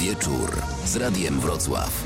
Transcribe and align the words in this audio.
Wieczór 0.00 0.62
z 0.84 0.96
Radiem 0.96 1.40
Wrocław. 1.40 2.04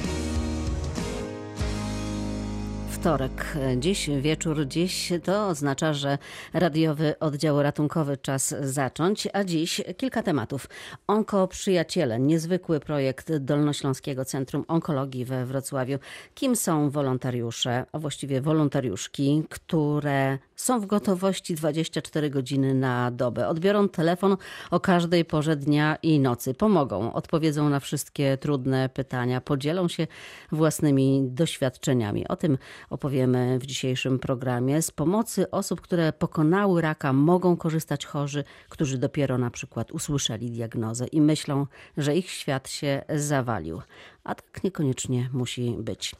Wtorek, 2.91 3.57
dziś 3.77 4.11
wieczór, 4.21 4.67
dziś 4.67 5.13
to 5.25 5.49
oznacza, 5.49 5.93
że 5.93 6.19
radiowy 6.53 7.19
oddział 7.19 7.63
ratunkowy 7.63 8.17
czas 8.17 8.55
zacząć, 8.61 9.29
a 9.33 9.45
dziś 9.45 9.81
kilka 9.97 10.23
tematów. 10.23 10.69
Onko 11.07 11.49
Przyjaciele, 11.49 12.21
niezwykły 12.21 12.81
projekt 12.81 13.37
Dolnośląskiego 13.37 14.25
Centrum 14.25 14.65
Onkologii 14.69 15.25
we 15.25 15.47
Wrocławiu. 15.47 15.99
Kim 16.35 16.57
są 16.57 16.91
wolontariusze, 16.91 17.87
a 17.93 17.99
właściwie 17.99 18.41
wolontariuszki, 18.41 19.45
które 19.51 20.39
są 20.57 20.81
w 20.81 20.87
gotowości 20.87 21.55
24 21.55 22.31
godziny 22.31 22.75
na 22.75 23.11
dobę. 23.11 23.49
Odbiorą 23.49 23.89
telefon 23.89 24.37
o 24.71 24.81
każdej 24.81 25.25
porze 25.25 25.57
dnia 25.57 25.97
i 26.03 26.21
nocy. 26.21 26.55
Pomogą, 26.55 27.13
odpowiedzą 27.13 27.69
na 27.69 27.81
wszystkie 27.81 28.37
trudne 28.37 28.89
pytania, 28.89 29.41
podzielą 29.41 29.89
się 29.89 30.07
własnymi 30.53 31.23
doświadczeniami. 31.31 32.29
O 32.29 32.37
tym 32.37 32.59
opowiemy 32.91 33.59
w 33.59 33.67
dzisiejszym 33.67 34.19
programie. 34.19 34.83
Z 34.83 34.91
pomocy 34.91 35.51
osób, 35.51 35.81
które 35.81 36.13
pokonały 36.13 36.83
raka, 36.83 37.13
mogą 37.13 37.57
korzystać 37.57 38.07
chorzy, 38.07 38.45
którzy 38.69 38.99
dopiero 38.99 39.39
na 39.39 39.51
przykład 39.51 39.93
usłyszeli 39.93 40.51
diagnozę 40.51 41.07
i 41.07 41.21
myślą, 41.21 41.67
że 41.97 42.17
ich 42.17 42.31
świat 42.31 42.69
się 42.69 43.03
zawalił 43.09 43.83
a 44.25 44.35
tak 44.35 44.65
niekoniecznie 44.65 45.29
musi 45.33 45.77
być. 45.79 46.15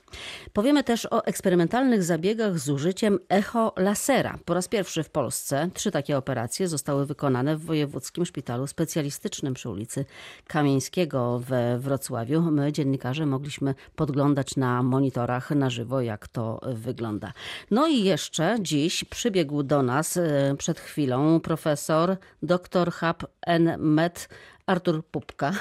Powiemy 0.53 0.85
też 0.85 1.07
o 1.07 1.25
eksperymentalnych 1.25 2.03
zabiegach 2.03 2.59
z 2.59 2.69
użyciem 2.69 3.19
echo 3.29 3.73
lasera. 3.77 4.39
Po 4.45 4.55
raz 4.55 4.69
pierwszy 4.69 5.03
w 5.03 5.11
Polsce 5.11 5.71
trzy 5.75 5.91
takie 5.91 6.17
operacje 6.17 6.69
zostały 6.69 7.07
wykonane 7.07 7.57
w 7.57 7.65
Wojewódzkim 7.65 8.27
Szpitalu 8.27 8.67
Specjalistycznym 8.67 9.55
przy 9.55 9.71
ulicy 9.71 10.05
Kamieńskiego 10.47 11.39
we 11.39 11.79
Wrocławiu. 11.79 12.43
My, 12.43 12.73
dziennikarze, 12.73 13.27
mogliśmy 13.27 13.75
podglądać 13.97 14.57
na 14.57 14.83
monitorach 14.83 15.51
na 15.51 15.71
żywo, 15.71 16.01
jak 16.01 16.29
to 16.29 16.61
wygląda. 16.63 17.33
No 17.71 17.87
i 17.89 18.05
jeszcze 18.05 18.57
dziś 18.61 19.05
przybiegł 19.05 19.63
do 19.63 19.83
nas 19.83 20.17
e, 20.17 20.55
przed 20.59 20.81
chwilą 20.81 21.41
profesor 21.41 22.17
dr 22.43 22.93
Hab 22.93 23.23
N. 23.47 23.75
Met 23.79 24.29
Artur 24.67 25.05
Pupka. 25.05 25.53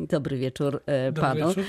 Dobry 0.00 0.38
wieczór 0.38 0.82
e, 0.86 1.12
Dobry 1.12 1.22
panu. 1.22 1.48
wieczór. 1.48 1.64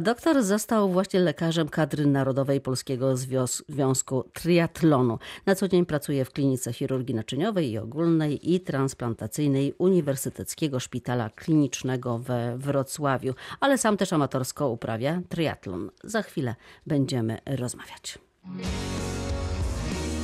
Doktor 0.00 0.42
został 0.42 0.92
właśnie 0.92 1.20
lekarzem 1.20 1.68
kadry 1.68 2.06
narodowej 2.06 2.60
Polskiego 2.60 3.16
Związku 3.16 4.24
Triatlonu. 4.32 5.18
Na 5.46 5.54
co 5.54 5.68
dzień 5.68 5.86
pracuje 5.86 6.24
w 6.24 6.32
klinice 6.32 6.72
chirurgii 6.72 7.14
naczyniowej 7.14 7.70
i 7.70 7.78
ogólnej 7.78 8.54
i 8.54 8.60
transplantacyjnej 8.60 9.74
Uniwersyteckiego 9.78 10.80
Szpitala 10.80 11.30
Klinicznego 11.30 12.18
we 12.18 12.58
Wrocławiu, 12.58 13.34
ale 13.60 13.78
sam 13.78 13.96
też 13.96 14.12
amatorsko 14.12 14.68
uprawia 14.68 15.22
triatlon. 15.28 15.90
Za 16.04 16.22
chwilę 16.22 16.54
będziemy 16.86 17.38
rozmawiać. 17.46 18.18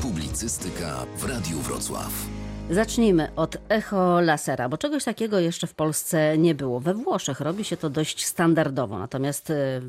Publicystyka 0.02 1.06
w 1.16 1.24
Radiu 1.24 1.58
Wrocław. 1.58 2.41
Zacznijmy 2.70 3.28
od 3.36 3.56
echo 3.68 4.20
lasera, 4.20 4.68
bo 4.68 4.78
czegoś 4.78 5.04
takiego 5.04 5.38
jeszcze 5.38 5.66
w 5.66 5.74
Polsce 5.74 6.38
nie 6.38 6.54
było. 6.54 6.80
We 6.80 6.94
Włoszech 6.94 7.40
robi 7.40 7.64
się 7.64 7.76
to 7.76 7.90
dość 7.90 8.26
standardowo, 8.26 8.98
natomiast 8.98 9.50
e, 9.50 9.80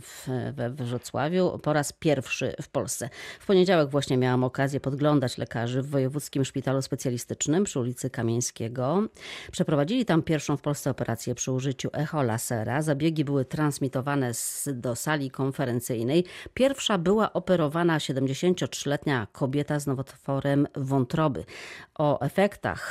we 0.53 0.69
Wrocławiu 0.69 1.59
po 1.63 1.73
raz 1.73 1.93
pierwszy 1.93 2.55
w 2.61 2.69
Polsce. 2.69 3.09
W 3.39 3.45
poniedziałek 3.45 3.89
właśnie 3.89 4.17
miałam 4.17 4.43
okazję 4.43 4.79
podglądać 4.79 5.37
lekarzy 5.37 5.81
w 5.81 5.89
Wojewódzkim 5.89 6.45
Szpitalu 6.45 6.81
Specjalistycznym 6.81 7.63
przy 7.63 7.79
ulicy 7.79 8.09
Kamieńskiego. 8.09 9.03
Przeprowadzili 9.51 10.05
tam 10.05 10.21
pierwszą 10.21 10.57
w 10.57 10.61
Polsce 10.61 10.91
operację 10.91 11.35
przy 11.35 11.51
użyciu 11.51 11.89
echo 11.93 12.23
lasera. 12.23 12.81
Zabiegi 12.81 13.25
były 13.25 13.45
transmitowane 13.45 14.31
do 14.73 14.95
sali 14.95 15.31
konferencyjnej. 15.31 16.25
Pierwsza 16.53 16.97
była 16.97 17.33
operowana 17.33 17.97
73-letnia 17.97 19.27
kobieta 19.31 19.79
z 19.79 19.87
nowotworem 19.87 20.67
wątroby. 20.75 21.45
O 21.95 22.21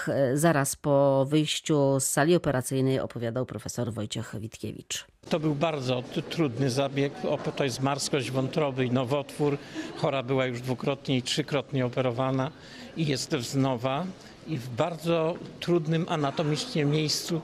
e, 0.09 0.37
zaraz 0.37 0.77
po 0.77 1.27
wyjściu 1.29 2.01
z 2.01 2.05
sali 2.05 2.37
operacyjnej 2.37 3.01
opowiadał 3.01 3.47
profesor 3.47 3.93
Wojciech 3.93 4.35
Witkiewicz. 4.39 5.05
To 5.31 5.41
był 5.41 5.55
bardzo 5.55 6.03
trudny 6.31 6.71
zabieg. 6.71 7.13
To 7.57 7.65
jest 7.65 7.81
marskość 7.81 8.31
wątroby 8.31 8.87
i 8.87 8.91
nowotwór. 8.91 9.59
Chora 9.97 10.23
była 10.23 10.47
już 10.47 10.61
dwukrotnie 10.61 11.17
i 11.17 11.23
trzykrotnie 11.23 11.87
operowana 11.87 12.51
i 12.97 13.07
jest 13.07 13.37
wznowa 13.37 14.07
i 14.47 14.59
w 14.59 14.69
bardzo 14.69 15.35
trudnym 15.61 16.07
anatomicznie 16.09 16.85
miejscu 16.85 17.41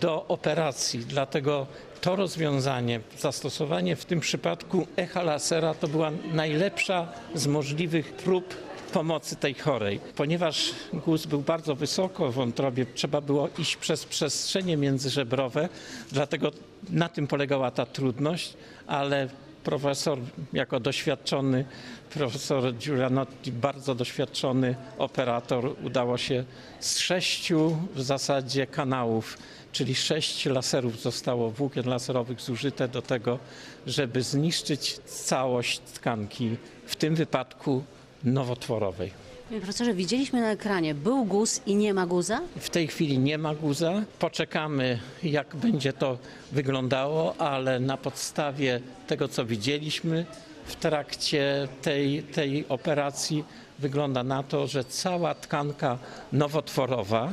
do 0.00 0.26
operacji. 0.28 1.00
Dlatego 1.00 1.66
to 2.00 2.16
rozwiązanie, 2.16 3.00
zastosowanie 3.18 3.96
w 3.96 4.04
tym 4.04 4.20
przypadku 4.20 4.86
echa 4.96 5.22
lasera 5.22 5.74
to 5.74 5.88
była 5.88 6.10
najlepsza 6.32 7.08
z 7.34 7.46
możliwych 7.46 8.12
prób 8.12 8.54
pomocy 8.92 9.36
tej 9.36 9.54
chorej. 9.54 10.00
Ponieważ 10.16 10.70
guz 10.92 11.26
był 11.26 11.40
bardzo 11.40 11.74
wysoko 11.74 12.32
w 12.32 12.34
wątrobie, 12.34 12.86
trzeba 12.94 13.20
było 13.20 13.48
iść 13.58 13.76
przez 13.76 14.04
przestrzenie 14.04 14.76
międzyżebrowe, 14.76 15.68
dlatego 16.12 16.50
na 16.90 17.08
tym 17.08 17.26
polegała 17.26 17.70
ta 17.70 17.86
trudność, 17.86 18.54
ale 18.86 19.28
profesor 19.64 20.18
jako 20.52 20.80
doświadczony, 20.80 21.64
profesor 22.10 22.74
Giulianotti, 22.74 23.52
bardzo 23.52 23.94
doświadczony 23.94 24.76
operator, 24.98 25.76
udało 25.84 26.18
się 26.18 26.44
z 26.80 26.98
sześciu 26.98 27.76
w 27.94 28.02
zasadzie 28.02 28.66
kanałów, 28.66 29.38
czyli 29.72 29.94
sześć 29.94 30.46
laserów 30.46 31.00
zostało, 31.00 31.50
włókien 31.50 31.88
laserowych 31.88 32.40
zużyte 32.40 32.88
do 32.88 33.02
tego, 33.02 33.38
żeby 33.86 34.22
zniszczyć 34.22 34.98
całość 34.98 35.78
tkanki, 35.78 36.56
w 36.86 36.96
tym 36.96 37.14
wypadku 37.14 37.84
nowotworowej. 38.24 39.10
Panie 39.48 39.60
profesorze, 39.60 39.94
widzieliśmy 39.94 40.40
na 40.40 40.50
ekranie, 40.50 40.94
był 40.94 41.24
guz 41.24 41.60
i 41.66 41.74
nie 41.74 41.94
ma 41.94 42.06
guza? 42.06 42.40
W 42.56 42.70
tej 42.70 42.86
chwili 42.86 43.18
nie 43.18 43.38
ma 43.38 43.54
guza. 43.54 44.02
Poczekamy, 44.18 44.98
jak 45.22 45.56
będzie 45.56 45.92
to 45.92 46.18
wyglądało, 46.52 47.36
ale 47.36 47.80
na 47.80 47.96
podstawie 47.96 48.80
tego, 49.06 49.28
co 49.28 49.44
widzieliśmy 49.44 50.26
w 50.66 50.76
trakcie 50.76 51.68
tej, 51.82 52.22
tej 52.22 52.68
operacji, 52.68 53.44
wygląda 53.78 54.24
na 54.24 54.42
to, 54.42 54.66
że 54.66 54.84
cała 54.84 55.34
tkanka 55.34 55.98
nowotworowa 56.32 57.30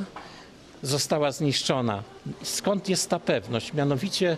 została 0.82 1.32
zniszczona. 1.32 2.04
Skąd 2.44 2.90
jest 2.90 3.10
ta 3.10 3.20
pewność? 3.20 3.74
Mianowicie 3.74 4.38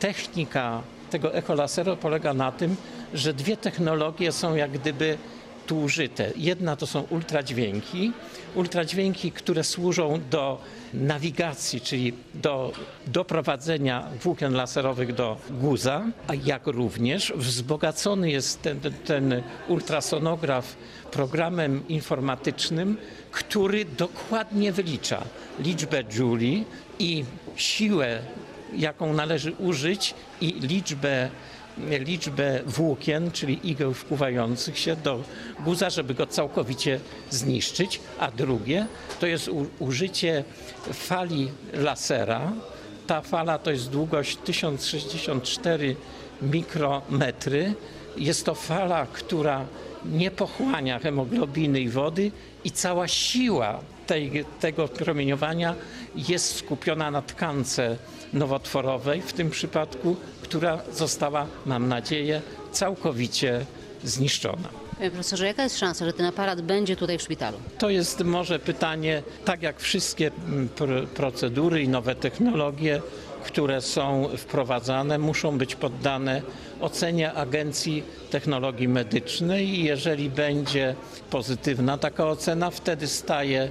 technika 0.00 0.82
tego 1.10 1.34
echolaseru 1.34 1.96
polega 1.96 2.34
na 2.34 2.52
tym, 2.52 2.76
że 3.14 3.34
dwie 3.34 3.56
technologie 3.56 4.32
są 4.32 4.54
jak 4.54 4.70
gdyby 4.70 5.18
użyte. 5.70 6.30
Jedna 6.36 6.76
to 6.76 6.86
są 6.86 7.02
ultradźwięki, 7.10 8.12
ultradźwięki, 8.54 9.32
które 9.32 9.64
służą 9.64 10.20
do 10.30 10.60
nawigacji, 10.94 11.80
czyli 11.80 12.12
do 12.34 12.72
doprowadzenia 13.06 14.08
włókien 14.22 14.54
laserowych 14.54 15.14
do 15.14 15.36
guza, 15.50 16.04
a 16.28 16.34
jak 16.34 16.66
również 16.66 17.32
wzbogacony 17.36 18.30
jest 18.30 18.62
ten, 18.62 18.80
ten 19.04 19.42
ultrasonograf 19.68 20.76
programem 21.10 21.88
informatycznym, 21.88 22.96
który 23.30 23.84
dokładnie 23.84 24.72
wylicza 24.72 25.22
liczbę 25.58 26.04
Joule 26.04 26.64
i 26.98 27.24
siłę, 27.56 28.18
jaką 28.76 29.12
należy 29.12 29.52
użyć 29.52 30.14
i 30.40 30.46
liczbę 30.46 31.30
liczbę 31.78 32.60
włókien, 32.66 33.30
czyli 33.30 33.70
igieł 33.70 33.94
wpływających 33.94 34.78
się 34.78 34.96
do 34.96 35.22
guza, 35.60 35.90
żeby 35.90 36.14
go 36.14 36.26
całkowicie 36.26 37.00
zniszczyć, 37.30 38.00
a 38.18 38.30
drugie 38.30 38.86
to 39.20 39.26
jest 39.26 39.50
użycie 39.78 40.44
fali 40.92 41.48
lasera. 41.72 42.52
Ta 43.06 43.20
fala 43.20 43.58
to 43.58 43.70
jest 43.70 43.90
długość 43.90 44.36
1064 44.36 45.96
mikrometry. 46.42 47.74
Jest 48.16 48.46
to 48.46 48.54
fala, 48.54 49.06
która 49.12 49.66
nie 50.04 50.30
pochłania 50.30 50.98
hemoglobiny 50.98 51.80
i 51.80 51.88
wody 51.88 52.30
i 52.64 52.70
cała 52.70 53.08
siła 53.08 53.80
tej, 54.06 54.44
tego 54.60 54.88
promieniowania 54.88 55.74
jest 56.14 56.56
skupiona 56.56 57.10
na 57.10 57.22
tkance 57.22 57.96
nowotworowej, 58.32 59.22
w 59.22 59.32
tym 59.32 59.50
przypadku, 59.50 60.16
która 60.52 60.78
została, 60.92 61.46
mam 61.66 61.88
nadzieję, 61.88 62.42
całkowicie 62.72 63.66
zniszczona. 64.04 64.68
Panie 64.98 65.10
profesorze, 65.10 65.46
jaka 65.46 65.62
jest 65.62 65.78
szansa, 65.78 66.04
że 66.04 66.12
ten 66.12 66.26
aparat 66.26 66.60
będzie 66.60 66.96
tutaj 66.96 67.18
w 67.18 67.22
szpitalu? 67.22 67.58
To 67.78 67.90
jest 67.90 68.20
może 68.24 68.58
pytanie, 68.58 69.22
tak 69.44 69.62
jak 69.62 69.80
wszystkie 69.80 70.30
mm, 70.48 70.68
pr- 70.76 71.06
procedury 71.06 71.82
i 71.82 71.88
nowe 71.88 72.14
technologie, 72.14 73.02
które 73.44 73.80
są 73.80 74.28
wprowadzane, 74.36 75.18
muszą 75.18 75.58
być 75.58 75.74
poddane 75.74 76.42
ocenie 76.80 77.32
Agencji 77.32 78.02
Technologii 78.30 78.88
Medycznej 78.88 79.68
i 79.68 79.84
jeżeli 79.84 80.30
będzie 80.30 80.94
pozytywna 81.30 81.98
taka 81.98 82.26
ocena, 82.26 82.70
wtedy 82.70 83.06
staje 83.06 83.68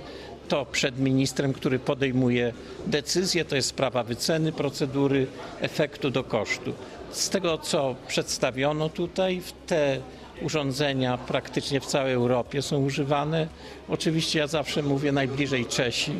to 0.47 0.65
przed 0.65 0.99
ministrem, 0.99 1.53
który 1.53 1.79
podejmuje 1.79 2.53
decyzję. 2.87 3.45
To 3.45 3.55
jest 3.55 3.69
sprawa 3.69 4.03
wyceny 4.03 4.51
procedury, 4.51 5.27
efektu 5.61 6.09
do 6.09 6.23
kosztu. 6.23 6.73
Z 7.11 7.29
tego, 7.29 7.57
co 7.57 7.95
przedstawiono 8.07 8.89
tutaj, 8.89 9.41
te 9.67 9.97
urządzenia 10.41 11.17
praktycznie 11.17 11.79
w 11.79 11.85
całej 11.85 12.13
Europie 12.13 12.61
są 12.61 12.77
używane. 12.83 13.47
Oczywiście 13.89 14.39
ja 14.39 14.47
zawsze 14.47 14.83
mówię 14.83 15.11
najbliżej 15.11 15.65
Czesi, 15.65 16.11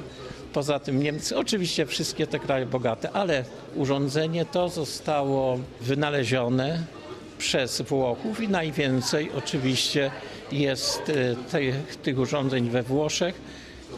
poza 0.53 0.79
tym 0.79 1.03
Niemcy, 1.03 1.37
oczywiście 1.37 1.85
wszystkie 1.85 2.27
te 2.27 2.39
kraje 2.39 2.65
bogate, 2.65 3.11
ale 3.11 3.45
urządzenie 3.75 4.45
to 4.45 4.69
zostało 4.69 5.59
wynalezione 5.81 6.83
przez 7.37 7.81
Włochów 7.81 8.41
i 8.41 8.47
najwięcej 8.47 9.31
oczywiście 9.37 10.11
jest 10.51 11.09
e, 11.09 11.35
tych, 11.51 11.95
tych 11.95 12.19
urządzeń 12.19 12.69
we 12.69 12.83
Włoszech. 12.83 13.41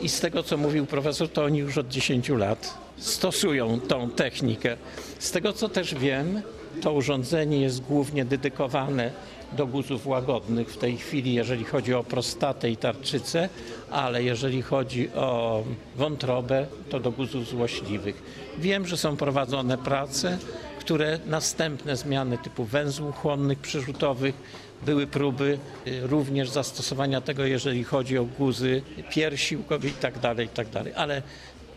I 0.02 0.10
z 0.10 0.20
tego, 0.20 0.44
co 0.44 0.58
mówił 0.58 0.86
profesor, 0.86 1.30
to 1.30 1.44
oni 1.44 1.60
już 1.60 1.78
od 1.78 1.88
10 1.88 2.30
lat 2.30 2.78
stosują 2.98 3.80
tą 3.80 4.10
technikę. 4.10 4.78
Z 5.20 5.32
tego, 5.32 5.54
co 5.54 5.70
też 5.70 5.96
wiem, 5.96 6.42
to 6.82 6.94
urządzenie 6.94 7.62
jest 7.62 7.82
głównie 7.82 8.26
dedykowane 8.26 9.12
do 9.52 9.68
guzów 9.68 10.08
łagodnych 10.08 10.70
w 10.70 10.78
tej 10.78 10.98
chwili, 10.98 11.34
jeżeli 11.34 11.64
chodzi 11.64 11.94
o 11.94 12.04
prostatę 12.04 12.70
i 12.70 12.78
tarczycę, 12.78 13.50
ale 13.92 14.24
jeżeli 14.24 14.62
chodzi 14.62 15.10
o 15.10 15.64
wątrobę, 15.96 16.68
to 16.90 17.00
do 17.00 17.12
guzów 17.12 17.48
złośliwych. 17.48 18.24
Wiem, 18.58 18.88
że 18.88 18.98
są 18.98 19.18
prowadzone 19.18 19.78
prace, 19.78 20.38
które 20.80 21.20
następne 21.26 21.98
zmiany 21.98 22.38
typu 22.38 22.66
węzłów 22.66 23.16
chłonnych, 23.16 23.60
przerzutowych, 23.60 24.36
były 24.86 25.08
próby 25.08 25.58
y, 25.88 26.08
również 26.08 26.50
zastosowania 26.50 27.22
tego, 27.22 27.46
jeżeli 27.46 27.84
chodzi 27.84 28.18
o 28.18 28.26
guzy 28.26 28.82
piersiłkowe 29.10 29.88
i 29.88 29.92
tak 29.92 30.20
dalej, 30.20 30.46
i 30.46 30.50
tak 30.50 30.70
dalej. 30.70 30.94
Ale 30.96 31.22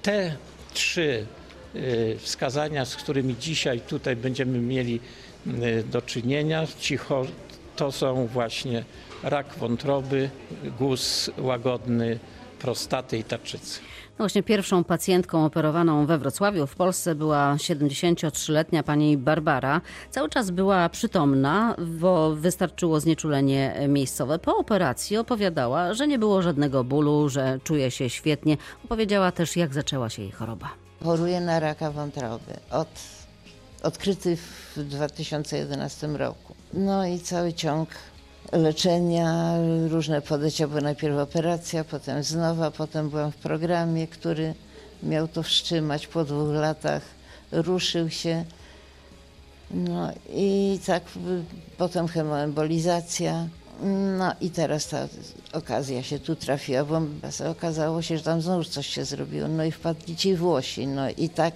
te 0.03 0.37
trzy 0.73 1.26
y, 1.75 2.17
wskazania, 2.19 2.85
z 2.85 2.97
którymi 2.97 3.37
dzisiaj 3.41 3.81
tutaj 3.81 4.17
będziemy 4.17 4.58
mieli 4.58 5.00
y, 5.47 5.85
do 5.91 6.03
czynienia, 6.03 6.67
cicho, 6.81 7.26
to 7.76 7.93
są 7.93 8.26
właśnie 8.26 8.85
rak 9.23 9.47
wątroby, 9.59 10.31
guz 10.79 11.31
łagodny, 11.38 12.19
prostaty 12.58 13.19
i 13.19 13.25
tarczycy. 13.25 13.81
No 14.19 14.23
właśnie 14.23 14.43
pierwszą 14.43 14.85
pacjentką 14.85 15.44
operowaną 15.44 16.06
we 16.06 16.19
Wrocławiu 16.19 16.67
w 16.67 16.75
Polsce 16.75 17.14
była 17.14 17.55
73-letnia 17.56 18.82
pani 18.82 19.17
Barbara. 19.17 19.81
Cały 20.11 20.29
czas 20.29 20.50
była 20.50 20.88
przytomna, 20.88 21.76
bo 21.79 22.35
wystarczyło 22.35 23.00
znieczulenie 23.00 23.75
miejscowe. 23.88 24.38
Po 24.38 24.56
operacji 24.56 25.17
opowiadała, 25.17 25.94
że 25.94 26.06
nie 26.08 26.19
było 26.19 26.43
żadnego 26.43 26.85
bólu, 26.85 27.29
że 27.29 27.58
czuje 27.64 27.91
się 27.91 28.11
świetnie. 28.11 28.56
Opowiedziała 28.85 29.32
też, 29.32 29.56
jak 29.56 29.75
zaczęła 29.75 30.11
się 30.11 30.23
jej 30.23 30.31
choroba. 30.31 30.69
Choruję 31.05 31.41
na 31.41 31.61
raka 31.61 31.91
wątroby. 31.91 32.52
Od, 32.70 32.88
odkryty 33.82 34.37
w 34.37 34.85
2011 34.85 36.06
roku. 36.06 36.55
No 36.75 37.06
i 37.06 37.19
cały 37.19 37.52
ciąg 37.52 37.88
leczenia, 38.53 39.55
różne 39.89 40.23
podejścia, 40.23 40.69
bo 40.69 40.81
najpierw 40.81 41.19
operacja, 41.19 41.85
potem 41.85 42.23
znowa, 42.23 42.71
potem 42.71 43.11
byłam 43.11 43.33
w 43.33 43.37
programie, 43.37 44.07
który 44.07 44.55
miał 45.03 45.29
to 45.29 45.43
wstrzymać 45.43 46.07
po 46.07 46.25
dwóch 46.25 46.55
latach, 46.55 47.03
ruszył 47.53 48.11
się. 48.11 48.45
No 49.71 50.13
i 50.35 50.79
tak 50.87 51.03
potem 51.79 52.09
hemoembolizacja. 52.09 53.49
No 54.19 54.32
i 54.40 54.50
teraz 54.50 54.88
ta 54.88 55.08
okazja 55.52 56.02
się 56.02 56.19
tu 56.19 56.37
trafiła, 56.37 56.84
bo 56.84 57.00
okazało 57.50 58.02
się, 58.02 58.19
że 58.19 58.25
tam 58.25 58.43
znowu 58.43 58.64
coś 58.64 58.87
się 58.87 59.05
zrobiło. 59.05 59.49
No 59.49 59.64
i 59.64 59.73
wpadli 59.73 60.17
ci 60.17 60.34
Włosi. 60.37 60.87
No 60.87 61.11
i 61.11 61.28
tak, 61.28 61.55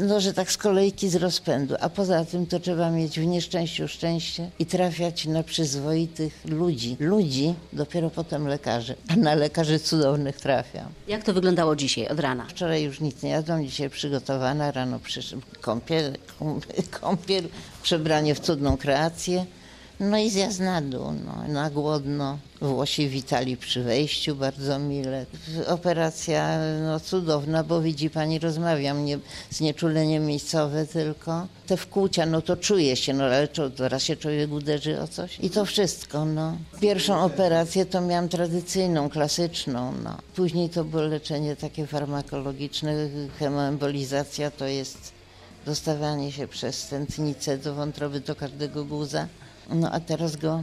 no, 0.00 0.20
że 0.20 0.32
tak 0.32 0.52
z 0.52 0.56
kolejki 0.56 1.08
z 1.08 1.16
rozpędu. 1.16 1.74
A 1.80 1.88
poza 1.88 2.24
tym 2.24 2.46
to 2.46 2.60
trzeba 2.60 2.90
mieć 2.90 3.20
w 3.20 3.26
nieszczęściu 3.26 3.88
szczęście 3.88 4.50
i 4.58 4.66
trafiać 4.66 5.26
na 5.26 5.42
przyzwoitych 5.42 6.44
ludzi. 6.44 6.96
Ludzi, 7.00 7.54
dopiero 7.72 8.10
potem 8.10 8.48
lekarzy. 8.48 8.94
A 9.08 9.16
na 9.16 9.34
lekarzy 9.34 9.78
cudownych 9.78 10.36
trafiam. 10.36 10.86
Jak 11.08 11.24
to 11.24 11.32
wyglądało 11.32 11.76
dzisiaj 11.76 12.08
od 12.08 12.20
rana? 12.20 12.46
Wczoraj 12.48 12.82
już 12.82 13.00
nic 13.00 13.22
nie 13.22 13.30
jadłam, 13.30 13.64
dzisiaj 13.64 13.90
przygotowana. 13.90 14.70
Rano 14.70 14.98
przyszedł 14.98 15.42
kąpiel, 15.60 16.16
kąpiel, 17.00 17.44
przebranie 17.82 18.34
w 18.34 18.40
cudną 18.40 18.76
kreację. 18.76 19.46
No 20.02 20.18
i 20.18 20.30
zjazd 20.30 20.60
na 20.60 20.82
dół, 20.82 21.12
no, 21.26 21.48
na 21.48 21.70
głodno. 21.70 22.38
Włosi 22.60 23.08
witali 23.08 23.56
przy 23.56 23.82
wejściu 23.82 24.36
bardzo 24.36 24.78
mile. 24.78 25.26
Operacja 25.66 26.58
no, 26.86 27.00
cudowna, 27.00 27.64
bo 27.64 27.80
widzi 27.80 28.10
pani, 28.10 28.38
rozmawiam, 28.38 29.04
nie 29.04 29.18
znieczulenie 29.50 30.20
miejscowe 30.20 30.86
tylko. 30.86 31.46
Te 31.66 31.76
wkłucia, 31.76 32.26
no 32.26 32.42
to 32.42 32.56
czuje 32.56 32.96
się, 32.96 33.14
no 33.14 33.24
ale 33.24 33.48
teraz 33.76 34.02
się 34.02 34.16
człowiek 34.16 34.52
uderzy 34.52 35.00
o 35.00 35.08
coś. 35.08 35.38
I 35.40 35.50
to 35.50 35.64
wszystko, 35.64 36.24
no. 36.24 36.56
Pierwszą 36.80 37.24
operację 37.24 37.86
to 37.86 38.00
miałam 38.00 38.28
tradycyjną, 38.28 39.10
klasyczną, 39.10 39.92
no. 40.04 40.16
Później 40.36 40.70
to 40.70 40.84
było 40.84 41.02
leczenie 41.02 41.56
takie 41.56 41.86
farmakologiczne, 41.86 42.94
hemoembolizacja 43.38 44.50
to 44.50 44.66
jest 44.66 45.12
dostawanie 45.66 46.32
się 46.32 46.48
przez 46.48 46.88
tętnicę 46.88 47.58
do 47.58 47.74
wątroby 47.74 48.20
do 48.20 48.36
każdego 48.36 48.84
guza. 48.84 49.28
No 49.70 49.90
a 49.90 50.00
teraz 50.00 50.36
go 50.36 50.62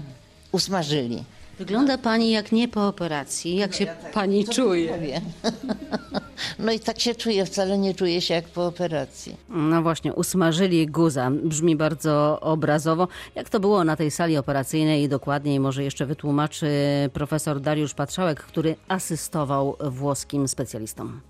usmażyli. 0.51 1.23
Wygląda 1.59 1.97
pani 1.97 2.31
jak 2.31 2.51
nie 2.51 2.67
po 2.67 2.87
operacji. 2.87 3.55
Jak 3.55 3.73
się 3.73 3.87
pani 4.13 4.45
czuje? 4.45 4.91
No 6.59 6.71
i 6.71 6.79
tak 6.79 6.99
się 6.99 7.15
czuję, 7.15 7.45
wcale 7.45 7.77
nie 7.77 7.93
czuję 7.93 8.21
się 8.21 8.33
jak 8.33 8.45
po 8.45 8.65
operacji. 8.67 9.37
No 9.49 9.81
właśnie, 9.81 10.13
usmażyli 10.13 10.87
guza. 10.87 11.31
Brzmi 11.31 11.75
bardzo 11.75 12.39
obrazowo. 12.39 13.07
Jak 13.35 13.49
to 13.49 13.59
było 13.59 13.83
na 13.83 13.95
tej 13.95 14.11
sali 14.11 14.37
operacyjnej 14.37 15.09
dokładniej 15.09 15.59
może 15.59 15.83
jeszcze 15.83 16.05
wytłumaczy 16.05 16.69
profesor 17.13 17.61
Dariusz 17.61 17.93
Patrzałek, 17.93 18.39
który 18.43 18.75
asystował 18.87 19.75
włoskim 19.79 20.47
specjalistom. 20.47 21.21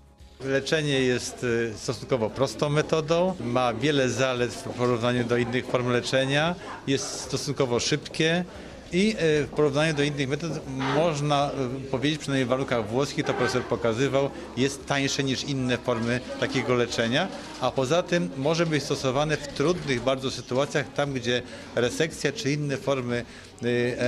Leczenie 0.44 1.00
jest 1.00 1.44
y, 1.44 1.72
stosunkowo 1.76 2.30
prostą 2.30 2.68
metodą, 2.68 3.34
ma 3.40 3.74
wiele 3.74 4.08
zalet 4.08 4.54
w 4.54 4.62
porównaniu 4.62 5.24
do 5.24 5.36
innych 5.36 5.66
form 5.66 5.88
leczenia, 5.88 6.54
jest 6.86 7.20
stosunkowo 7.20 7.80
szybkie 7.80 8.44
i 8.92 9.10
y, 9.10 9.46
w 9.46 9.48
porównaniu 9.56 9.94
do 9.94 10.02
innych 10.02 10.28
metod 10.28 10.52
można 10.96 11.50
y, 11.86 11.90
powiedzieć, 11.90 12.18
przynajmniej 12.18 12.46
w 12.46 12.48
warunkach 12.48 12.88
włoskich, 12.88 13.24
to 13.24 13.34
profesor 13.34 13.62
pokazywał, 13.62 14.30
jest 14.56 14.86
tańsze 14.86 15.24
niż 15.24 15.44
inne 15.44 15.78
formy 15.78 16.20
takiego 16.40 16.74
leczenia, 16.74 17.28
a 17.60 17.70
poza 17.70 18.02
tym 18.02 18.30
może 18.36 18.66
być 18.66 18.82
stosowane 18.82 19.36
w 19.36 19.48
trudnych 19.48 20.02
bardzo 20.02 20.30
sytuacjach, 20.30 20.92
tam 20.92 21.12
gdzie 21.12 21.42
resekcja 21.74 22.32
czy 22.32 22.52
inne 22.52 22.76
formy 22.76 23.24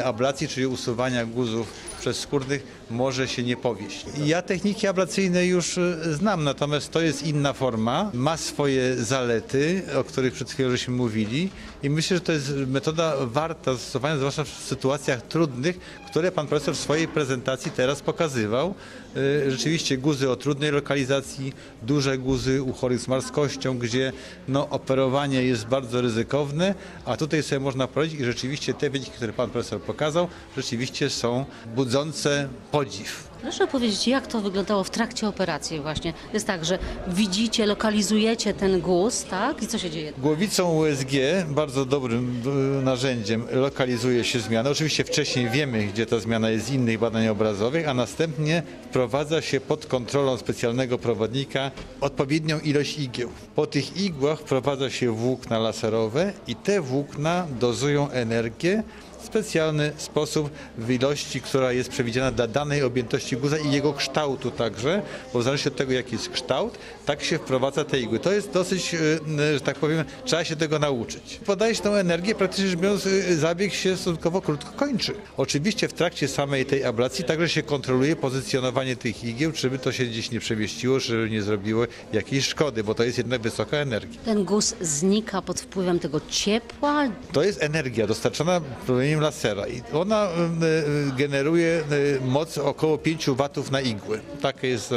ablacji, 0.04 0.48
czyli 0.48 0.66
usuwania 0.66 1.26
guzów 1.26 1.72
przez 2.00 2.18
skórnych 2.18 2.81
może 2.90 3.28
się 3.28 3.42
nie 3.42 3.56
powieść. 3.56 4.06
Ja 4.24 4.42
techniki 4.42 4.86
ablacyjne 4.86 5.46
już 5.46 5.78
znam, 6.12 6.44
natomiast 6.44 6.90
to 6.90 7.00
jest 7.00 7.26
inna 7.26 7.52
forma, 7.52 8.10
ma 8.14 8.36
swoje 8.36 8.96
zalety, 8.96 9.82
o 10.00 10.04
których 10.04 10.32
przed 10.32 10.50
chwilą 10.50 10.70
żeśmy 10.70 10.94
mówili 10.94 11.50
i 11.82 11.90
myślę, 11.90 12.16
że 12.16 12.20
to 12.20 12.32
jest 12.32 12.52
metoda 12.66 13.14
warta 13.20 13.72
zastosowania, 13.72 14.16
zwłaszcza 14.16 14.44
w 14.44 14.48
sytuacjach 14.48 15.22
trudnych, 15.22 15.78
które 16.06 16.32
pan 16.32 16.46
profesor 16.46 16.74
w 16.74 16.78
swojej 16.78 17.08
prezentacji 17.08 17.70
teraz 17.70 18.00
pokazywał. 18.00 18.74
Rzeczywiście 19.48 19.98
guzy 19.98 20.30
o 20.30 20.36
trudnej 20.36 20.70
lokalizacji, 20.70 21.52
duże 21.82 22.18
guzy 22.18 22.62
u 22.62 22.72
chorych 22.72 22.98
z 22.98 23.08
marskością, 23.08 23.78
gdzie 23.78 24.12
no, 24.48 24.68
operowanie 24.68 25.42
jest 25.42 25.66
bardzo 25.66 26.00
ryzykowne, 26.00 26.74
a 27.04 27.16
tutaj 27.16 27.42
sobie 27.42 27.60
można 27.60 27.86
poradzić 27.86 28.20
i 28.20 28.24
rzeczywiście 28.24 28.74
te 28.74 28.90
wyniki, 28.90 29.10
które 29.10 29.32
pan 29.32 29.50
profesor 29.50 29.80
pokazał, 29.80 30.28
rzeczywiście 30.56 31.10
są 31.10 31.44
budzące 31.74 32.48
podziw. 32.84 33.32
Proszę 33.42 33.66
powiedzieć, 33.66 34.08
jak 34.08 34.26
to 34.26 34.40
wyglądało 34.40 34.84
w 34.84 34.90
trakcie 34.90 35.28
operacji 35.28 35.80
właśnie? 35.80 36.14
Jest 36.32 36.46
tak, 36.46 36.64
że 36.64 36.78
widzicie, 37.08 37.66
lokalizujecie 37.66 38.54
ten 38.54 38.80
guz, 38.80 39.24
tak? 39.24 39.62
I 39.62 39.66
co 39.66 39.78
się 39.78 39.90
dzieje? 39.90 40.12
Głowicą 40.18 40.74
USG, 40.74 41.10
bardzo 41.48 41.84
dobrym 41.84 42.42
e, 42.46 42.82
narzędziem, 42.82 43.46
lokalizuje 43.52 44.24
się 44.24 44.40
zmiana. 44.40 44.70
Oczywiście 44.70 45.04
wcześniej 45.04 45.50
wiemy, 45.50 45.86
gdzie 45.86 46.06
ta 46.06 46.18
zmiana 46.18 46.50
jest 46.50 46.66
z 46.66 46.70
innych 46.70 46.98
badań 46.98 47.28
obrazowych, 47.28 47.88
a 47.88 47.94
następnie 47.94 48.62
wprowadza 48.90 49.42
się 49.42 49.60
pod 49.60 49.86
kontrolą 49.86 50.36
specjalnego 50.36 50.98
przewodnika 50.98 51.70
odpowiednią 52.00 52.58
ilość 52.60 52.98
igieł. 52.98 53.28
Po 53.54 53.66
tych 53.66 53.96
igłach 53.96 54.40
wprowadza 54.40 54.90
się 54.90 55.12
włókna 55.12 55.58
laserowe 55.58 56.32
i 56.46 56.56
te 56.56 56.80
włókna 56.80 57.46
dozują 57.60 58.10
energię 58.10 58.82
specjalny 59.24 59.92
sposób 59.96 60.50
w 60.78 60.90
ilości, 60.90 61.40
która 61.40 61.72
jest 61.72 61.90
przewidziana 61.90 62.30
dla 62.30 62.46
danej 62.46 62.82
objętości 62.82 63.36
guza 63.36 63.58
i 63.58 63.72
jego 63.72 63.92
kształtu 63.92 64.50
także, 64.50 65.02
bo 65.32 65.40
w 65.40 65.42
zależności 65.42 65.68
od 65.68 65.76
tego, 65.76 65.92
jaki 65.92 66.12
jest 66.12 66.28
kształt, 66.28 66.78
tak 67.06 67.24
się 67.24 67.38
wprowadza 67.38 67.84
te 67.84 68.00
igły. 68.00 68.18
To 68.18 68.32
jest 68.32 68.50
dosyć, 68.50 68.94
e, 68.94 68.98
że 69.54 69.60
tak 69.60 69.76
powiem, 69.78 70.04
trzeba 70.24 70.44
się 70.44 70.56
tego 70.56 70.78
nauczyć. 70.78 71.40
Podaje 71.46 71.74
się 71.74 71.82
tą 71.82 71.94
energię, 71.94 72.34
praktycznie 72.34 72.68
rzecz 72.68 72.78
biorąc, 72.78 73.06
e, 73.06 73.36
zabieg 73.36 73.74
się 73.74 73.96
stosunkowo 73.96 74.40
krótko 74.40 74.72
kończy. 74.72 75.14
Oczywiście 75.36 75.88
w 75.88 75.92
trakcie 75.92 76.28
samej 76.28 76.66
tej 76.66 76.84
ablacji 76.84 77.24
także 77.24 77.48
się 77.48 77.62
kontroluje 77.62 78.16
pozycjonowanie 78.16 78.96
tych 78.96 79.24
igieł, 79.24 79.52
żeby 79.54 79.78
to 79.78 79.92
się 79.92 80.04
gdzieś 80.04 80.30
nie 80.30 80.40
przemieściło, 80.40 81.00
żeby 81.00 81.30
nie 81.30 81.42
zrobiło 81.42 81.84
jakiejś 82.12 82.46
szkody, 82.46 82.84
bo 82.84 82.94
to 82.94 83.04
jest 83.04 83.18
jednak 83.18 83.40
wysoka 83.42 83.76
energia. 83.76 84.20
Ten 84.24 84.44
guz 84.44 84.74
znika 84.80 85.42
pod 85.42 85.60
wpływem 85.60 85.98
tego 85.98 86.20
ciepła. 86.28 87.08
To 87.32 87.42
jest 87.42 87.62
energia 87.62 88.06
dostarczana 88.06 88.60
promieniem 88.86 89.20
lasera 89.20 89.68
i 89.68 89.82
ona 89.92 90.28
generuje 91.18 91.82
moc 92.24 92.58
około 92.58 92.98
5 92.98 93.30
watów 93.30 93.70
na 93.70 93.80
igłę. 93.80 94.20
Taka 94.42 94.66
jest 94.66 94.94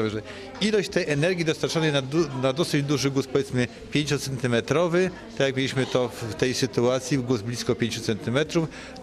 ilość 0.62 0.90
tej 0.90 1.10
energii 1.10 1.46
dostarczonej 1.46 1.92
na, 2.02 2.02
na 2.42 2.54
dosyć 2.54 2.84
duży 2.84 3.12
guz, 3.12 3.28
powiedzmy 3.28 3.68
5 3.92 4.10
cm, 4.10 4.56
tak 5.38 5.48
jak 5.48 5.56
mieliśmy 5.56 5.86
to 5.86 6.10
w 6.10 6.36
tej 6.36 6.54
sytuacji, 6.54 7.18
guz 7.18 7.42
blisko 7.42 7.76
5 7.76 8.02
cm, 8.02 8.40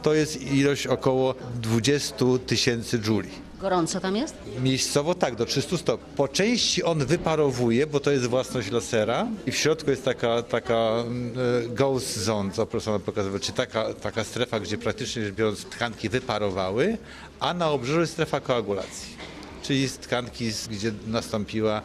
to 0.03 0.15
jest 0.15 0.43
ilość 0.43 0.87
około 0.87 1.35
20 1.55 2.17
tysięcy 2.47 3.01
jouli. 3.09 3.31
Gorąco 3.61 4.01
tam 4.01 4.17
jest? 4.17 4.35
Miejscowo 4.63 5.15
tak, 5.15 5.37
do 5.37 5.47
300 5.47 5.77
stopni. 5.77 6.17
Po 6.17 6.29
części 6.29 6.83
on 6.83 7.07
wyparowuje, 7.07 7.87
bo 7.87 8.01
to 8.01 8.11
jest 8.11 8.27
własność 8.27 8.71
lasera 8.71 9.27
i 9.47 9.53
w 9.53 9.57
środku 9.57 9.91
jest 9.91 10.05
taka, 10.05 10.43
taka 10.43 10.75
mm, 10.75 11.33
e, 11.65 11.69
ghost 11.69 12.17
zone, 12.17 12.53
co 12.53 12.67
profesor 12.67 13.03
pokazywał, 13.03 13.41
czy 13.41 13.53
taka, 13.53 13.95
taka 13.95 14.25
strefa, 14.25 14.61
gdzie 14.61 14.79
praktycznie 14.79 15.25
rzecz 15.25 15.35
biorąc 15.35 15.65
tkanki 15.65 16.09
wyparowały, 16.09 16.99
a 17.41 17.55
na 17.55 17.71
obrzeżu 17.71 18.01
jest 18.01 18.13
strefa 18.13 18.41
koagulacji. 18.41 19.32
Czyli 19.63 19.89
z 19.89 19.99
tkanki, 19.99 20.51
gdzie 20.71 20.93
nastąpiła 21.07 21.83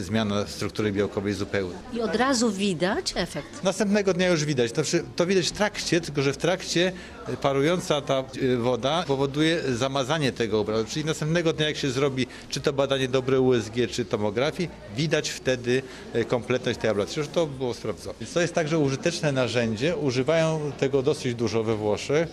zmiana 0.00 0.46
struktury 0.46 0.92
białkowej 0.92 1.34
zupełnie. 1.34 1.74
I 1.92 2.00
od 2.00 2.14
razu 2.16 2.50
widać 2.50 3.12
efekt. 3.16 3.64
Następnego 3.64 4.12
dnia 4.14 4.28
już 4.28 4.44
widać. 4.44 4.72
To, 4.72 4.82
przy- 4.82 5.04
to 5.16 5.26
widać 5.26 5.48
w 5.48 5.52
trakcie, 5.52 6.00
tylko 6.00 6.22
że 6.22 6.32
w 6.32 6.36
trakcie 6.36 6.92
e, 7.28 7.36
parująca 7.36 8.00
ta 8.00 8.14
e, 8.18 8.56
woda 8.56 9.04
powoduje 9.06 9.62
zamazanie 9.74 10.32
tego 10.32 10.60
obrazu. 10.60 10.84
Czyli 10.88 11.04
następnego 11.04 11.52
dnia, 11.52 11.66
jak 11.66 11.76
się 11.76 11.90
zrobi 11.90 12.26
czy 12.48 12.60
to 12.60 12.72
badanie 12.72 13.08
dobre 13.08 13.40
USG, 13.40 13.72
czy 13.90 14.04
tomografii, 14.04 14.68
widać 14.96 15.28
wtedy 15.30 15.82
e, 16.12 16.24
kompletność 16.24 16.78
tej 16.80 16.90
ablacji. 16.90 17.20
Już 17.20 17.28
to 17.28 17.46
było 17.46 17.74
sprawdzone. 17.74 18.14
To 18.34 18.40
jest 18.40 18.54
także 18.54 18.78
użyteczne 18.78 19.32
narzędzie. 19.32 19.96
Używają 19.96 20.72
tego 20.78 21.02
dosyć 21.02 21.34
dużo 21.34 21.62
we 21.64 21.76
Włoszech. 21.76 22.28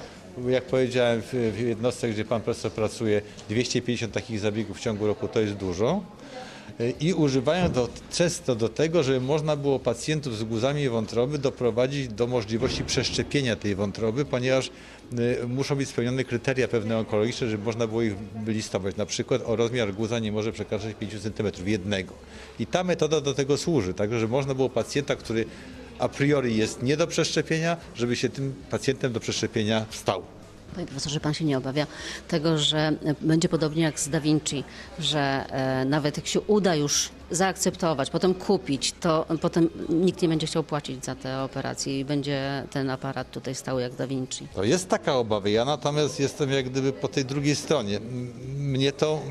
Jak 0.49 0.63
powiedziałem, 0.63 1.21
w, 1.21 1.59
jednostce, 1.59 2.09
gdzie 2.09 2.25
pan 2.25 2.41
profesor 2.41 2.71
pracuje, 2.71 3.21
250 3.49 4.13
takich 4.13 4.39
zabiegów 4.39 4.77
w 4.77 4.79
ciągu 4.79 5.07
roku 5.07 5.27
to 5.27 5.39
jest 5.39 5.53
dużo 5.53 6.01
i 6.99 7.13
używają 7.13 7.69
to 7.69 7.89
często 8.11 8.55
do 8.55 8.69
tego, 8.69 9.03
żeby 9.03 9.21
można 9.21 9.55
było 9.55 9.79
pacjentów 9.79 10.37
z 10.37 10.43
guzami 10.43 10.89
wątroby 10.89 11.37
doprowadzić 11.37 12.07
do 12.07 12.27
możliwości 12.27 12.83
przeszczepienia 12.83 13.55
tej 13.55 13.75
wątroby, 13.75 14.25
ponieważ 14.25 14.71
y, 15.43 15.47
muszą 15.47 15.75
być 15.75 15.89
spełnione 15.89 16.23
kryteria 16.23 16.67
pewne 16.67 16.97
onkologiczne, 16.97 17.49
żeby 17.49 17.63
można 17.63 17.87
było 17.87 18.01
ich 18.01 18.13
listować. 18.47 18.95
Na 18.95 19.05
przykład 19.05 19.41
o 19.45 19.55
rozmiar 19.55 19.93
guza 19.93 20.19
nie 20.19 20.31
może 20.31 20.51
przekraczać 20.51 20.95
5 20.95 21.13
cm 21.21 21.47
jednego. 21.65 22.13
I 22.59 22.65
ta 22.65 22.83
metoda 22.83 23.21
do 23.21 23.33
tego 23.33 23.57
służy, 23.57 23.93
także 23.93 24.19
że 24.19 24.27
można 24.27 24.53
było 24.53 24.69
pacjenta, 24.69 25.15
który 25.15 25.45
a 25.99 26.09
priori 26.09 26.57
jest 26.57 26.83
nie 26.83 26.97
do 26.97 27.07
przeszczepienia, 27.07 27.77
żeby 27.95 28.15
się 28.15 28.29
tym 28.29 28.55
pacjentem 28.71 29.13
do 29.13 29.19
przeszczepienia 29.19 29.85
stał. 29.91 30.23
Panie 30.75 30.87
profesorze, 30.87 31.19
pan 31.19 31.33
się 31.33 31.45
nie 31.45 31.57
obawia 31.57 31.87
tego, 32.27 32.57
że 32.57 32.77
e, 32.77 33.15
będzie 33.21 33.49
podobnie 33.49 33.83
jak 33.83 33.99
z 33.99 34.09
Da 34.09 34.19
Vinci, 34.19 34.63
że 34.99 35.45
e, 35.49 35.85
nawet 35.85 36.17
jak 36.17 36.27
się 36.27 36.41
uda 36.41 36.75
już 36.75 37.09
zaakceptować, 37.31 38.09
potem 38.09 38.33
kupić, 38.33 38.93
to 38.99 39.25
potem 39.41 39.69
nikt 39.89 40.21
nie 40.21 40.29
będzie 40.29 40.47
chciał 40.47 40.63
płacić 40.63 41.05
za 41.05 41.15
te 41.15 41.41
operacje 41.41 41.99
i 41.99 42.05
będzie 42.05 42.63
ten 42.71 42.89
aparat 42.89 43.31
tutaj 43.31 43.55
stał 43.55 43.79
jak 43.79 43.95
Da 43.95 44.07
Vinci. 44.07 44.47
To 44.55 44.63
jest 44.63 44.89
taka 44.89 45.15
obawa. 45.15 45.49
Ja 45.49 45.65
natomiast 45.65 46.19
jestem 46.19 46.51
jak 46.51 46.69
gdyby 46.69 46.93
po 46.93 47.07
tej 47.07 47.25
drugiej 47.25 47.55
stronie. 47.55 47.99
Mnie 48.57 48.91
to 48.91 49.21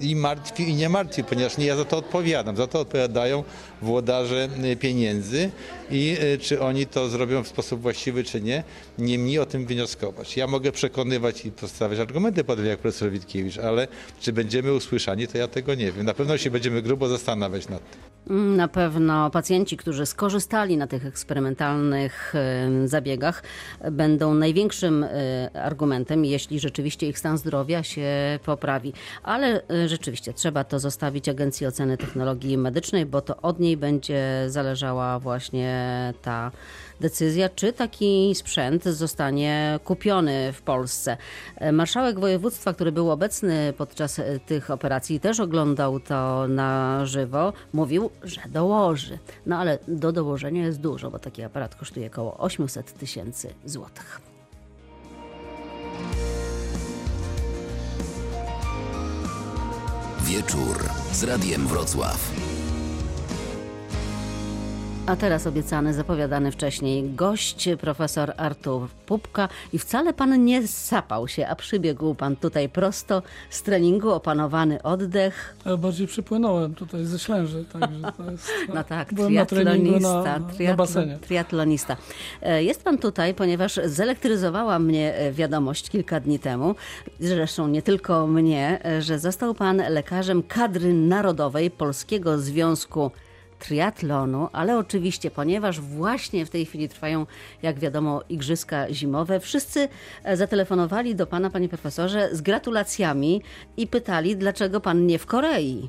i 0.00 0.16
martwi, 0.16 0.68
i 0.68 0.74
nie 0.74 0.88
martwi, 0.88 1.24
ponieważ 1.24 1.58
nie 1.58 1.66
ja 1.66 1.76
za 1.76 1.84
to 1.84 1.96
odpowiadam. 1.96 2.56
Za 2.56 2.66
to 2.66 2.80
odpowiadają 2.80 3.44
włodarze 3.82 4.48
y, 4.64 4.76
pieniędzy 4.76 5.50
i 5.90 6.16
y, 6.34 6.38
czy 6.38 6.60
oni 6.60 6.86
to 6.86 7.08
zrobią 7.08 7.42
w 7.42 7.48
sposób 7.48 7.80
właściwy, 7.80 8.24
czy 8.24 8.40
nie, 8.40 8.64
nie 8.98 9.18
mi 9.18 9.38
o 9.38 9.46
tym 9.46 9.66
wnioskować. 9.66 10.36
Ja 10.36 10.46
mogę 10.46 10.72
przekonywać 10.72 11.46
i 11.46 11.50
postawiać 11.50 12.00
argumenty, 12.00 12.44
podobnie 12.44 12.70
jak 12.70 12.78
profesor 12.78 13.10
Witkiewicz, 13.10 13.58
ale 13.58 13.88
czy 14.20 14.32
będziemy 14.32 14.72
usłyszani, 14.72 15.26
to 15.26 15.38
ja 15.38 15.48
tego 15.48 15.74
nie 15.74 15.92
wiem. 15.92 16.06
Na 16.06 16.14
pewno 16.14 16.38
się 16.38 16.50
będziemy 16.50 16.82
grubo 16.82 17.08
zastanawiać 17.08 17.68
nad 17.68 17.90
tym. 17.90 18.15
Mm, 18.30 18.56
Na 18.56 18.68
pewno 18.68 19.30
pacjenci, 19.30 19.76
którzy 19.76 20.06
skorzystali 20.06 20.76
na 20.76 20.86
tych 20.86 21.06
eksperymentalnych 21.06 22.34
zabiegach, 22.84 23.42
będą 23.90 24.34
największym 24.34 25.04
e, 25.04 25.50
argumentem, 25.62 26.24
jeśli 26.24 26.60
rzeczywiście 26.60 27.08
ich 27.08 27.18
stan 27.18 27.38
zdrowia 27.38 27.82
się 27.82 28.38
poprawi. 28.44 28.92
Ale 29.22 29.62
e, 29.70 29.88
rzeczywiście 29.88 30.32
trzeba 30.32 30.64
to 30.64 30.78
zostawić 30.78 31.28
Agencji 31.28 31.66
Oceny 31.66 31.96
Technologii 31.96 32.58
Medycznej, 32.58 33.06
bo 33.06 33.20
to 33.20 33.36
od 33.36 33.60
niej 33.60 33.76
będzie 33.76 34.44
zależała 34.46 35.18
właśnie 35.18 36.14
ta 36.22 36.50
decyzja, 37.00 37.48
czy 37.48 37.72
taki 37.72 38.34
sprzęt 38.34 38.84
zostanie 38.84 39.80
kupiony 39.84 40.52
w 40.52 40.62
Polsce. 40.62 41.16
Marszałek 41.72 42.20
województwa, 42.20 42.74
który 42.74 42.92
był 42.92 43.10
obecny 43.10 43.72
podczas 43.78 44.20
tych 44.46 44.70
operacji, 44.70 45.20
też 45.20 45.40
oglądał 45.40 46.00
to 46.00 46.48
na 46.48 47.00
żywo, 47.06 47.52
mówił, 47.72 48.10
że 48.22 48.40
dołoży. 48.48 49.18
No 49.46 49.58
ale 49.58 49.78
do 49.88 50.12
dołożenia 50.12 50.64
jest 50.64 50.80
dużo, 50.80 51.10
bo 51.10 51.18
taki 51.18 51.42
aparat 51.42 51.74
kosztuje 51.74 52.06
około 52.06 52.38
800 52.38 52.92
tysięcy 52.98 53.54
złotych. 53.64 54.20
Wieczór 60.20 60.84
z 61.12 61.24
Radiem 61.24 61.66
Wrocław. 61.66 62.55
A 65.06 65.16
teraz 65.16 65.46
obiecany, 65.46 65.94
zapowiadany 65.94 66.52
wcześniej 66.52 67.10
gość, 67.14 67.68
profesor 67.80 68.32
Artur 68.36 68.88
Pupka. 69.06 69.48
I 69.72 69.78
wcale 69.78 70.12
pan 70.12 70.44
nie 70.44 70.68
sapał 70.68 71.28
się, 71.28 71.46
a 71.48 71.56
przybiegł 71.56 72.14
pan 72.14 72.36
tutaj 72.36 72.68
prosto 72.68 73.22
z 73.50 73.62
treningu, 73.62 74.10
opanowany 74.10 74.82
oddech. 74.82 75.56
Bardziej 75.78 76.06
przypłynąłem 76.06 76.74
tutaj 76.74 77.04
ze 77.04 77.18
Ślęży, 77.18 77.64
także 77.72 78.12
to 78.16 78.30
jest... 78.30 78.50
No 78.74 78.84
tak, 78.84 79.14
Byłem 79.14 79.34
na 79.34 79.46
triatlonista. 79.46 80.22
na, 80.22 80.38
na 80.68 80.74
basenie. 80.76 81.18
triatlonista. 81.18 81.96
E, 82.42 82.62
Jest 82.62 82.82
pan 82.84 82.98
tutaj, 82.98 83.34
ponieważ 83.34 83.80
zelektryzowała 83.84 84.78
mnie 84.78 85.14
e, 85.14 85.32
wiadomość 85.32 85.90
kilka 85.90 86.20
dni 86.20 86.38
temu, 86.38 86.74
zresztą 87.20 87.68
nie 87.68 87.82
tylko 87.82 88.26
mnie, 88.26 88.80
e, 88.84 89.02
że 89.02 89.18
został 89.18 89.54
pan 89.54 89.76
lekarzem 89.88 90.42
kadry 90.42 90.94
narodowej 90.94 91.70
Polskiego 91.70 92.38
Związku 92.38 93.10
Triatlonu, 93.58 94.48
ale 94.52 94.78
oczywiście, 94.78 95.30
ponieważ 95.30 95.80
właśnie 95.80 96.46
w 96.46 96.50
tej 96.50 96.66
chwili 96.66 96.88
trwają, 96.88 97.26
jak 97.62 97.78
wiadomo, 97.78 98.22
igrzyska 98.28 98.92
zimowe, 98.92 99.40
wszyscy 99.40 99.88
e, 100.24 100.36
zatelefonowali 100.36 101.14
do 101.14 101.26
pana, 101.26 101.50
panie 101.50 101.68
profesorze, 101.68 102.28
z 102.32 102.40
gratulacjami 102.40 103.42
i 103.76 103.86
pytali, 103.86 104.36
dlaczego 104.36 104.80
pan 104.80 105.06
nie 105.06 105.18
w 105.18 105.26
Korei. 105.26 105.88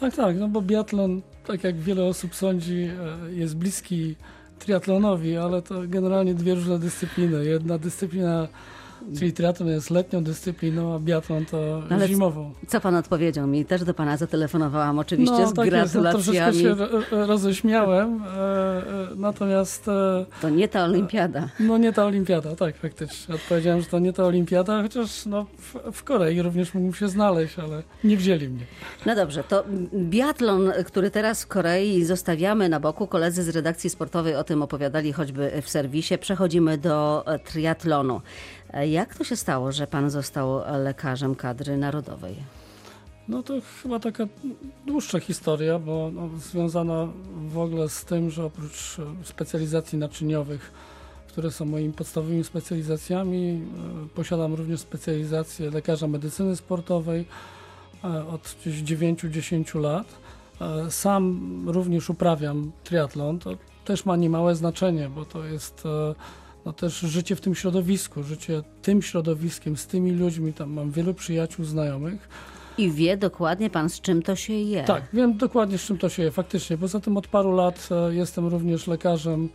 Tak, 0.00 0.16
tak, 0.16 0.36
no 0.36 0.48
bo 0.48 0.62
biatlon, 0.62 1.22
tak 1.46 1.64
jak 1.64 1.76
wiele 1.76 2.04
osób 2.04 2.34
sądzi, 2.34 2.90
e, 3.28 3.32
jest 3.32 3.56
bliski 3.56 4.16
triatlonowi, 4.58 5.36
ale 5.36 5.62
to 5.62 5.74
generalnie 5.86 6.34
dwie 6.34 6.54
różne 6.54 6.78
dyscypliny. 6.78 7.44
Jedna 7.44 7.78
dyscyplina, 7.78 8.48
czyli 9.18 9.32
triatlon 9.32 9.68
jest 9.68 9.90
letnią 9.90 10.24
dyscypliną, 10.24 10.94
a 10.94 10.98
biatlon 10.98 11.46
to 11.46 11.56
No 11.90 11.96
ale 11.96 12.08
zimową. 12.08 12.52
Co 12.68 12.80
pan 12.80 12.94
odpowiedział 12.94 13.46
mi? 13.46 13.64
Też 13.64 13.84
do 13.84 13.94
pana 13.94 14.16
zatelefonowałam 14.16 14.98
oczywiście 14.98 15.34
No 15.38 15.46
z 15.50 15.54
tak 15.54 15.72
jest, 15.72 15.94
no, 15.94 16.00
troszeczkę 16.10 16.32
gratulacjami. 16.32 16.58
się 16.62 16.74
ro- 16.74 17.00
ro- 17.10 17.26
roześmiałem, 17.26 18.22
e, 18.22 18.28
e, 18.28 18.82
natomiast 19.16 19.88
e, 19.88 20.26
To 20.42 20.48
nie 20.50 20.68
ta 20.68 20.84
olimpiada. 20.84 21.48
no 21.60 21.78
nie 21.78 21.92
ta 21.92 22.04
olimpiada, 22.04 22.56
tak 22.56 22.76
faktycznie. 22.76 23.34
Odpowiedziałem, 23.34 23.80
że 23.80 23.86
to 23.86 23.98
nie 23.98 24.12
ta 24.12 24.24
olimpiada, 24.24 24.82
chociaż 24.82 25.26
no, 25.26 25.46
w, 25.58 25.74
w 25.92 26.04
Korei 26.04 26.42
również 26.42 26.74
mógłbym 26.74 26.94
się 26.94 27.08
znaleźć, 27.08 27.58
ale 27.58 27.82
nie 28.04 28.16
wzięli 28.16 28.48
mnie. 28.48 28.64
No 29.06 29.14
dobrze, 29.14 29.44
to 29.44 29.64
biatlon, 29.94 30.72
który 30.86 31.10
teraz 31.10 31.42
w 31.44 31.46
Korei 31.46 32.04
zostawiamy 32.04 32.68
na 32.68 32.80
boku. 32.80 33.06
Koledzy 33.06 33.42
z 33.42 33.48
redakcji 33.48 33.90
sportowej 33.90 34.34
o 34.36 34.44
tym 34.44 34.62
opowiadali 34.62 35.12
choćby 35.12 35.50
w 35.62 35.68
serwisie. 35.70 36.18
Przechodzimy 36.18 36.78
do 36.78 37.24
triatlonu. 37.44 38.20
E, 38.72 38.88
Jak 38.88 39.14
to 39.14 39.24
się 39.24 39.36
stało, 39.36 39.72
że 39.72 39.86
pan 39.86 40.10
został 40.10 40.60
lekarzem 40.84 41.34
kadry 41.34 41.76
narodowej? 41.76 42.34
No 43.28 43.42
to 43.42 43.54
chyba 43.82 44.00
taka 44.00 44.24
dłuższa 44.86 45.20
historia, 45.20 45.78
bo 45.78 46.10
no, 46.14 46.28
związana 46.38 47.08
w 47.48 47.58
ogóle 47.58 47.88
z 47.88 48.04
tym, 48.04 48.30
że 48.30 48.44
oprócz 48.44 48.98
e, 48.98 49.24
specjalizacji 49.24 49.98
naczyniowych, 49.98 50.72
które 51.28 51.50
są 51.50 51.64
moimi 51.64 51.92
podstawowymi 51.92 52.44
specjalizacjami. 52.44 53.60
E, 54.04 54.08
Posiadam 54.14 54.54
również 54.54 54.80
specjalizację 54.80 55.70
lekarza 55.70 56.06
medycyny 56.06 56.56
sportowej 56.56 57.26
od 58.32 58.56
gdzieś 58.60 58.82
9-10 58.82 59.80
lat. 59.80 60.06
Sam 60.90 61.40
również 61.68 62.10
uprawiam 62.10 62.72
triatlon. 62.84 63.38
To 63.38 63.50
też 63.84 64.04
ma 64.04 64.16
niemałe 64.16 64.54
znaczenie, 64.54 65.08
bo 65.08 65.24
to 65.24 65.44
jest 65.44 65.84
no 66.66 66.72
też 66.72 66.98
życie 67.00 67.36
w 67.36 67.40
tym 67.40 67.54
środowisku, 67.54 68.22
życie 68.22 68.62
tym 68.82 69.02
środowiskiem, 69.02 69.76
z 69.76 69.86
tymi 69.86 70.12
ludźmi. 70.12 70.52
Tam 70.52 70.72
mam 70.72 70.90
wielu 70.90 71.14
przyjaciół, 71.14 71.64
znajomych. 71.64 72.28
I 72.78 72.90
wie 72.90 73.16
dokładnie 73.16 73.70
pan, 73.70 73.90
z 73.90 74.00
czym 74.00 74.22
to 74.22 74.36
się 74.36 74.52
je. 74.52 74.84
Tak, 74.84 75.02
wiem 75.12 75.36
dokładnie, 75.36 75.78
z 75.78 75.82
czym 75.82 75.98
to 75.98 76.08
się 76.08 76.22
je, 76.22 76.30
faktycznie. 76.30 76.78
Poza 76.78 77.00
tym 77.00 77.16
od 77.16 77.28
paru 77.28 77.52
lat 77.52 77.88
e, 77.90 78.14
jestem 78.14 78.46
również 78.46 78.86
lekarzem, 78.86 79.48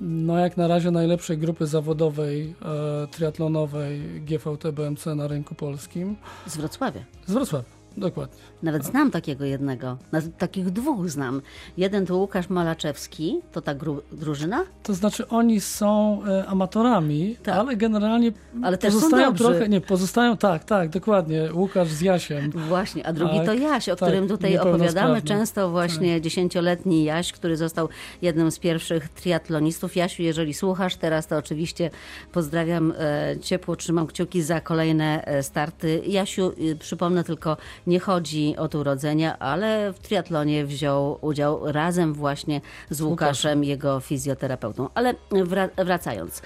no 0.00 0.38
jak 0.38 0.56
na 0.56 0.68
razie 0.68 0.90
najlepszej 0.90 1.38
grupy 1.38 1.66
zawodowej 1.66 2.54
e, 2.62 3.06
triatlonowej 3.06 4.20
GVT 4.20 4.72
BMC 4.72 5.06
na 5.06 5.28
rynku 5.28 5.54
polskim. 5.54 6.16
Z 6.46 6.56
Wrocławia. 6.56 7.00
Z 7.26 7.32
Wrocławia, 7.32 7.68
dokładnie. 7.96 8.38
Nawet 8.62 8.84
znam 8.84 9.10
takiego 9.10 9.44
jednego. 9.44 9.96
Nawet 10.12 10.36
takich 10.36 10.70
dwóch 10.70 11.08
znam. 11.08 11.42
Jeden 11.76 12.06
to 12.06 12.16
Łukasz 12.16 12.48
Malaczewski, 12.48 13.40
to 13.52 13.60
ta 13.60 13.74
drużyna, 14.12 14.64
To 14.82 14.94
znaczy 14.94 15.28
oni 15.28 15.60
są 15.60 16.20
e, 16.24 16.46
amatorami, 16.46 17.36
Tak. 17.42 17.56
ale 17.56 17.76
generalnie 17.76 18.32
ale 18.62 18.78
pozostają 18.78 19.34
trochę, 19.34 19.68
nie, 19.68 19.80
pozostają, 19.80 20.36
tak, 20.36 20.64
tak, 20.64 20.88
dokładnie, 20.88 21.48
Łukasz 21.54 21.88
z 21.88 22.00
Jasiem. 22.00 22.50
Właśnie, 22.50 23.06
a 23.06 23.12
drugi 23.12 23.36
Tak, 23.36 23.46
to 23.46 23.54
Jaś, 23.54 23.88
o 23.88 23.96
tak, 23.96 24.08
którym 24.08 24.28
tutaj 24.28 24.58
opowiadamy 24.58 25.22
często, 25.22 25.70
właśnie 25.70 26.20
dziesięcioletni 26.20 27.04
Jaś, 27.04 27.32
który 27.32 27.56
został 27.56 27.88
jednym 28.22 28.50
z 28.50 28.58
pierwszych 28.58 29.08
triatlonistów. 29.08 29.96
Jasiu, 29.96 30.22
jeżeli 30.22 30.54
słuchasz 30.54 30.96
teraz, 30.96 31.26
to 31.26 31.36
oczywiście 31.36 31.90
pozdrawiam 32.32 32.94
e, 32.98 33.36
ciepło, 33.40 33.76
trzymam 33.76 34.06
kciuki 34.06 34.42
za 34.42 34.60
kolejne 34.60 35.24
e, 35.24 35.42
starty. 35.42 36.02
Jasiu, 36.06 36.52
y, 36.58 36.76
przypomnę 36.76 37.24
tylko, 37.24 37.56
nie 37.88 38.00
chodzi 38.00 38.56
od 38.56 38.74
urodzenia, 38.74 39.38
ale 39.38 39.92
w 39.92 39.98
triatlonie 39.98 40.66
wziął 40.66 41.18
udział 41.20 41.72
razem 41.72 42.14
właśnie 42.14 42.60
z 42.90 43.00
Łukaszem, 43.00 43.64
jego 43.64 44.00
fizjoterapeutą. 44.00 44.88
Ale 44.94 45.14
wra- 45.30 45.84
wracając. 45.84 46.42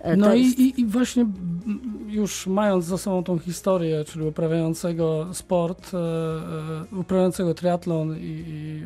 e, 0.00 0.16
No 0.16 0.34
jest- 0.34 0.58
i, 0.58 0.80
i 0.80 0.86
właśnie 0.86 1.26
już 2.08 2.46
mając 2.46 2.84
za 2.84 2.98
sobą 2.98 3.24
tą 3.24 3.38
historię, 3.38 4.04
czyli 4.04 4.26
uprawiającego 4.26 5.26
sport, 5.32 5.90
e, 5.94 5.98
e, 5.98 7.00
uprawiającego 7.00 7.54
triatlon 7.54 8.16
i, 8.16 8.44
i 8.46 8.82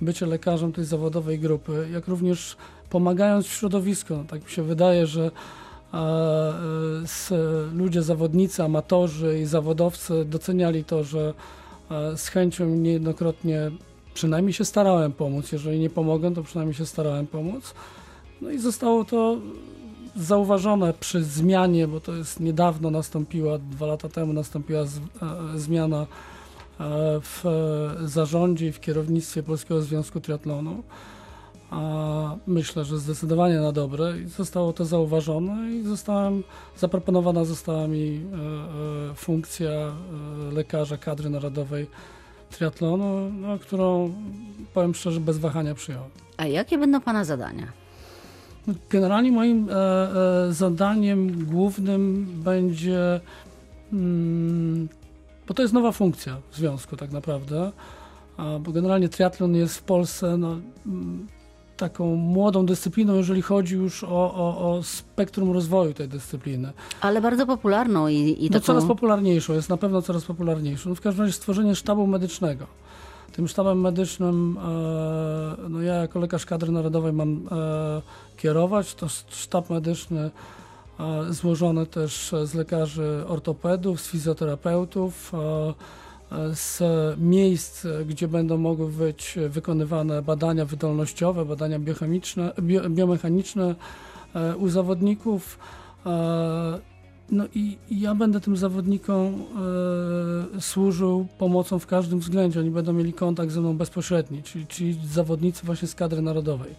bycie 0.00 0.26
lekarzem 0.26 0.72
tej 0.72 0.84
zawodowej 0.84 1.38
grupy, 1.38 1.88
jak 1.92 2.08
również 2.08 2.56
pomagając 2.90 3.46
w 3.46 3.52
środowisku. 3.52 4.14
No, 4.16 4.24
tak 4.24 4.44
mi 4.44 4.50
się 4.50 4.62
wydaje, 4.62 5.06
że 5.06 5.30
e, 5.94 5.96
e, 5.98 7.36
ludzie, 7.74 8.02
zawodnicy, 8.02 8.62
amatorzy 8.62 9.40
i 9.40 9.46
zawodowcy 9.46 10.24
doceniali 10.24 10.84
to, 10.84 11.04
że 11.04 11.34
e, 11.90 12.16
z 12.16 12.28
chęcią 12.28 12.66
niejednokrotnie 12.66 13.70
przynajmniej 14.14 14.52
się 14.52 14.64
starałem 14.64 15.12
pomóc. 15.12 15.52
Jeżeli 15.52 15.78
nie 15.78 15.90
pomogę, 15.90 16.34
to 16.34 16.42
przynajmniej 16.42 16.74
się 16.74 16.86
starałem 16.86 17.26
pomóc. 17.26 17.74
No 18.40 18.50
i 18.50 18.58
zostało 18.58 19.04
to 19.04 19.36
zauważone 20.16 20.92
przy 20.92 21.24
zmianie, 21.24 21.88
bo 21.88 22.00
to 22.00 22.14
jest 22.14 22.40
niedawno 22.40 22.90
nastąpiła, 22.90 23.58
dwa 23.58 23.86
lata 23.86 24.08
temu 24.08 24.32
nastąpiła 24.32 24.84
z, 24.84 24.98
e, 24.98 25.00
zmiana 25.56 26.00
e, 26.00 26.06
w 27.20 27.44
zarządzie 28.04 28.66
i 28.66 28.72
w 28.72 28.80
kierownictwie 28.80 29.42
Polskiego 29.42 29.82
Związku 29.82 30.20
Triatlonu. 30.20 30.82
A 31.70 32.36
myślę, 32.46 32.84
że 32.84 32.98
zdecydowanie 32.98 33.60
na 33.60 33.72
dobre 33.72 34.20
i 34.20 34.26
zostało 34.26 34.72
to 34.72 34.84
zauważone 34.84 35.72
i 35.72 35.82
zostałem, 35.82 36.42
zaproponowana 36.76 37.44
została 37.44 37.88
mi 37.88 38.20
e, 38.32 39.10
e, 39.10 39.14
funkcja 39.14 39.70
e, 39.70 39.94
lekarza 40.52 40.96
kadry 40.96 41.30
narodowej 41.30 41.86
triatlonu, 42.50 43.30
no, 43.32 43.58
którą 43.58 44.14
powiem 44.74 44.94
szczerze 44.94 45.20
bez 45.20 45.38
wahania 45.38 45.74
przyjąłem. 45.74 46.10
A 46.36 46.46
jakie 46.46 46.78
będą 46.78 47.00
pana 47.00 47.24
zadania? 47.24 47.72
Generalnie 48.90 49.32
moim 49.32 49.68
zadaniem 50.50 51.44
głównym 51.44 52.26
będzie, 52.44 53.20
mm, 53.92 54.88
bo 55.48 55.54
to 55.54 55.62
jest 55.62 55.74
nowa 55.74 55.92
funkcja 55.92 56.36
w 56.50 56.56
związku 56.56 56.96
tak 56.96 57.10
naprawdę, 57.10 57.72
bo 58.60 58.72
generalnie 58.72 59.08
triatlon 59.08 59.54
jest 59.54 59.76
w 59.76 59.82
Polsce 59.82 60.36
no, 60.36 60.58
mm, 60.86 61.26
taką 61.76 62.16
młodą 62.16 62.66
dyscypliną, 62.66 63.14
jeżeli 63.14 63.42
chodzi 63.42 63.74
już 63.74 64.04
o, 64.04 64.08
o, 64.34 64.72
o 64.76 64.82
spektrum 64.82 65.52
rozwoju 65.52 65.94
tej 65.94 66.08
dyscypliny. 66.08 66.72
Ale 67.00 67.20
bardzo 67.20 67.46
popularną 67.46 68.08
i, 68.08 68.14
i 68.14 68.44
No 68.50 68.52
taką... 68.54 68.64
coraz 68.66 68.84
popularniejszą, 68.84 69.52
jest 69.52 69.68
na 69.68 69.76
pewno 69.76 70.02
coraz 70.02 70.24
popularniejszą. 70.24 70.88
No 70.88 70.94
w 70.94 71.00
każdym 71.00 71.22
razie 71.24 71.32
stworzenie 71.36 71.74
sztabu 71.74 72.06
medycznego. 72.06 72.66
Tym 73.32 73.48
sztabem 73.48 73.80
medycznym, 73.80 74.58
e, 74.58 75.68
no 75.68 75.82
ja 75.82 75.94
jako 75.94 76.18
lekarz 76.18 76.46
kadry 76.46 76.72
narodowej 76.72 77.12
mam 77.12 77.48
e, 77.50 78.02
kierować. 78.36 78.94
To 78.94 79.06
sz- 79.06 79.34
sztab 79.36 79.70
medyczny 79.70 80.30
e, 81.00 81.32
złożony 81.32 81.86
też 81.86 82.34
z 82.44 82.54
lekarzy 82.54 83.24
ortopedów, 83.28 84.00
z 84.00 84.08
fizjoterapeutów, 84.10 85.32
e, 85.34 85.74
z 86.54 86.82
miejsc, 87.18 87.86
gdzie 88.06 88.28
będą 88.28 88.58
mogły 88.58 88.88
być 88.88 89.38
wykonywane 89.48 90.22
badania 90.22 90.64
wydolnościowe, 90.64 91.44
badania 91.44 91.78
biochemiczne, 91.78 92.52
bio, 92.62 92.90
biomechaniczne 92.90 93.74
e, 94.34 94.56
u 94.56 94.68
zawodników. 94.68 95.58
E, 96.06 96.78
no 97.30 97.44
i 97.54 97.78
i 97.90 98.00
ja 98.00 98.14
będę 98.14 98.40
tym 98.40 98.56
zawodnikom 98.56 99.44
e, 100.56 100.60
służył 100.60 101.26
pomocą 101.38 101.78
w 101.78 101.86
każdym 101.86 102.18
względzie. 102.18 102.60
Oni 102.60 102.70
będą 102.70 102.92
mieli 102.92 103.12
kontakt 103.12 103.52
ze 103.52 103.60
mną 103.60 103.76
bezpośredni, 103.76 104.42
czyli, 104.42 104.66
czyli 104.66 104.98
zawodnicy 105.04 105.66
właśnie 105.66 105.88
z 105.88 105.94
kadry 105.94 106.22
narodowej. 106.22 106.74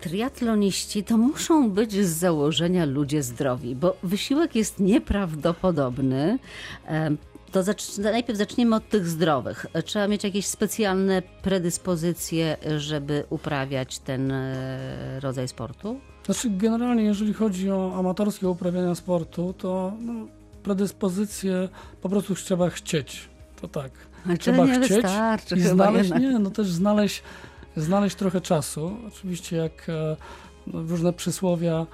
Triatloniści 0.00 1.04
to 1.04 1.16
muszą 1.16 1.70
być 1.70 1.92
z 1.92 2.10
założenia 2.10 2.84
ludzie 2.84 3.22
zdrowi, 3.22 3.76
bo 3.76 3.96
wysiłek 4.02 4.54
jest 4.54 4.80
nieprawdopodobny. 4.80 6.38
To 7.52 7.62
zacz- 7.62 7.98
najpierw 7.98 8.38
zaczniemy 8.38 8.76
od 8.76 8.88
tych 8.88 9.08
zdrowych. 9.08 9.66
Trzeba 9.84 10.08
mieć 10.08 10.24
jakieś 10.24 10.46
specjalne 10.46 11.22
predyspozycje, 11.42 12.56
żeby 12.76 13.24
uprawiać 13.30 13.98
ten 13.98 14.30
e, 14.32 15.20
rodzaj 15.20 15.48
sportu? 15.48 16.00
Znaczy 16.24 16.50
generalnie 16.50 17.02
jeżeli 17.04 17.34
chodzi 17.34 17.70
o 17.70 17.94
amatorskie 17.98 18.48
uprawiania 18.48 18.94
sportu, 18.94 19.54
to 19.58 19.92
no, 20.00 20.12
predyspozycje 20.62 21.68
po 22.02 22.08
prostu 22.08 22.34
trzeba 22.34 22.70
chcieć. 22.70 23.28
To 23.60 23.68
tak. 23.68 23.90
Ale 24.26 24.38
Trzeba 24.38 24.66
nie 24.66 24.80
chcieć 24.80 24.88
wystarczy 24.92 25.56
i 25.56 25.60
znaleźć, 25.60 26.10
nie, 26.10 26.38
no 26.38 26.50
też 26.50 26.70
znaleźć, 26.70 27.22
znaleźć 27.76 28.16
trochę 28.16 28.40
czasu. 28.40 28.96
Oczywiście 29.08 29.56
jak 29.56 29.88
e, 29.88 30.16
no, 30.66 30.82
różne 30.82 31.12
przysłowia 31.12 31.86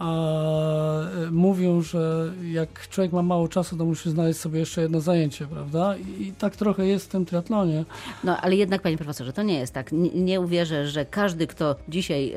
e, 0.00 1.30
mówią, 1.30 1.82
że 1.82 2.32
jak 2.52 2.88
człowiek 2.88 3.12
ma 3.12 3.22
mało 3.22 3.48
czasu, 3.48 3.76
to 3.76 3.84
musi 3.84 4.10
znaleźć 4.10 4.40
sobie 4.40 4.60
jeszcze 4.60 4.82
jedno 4.82 5.00
zajęcie, 5.00 5.46
prawda? 5.46 5.96
I, 5.96 6.32
tak 6.38 6.56
trochę 6.56 6.86
jest 6.86 7.04
w 7.04 7.08
tym 7.08 7.24
triatlonie. 7.24 7.84
No 8.24 8.36
ale 8.40 8.56
jednak, 8.56 8.82
panie 8.82 8.96
profesorze, 8.96 9.32
to 9.32 9.42
nie 9.42 9.58
jest 9.58 9.74
tak. 9.74 9.92
Nie, 9.92 10.10
nie 10.10 10.40
uwierzę, 10.40 10.88
że 10.88 11.04
każdy, 11.04 11.46
kto 11.46 11.76
dzisiaj 11.88 12.32
e, 12.32 12.36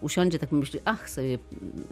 usiądzie, 0.00 0.38
tak 0.38 0.52
myśli, 0.52 0.80
ach, 0.84 1.10
sobie 1.10 1.38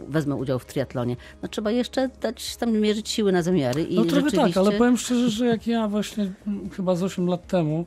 wezmę 0.07 0.35
udział 0.35 0.59
w 0.59 0.65
triatlonie. 0.65 1.15
No 1.43 1.49
trzeba 1.49 1.71
jeszcze 1.71 2.09
dać 2.21 2.55
tam 2.55 2.71
mierzyć 2.71 3.09
siły 3.09 3.31
na 3.31 3.41
zamiary 3.41 3.83
i 3.83 3.95
No 3.95 4.05
trochę 4.05 4.29
rzeczywiście... 4.29 4.53
tak, 4.53 4.67
ale 4.67 4.77
powiem 4.77 4.97
szczerze, 4.97 5.29
że 5.29 5.45
jak 5.45 5.67
ja 5.67 5.87
właśnie 5.87 6.31
mm, 6.47 6.69
chyba 6.69 6.95
z 6.95 7.03
8 7.03 7.27
lat 7.27 7.47
temu 7.47 7.85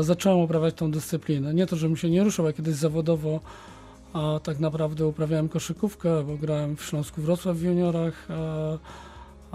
zacząłem 0.00 0.38
uprawiać 0.38 0.74
tą 0.74 0.90
dyscyplinę, 0.90 1.54
nie 1.54 1.66
to, 1.66 1.76
żebym 1.76 1.96
się 1.96 2.10
nie 2.10 2.24
ruszał, 2.24 2.46
ja 2.46 2.52
kiedyś 2.52 2.74
zawodowo 2.74 3.40
a 4.14 4.40
tak 4.42 4.60
naprawdę 4.60 5.06
uprawiałem 5.06 5.48
koszykówkę, 5.48 6.24
bo 6.24 6.36
grałem 6.36 6.76
w 6.76 6.84
Śląsku 6.84 7.22
Wrocław 7.22 7.56
w 7.56 7.62
juniorach, 7.62 8.28
a, 8.30 8.78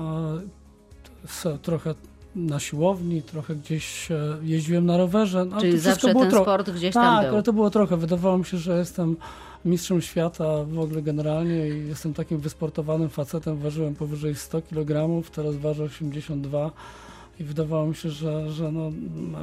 a, 0.02 1.58
trochę 1.62 1.96
na 2.36 2.60
siłowni, 2.60 3.22
trochę 3.22 3.56
gdzieś 3.56 4.12
e, 4.12 4.38
jeździłem 4.44 4.86
na 4.86 4.98
rowerze. 4.98 5.46
No, 5.46 5.62
Czyli 5.62 5.80
zawsze 5.80 6.14
ten 6.14 6.32
sport 6.32 6.70
gdzieś 6.70 6.94
tam 6.94 7.04
tak, 7.04 7.26
był. 7.26 7.34
ale 7.34 7.44
to 7.44 7.54
było 7.54 7.70
trochę. 7.70 7.98
Wydawało 7.98 8.38
mi 8.38 8.46
się, 8.46 8.58
że 8.58 8.78
jestem 8.78 9.18
mistrzem 9.66 10.02
świata 10.02 10.64
w 10.64 10.80
ogóle 10.80 11.02
generalnie 11.02 11.70
i 11.70 11.88
jestem 11.88 12.14
takim 12.14 12.40
wysportowanym 12.40 13.10
facetem. 13.10 13.58
Ważyłem 13.58 13.96
powyżej 13.96 14.36
100 14.36 14.62
kg, 14.62 15.22
teraz 15.32 15.56
ważę 15.56 15.84
82 15.84 16.72
i 17.40 17.44
wydawało 17.44 17.88
mi 17.88 17.96
się, 17.96 18.10
że, 18.10 18.52
że 18.52 18.72
no, 18.72 18.92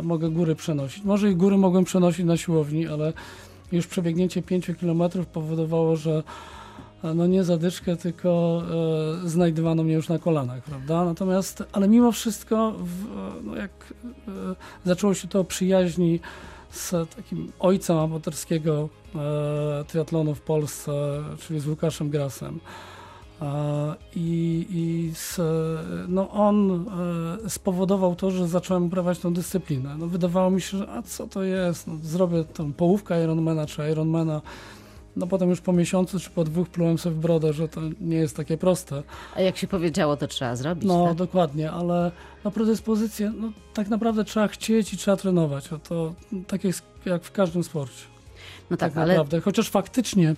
mogę 0.02 0.31
góry 0.31 0.55
przenosić. 0.55 1.05
Może 1.05 1.31
i 1.31 1.37
góry 1.37 1.57
mogłem 1.59 1.85
przenosić 1.85 2.26
na 2.26 2.37
siłowni, 2.37 2.87
ale 2.87 3.12
już 3.72 3.87
przebiegnięcie 3.87 4.42
5 4.42 4.70
km 4.81 5.02
powodowało, 5.33 5.96
że 5.96 6.22
e, 7.05 7.14
no 7.14 7.26
nie 7.26 7.44
zadyszkę, 7.44 7.96
tylko 7.96 8.62
e, 9.24 9.29
znajdywano 9.29 9.83
mnie 9.85 9.94
już 9.94 10.09
na 10.09 10.18
kolanach, 10.18 10.62
prawda? 10.62 11.05
Natomiast, 11.05 11.64
ale 11.72 11.88
mimo 11.88 12.12
wszystko, 12.12 12.72
w, 12.79 13.05
e, 13.05 13.42
no 13.44 13.57
jak 13.57 13.70
e, 14.29 14.31
zaczęło 14.85 15.14
się 15.14 15.29
to 15.29 15.44
przyjaźni 15.44 16.20
z 16.70 17.11
takim 17.16 17.52
ojcem 17.59 17.98
amatorskiego 17.98 18.88
e, 19.14 19.85
triatlonu 19.85 20.35
w 20.35 20.40
Polsce, 20.40 20.92
czyli 21.40 21.61
z 21.61 21.66
Łukaszem 21.66 22.11
Grasem. 22.11 22.61
E, 23.42 23.94
I, 24.16 24.66
i 24.70 25.11
z, 25.14 25.40
no 26.09 26.31
on 26.31 26.87
e, 27.44 27.51
spowodował 27.51 28.16
to, 28.16 28.31
że 28.31 28.49
zacząłem 28.49 28.85
uprawiać 28.87 29.18
tą 29.18 29.35
dyscyplinę. 29.35 29.96
No 29.99 30.07
wydawało 30.07 30.51
mi 30.51 30.61
się, 30.61 30.79
że 30.79 30.88
a 30.88 31.03
co 31.03 31.27
to 31.27 31.42
jest? 31.42 31.87
No, 31.87 31.94
zrobię 32.03 32.44
tą 32.44 32.72
połówkę 32.72 33.25
Ironmana 33.25 33.66
czy 33.66 33.90
Ironmana. 33.90 34.42
No 35.16 35.27
potem 35.27 35.51
już 35.51 35.61
po 35.61 35.72
miesiącu 35.72 36.20
czy 36.20 36.31
po 36.31 36.44
dwóch 36.44 36.68
plułem 36.68 36.99
sobie 36.99 37.16
w 37.16 37.18
brodę, 37.18 37.53
że 37.53 37.68
to 37.68 37.81
nie 38.01 38.16
jest 38.16 38.37
takie 38.37 38.57
proste. 38.59 39.03
A 39.37 39.40
jak 39.40 39.57
się 39.57 39.66
powiedziało, 39.66 40.16
to 40.16 40.27
trzeba 40.27 40.57
zrobić, 40.57 40.85
No 40.88 41.07
tak? 41.07 41.16
dokładnie, 41.16 41.70
ale 41.70 42.12
na 42.44 42.51
predyspozycję, 42.51 43.33
no 43.40 43.53
tak 43.75 43.88
naprawdę 43.88 44.25
trzeba 44.25 44.49
chcieć 44.49 44.92
i 44.92 44.96
trzeba 44.96 45.16
trenować. 45.16 45.72
A 45.72 45.79
to 45.79 46.14
tak 46.46 46.64
jest 46.64 46.83
jak 47.05 47.25
w 47.25 47.33
każdym 47.33 47.64
sporcie. 47.64 48.05
No 48.70 48.77
tak, 48.77 48.92
Tak 48.92 49.03
ale 49.03 49.12
naprawdę. 49.14 49.40
Chociaż 49.40 49.70
faktycznie 49.70 50.35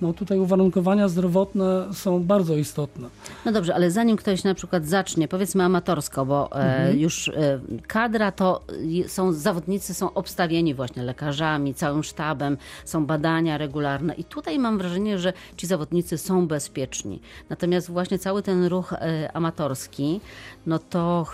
no 0.00 0.12
tutaj 0.12 0.38
uwarunkowania 0.38 1.08
zdrowotne 1.08 1.86
są 1.92 2.24
bardzo 2.24 2.56
istotne. 2.56 3.08
No 3.44 3.52
dobrze, 3.52 3.74
ale 3.74 3.90
zanim 3.90 4.16
ktoś 4.16 4.44
na 4.44 4.54
przykład 4.54 4.86
zacznie, 4.86 5.28
powiedzmy 5.28 5.64
amatorsko, 5.64 6.26
bo 6.26 6.52
e, 6.52 6.54
Mhm. 6.76 6.98
już 6.98 7.28
e, 7.28 7.60
kadra 7.86 8.32
to 8.32 8.60
są, 9.06 9.32
zawodnicy 9.32 9.94
są 9.94 10.12
obstawieni 10.14 10.74
właśnie 10.74 11.02
lekarzami, 11.02 11.74
całym 11.74 12.04
sztabem, 12.04 12.56
są 12.84 13.06
badania 13.06 13.58
regularne 13.58 14.14
i 14.14 14.24
tutaj 14.24 14.58
mam 14.58 14.78
wrażenie, 14.78 15.18
że 15.18 15.32
ci 15.56 15.66
zawodnicy 15.66 16.18
są 16.18 16.46
bezpieczni. 16.48 17.20
Natomiast 17.50 17.90
właśnie 17.90 18.18
cały 18.18 18.42
ten 18.42 18.64
ruch 18.66 18.92
e, 18.92 19.30
amatorski, 19.34 20.20
no 20.66 20.78
to 20.78 21.26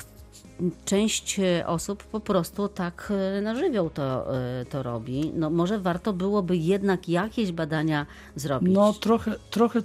część 0.85 1.39
e, 1.39 1.67
osób 1.67 2.05
po 2.05 2.21
prostu 2.21 2.69
tak 2.69 3.13
e, 3.39 3.41
na 3.41 3.55
żywioł 3.55 3.91
to, 3.91 4.37
e, 4.37 4.65
to 4.65 4.83
robi. 4.83 5.33
No 5.35 5.51
może 5.51 5.79
warto 5.79 6.13
byłoby 6.13 6.57
jednak 6.57 7.09
jakieś 7.09 7.53
badania 7.53 8.07
zrobić. 8.37 8.75
No 8.75 8.93
trochę, 8.93 9.35
trochę 9.51 9.83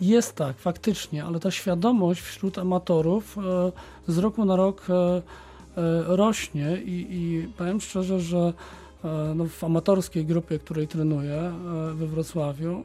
jest 0.00 0.36
tak, 0.36 0.56
faktycznie, 0.58 1.24
ale 1.24 1.40
ta 1.40 1.50
świadomość 1.50 2.20
wśród 2.20 2.58
amatorów 2.58 3.36
z 4.08 4.18
roku 4.18 4.44
na 4.44 4.56
rok 4.56 4.86
rośnie 6.06 6.82
i, 6.84 7.06
i 7.10 7.48
powiem 7.56 7.80
szczerze, 7.80 8.20
że 8.20 8.52
no, 9.34 9.44
w 9.44 9.64
amatorskiej 9.64 10.24
grupie, 10.26 10.58
której 10.58 10.88
trenuję 10.88 11.52
we 11.94 12.06
Wrocławiu, 12.06 12.84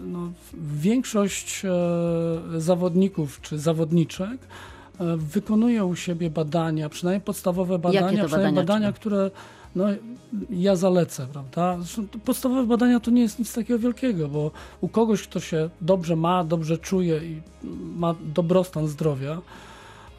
no, 0.00 0.32
większość 0.54 1.62
zawodników 2.56 3.40
czy 3.40 3.58
zawodniczek 3.58 4.40
wykonuje 5.16 5.84
u 5.84 5.96
siebie 5.96 6.30
badania, 6.30 6.88
przynajmniej 6.88 7.20
podstawowe 7.20 7.78
badania, 7.78 8.00
to 8.00 8.06
przynajmniej 8.06 8.30
badania 8.30 8.62
badania, 8.62 8.92
które 8.92 9.30
no, 9.76 9.84
ja 10.50 10.76
zalecę, 10.76 11.26
prawda? 11.32 11.76
Zresztą 11.78 12.08
to 12.08 12.18
podstawowe 12.18 12.64
badania 12.66 13.00
to 13.00 13.10
nie 13.10 13.22
jest 13.22 13.38
nic 13.38 13.54
takiego 13.54 13.78
wielkiego, 13.78 14.28
bo 14.28 14.50
u 14.80 14.88
kogoś, 14.88 15.22
kto 15.22 15.40
się 15.40 15.70
dobrze 15.80 16.16
ma, 16.16 16.44
dobrze 16.44 16.78
czuje 16.78 17.16
i 17.18 17.40
ma 17.96 18.14
dobrostan 18.34 18.88
zdrowia, 18.88 19.40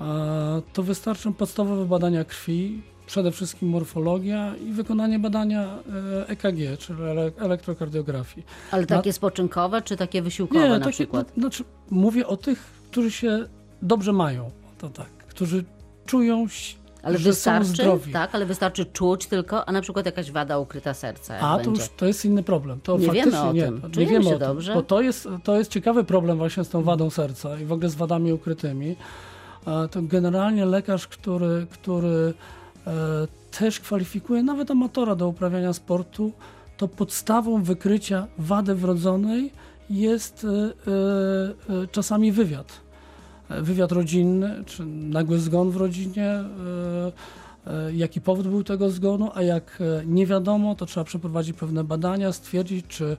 e, 0.02 0.62
to 0.74 0.84
wystarczą 0.84 1.34
podstawowe 1.34 1.86
badania 1.86 2.26
krwi, 2.26 2.82
przede 3.06 3.32
wszystkim 3.32 3.70
morfologia 3.70 4.56
i 4.56 4.72
wykonanie 4.72 5.20
badania 5.20 5.64
e, 5.64 6.28
EKG, 6.28 6.78
czyli 6.80 7.00
ele- 7.00 7.32
elektrokardiografii. 7.38 8.46
Ale 8.72 8.86
takie 8.86 9.14
spoczynkowe, 9.14 9.82
czy 9.82 9.98
takie 9.98 10.22
wysiłkowe 10.22 10.70
na 10.70 10.80
takie, 10.80 10.92
przykład? 10.92 11.32
No, 11.38 11.42
znaczy, 11.42 11.64
mówię 11.90 12.28
o 12.28 12.38
tych, 12.38 12.60
którzy 12.92 13.12
się 13.12 13.48
dobrze 13.82 14.14
mają, 14.14 14.52
to 14.82 14.90
tak, 14.90 15.08
którzy 15.28 15.64
czują, 16.06 16.46
ś- 16.46 16.78
Ale 17.04 17.18
wystarczy, 17.18 17.84
tak, 18.14 18.36
ale 18.36 18.46
wystarczy 18.46 18.86
czuć 18.86 19.26
tylko, 19.28 19.66
a 19.68 19.72
na 19.72 19.82
przykład 19.82 20.06
jakaś 20.06 20.32
wada 20.32 20.58
ukryta 20.60 20.94
serca. 20.94 21.40
A 21.40 21.58
to 21.58 21.64
będzie. 21.66 21.82
już 21.82 21.90
to 21.98 22.06
jest 22.06 22.26
inny 22.26 22.44
problem. 22.44 22.80
To 22.82 22.98
Nie 22.98 23.06
faktycznie 23.06 23.32
wiemy 23.32 23.42
o 23.50 23.54
nie, 23.54 23.62
tym. 23.64 23.82
nie 23.98 24.06
wiemy 24.06 24.24
się 24.24 24.36
o 24.36 24.40
tym, 24.40 24.48
dobrze. 24.48 24.74
Bo 24.74 24.84
to 24.84 25.02
jest, 25.02 25.28
to 25.44 25.58
jest 25.58 25.72
ciekawy 25.72 26.04
problem 26.04 26.38
właśnie 26.38 26.64
z 26.64 26.70
tą 26.70 26.82
wadą 26.84 27.10
serca 27.10 27.60
i 27.60 27.66
w 27.66 27.72
ogóle 27.72 27.90
z 27.90 27.96
wadami 27.96 28.34
ukrytymi. 28.34 28.96
To 29.92 30.02
generalnie 30.02 30.66
lekarz, 30.66 31.08
który, 31.08 31.68
który 31.72 32.34
e, 32.88 32.92
też 33.60 33.80
kwalifikuje 33.80 34.44
nawet 34.44 34.72
amatora 34.72 35.16
do 35.16 35.28
uprawiania 35.28 35.74
sportu, 35.74 36.32
to 36.78 36.88
podstawą 36.88 37.64
wykrycia 37.64 38.28
wady 38.38 38.76
wrodzonej 38.76 39.52
jest 39.90 40.46
e, 40.46 40.48
e, 41.84 41.88
czasami 41.88 42.32
wywiad. 42.32 42.82
Wywiad 43.62 43.92
rodzinny, 43.92 44.64
czy 44.66 44.86
nagły 44.86 45.40
zgon 45.40 45.72
w 45.72 45.78
rodzinie, 45.78 46.26
e, 46.26 46.46
e, 47.68 47.94
jaki 47.94 48.22
powód 48.22 48.48
był 48.48 48.64
tego 48.64 48.90
zgonu, 48.90 49.32
a 49.34 49.42
jak 49.42 49.80
e, 49.82 50.06
nie 50.06 50.28
wiadomo, 50.28 50.76
to 50.76 50.86
trzeba 50.86 51.04
przeprowadzić 51.04 51.58
pewne 51.58 51.84
badania, 51.84 52.32
stwierdzić, 52.32 52.86
czy 52.88 53.18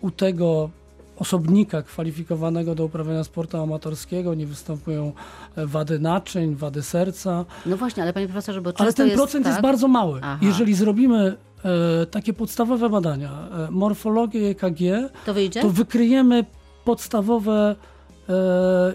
u 0.00 0.10
tego 0.10 0.70
osobnika 1.16 1.82
kwalifikowanego 1.82 2.74
do 2.74 2.84
uprawiania 2.84 3.24
sportu 3.24 3.56
amatorskiego 3.56 4.34
nie 4.34 4.46
występują 4.46 5.12
wady 5.56 5.98
naczyń, 5.98 6.54
wady 6.54 6.82
serca, 6.82 7.44
No 7.66 7.76
właśnie, 7.76 8.02
ale 8.02 8.12
panie 8.12 8.26
profesorze, 8.26 8.60
bo 8.60 8.72
ale 8.76 8.92
ten 8.92 9.06
jest 9.06 9.18
procent 9.18 9.44
tak, 9.44 9.52
jest 9.52 9.62
bardzo 9.62 9.88
mały. 9.88 10.20
Aha. 10.22 10.38
Jeżeli 10.42 10.74
zrobimy 10.74 11.36
e, 11.64 12.06
takie 12.06 12.32
podstawowe 12.32 12.90
badania, 12.90 13.48
e, 13.68 13.70
morfologię 13.70 14.48
EKG, 14.48 14.80
To 15.26 15.34
to 15.62 15.70
wykryjemy 15.70 16.44
podstawowe 16.84 17.76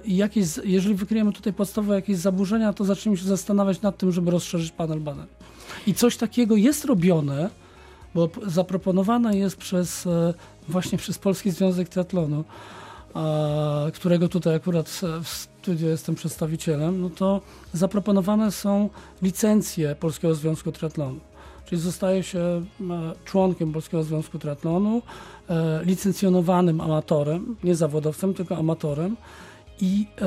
jakieś, 0.05 0.47
jeżeli 0.63 0.95
wykryjemy 0.95 1.31
tutaj 1.31 1.53
podstawowe 1.53 1.95
jakieś 1.95 2.17
zaburzenia, 2.17 2.73
to 2.73 2.85
zaczniemy 2.85 3.17
się 3.17 3.25
zastanawiać 3.25 3.81
nad 3.81 3.97
tym, 3.97 4.11
żeby 4.11 4.31
rozszerzyć 4.31 4.71
panel 4.71 4.99
badań. 4.99 5.27
I 5.87 5.93
coś 5.93 6.17
takiego 6.17 6.55
jest 6.55 6.85
robione, 6.85 7.49
bo 8.15 8.29
zaproponowane 8.45 9.37
jest 9.37 9.57
przez 9.57 10.07
e, 10.07 10.33
właśnie 10.69 10.97
przez 10.97 11.17
Polski 11.17 11.51
Związek 11.51 11.89
Triatlonu, 11.89 12.43
którego 13.93 14.29
tutaj 14.29 14.55
akurat 14.55 15.01
e, 15.03 15.23
w 15.23 15.27
studiu 15.27 15.87
jestem 15.87 16.15
przedstawicielem, 16.15 17.01
no 17.01 17.09
to 17.09 17.41
zaproponowane 17.73 18.51
są 18.51 18.89
licencje 19.21 19.95
Polskiego 19.95 20.35
Związku 20.35 20.71
Triatlonu. 20.71 21.19
Czyli 21.65 21.81
zostaje 21.81 22.23
się 22.23 22.39
e, 22.39 22.63
członkiem 23.25 23.73
Polskiego 23.73 24.03
Związku 24.03 24.39
Triatlonu, 24.39 25.01
e, 25.49 25.79
licencjonowanym 25.83 26.81
amatorem, 26.81 27.55
nie 27.63 27.75
zawodowcem, 27.75 28.33
tylko 28.33 28.57
amatorem 28.57 29.17
i 29.81 30.07
e, 30.21 30.25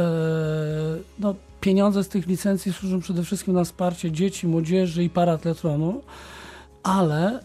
no, 1.19 1.35
pieniądze 1.61 2.05
z 2.05 2.09
tych 2.09 2.27
licencji 2.27 2.73
służą 2.73 3.01
przede 3.01 3.23
wszystkim 3.23 3.55
na 3.55 3.65
wsparcie 3.65 4.13
dzieci, 4.13 4.47
młodzieży 4.47 5.05
i 5.05 5.11
paratletronu, 5.11 6.03
ale 6.83 7.41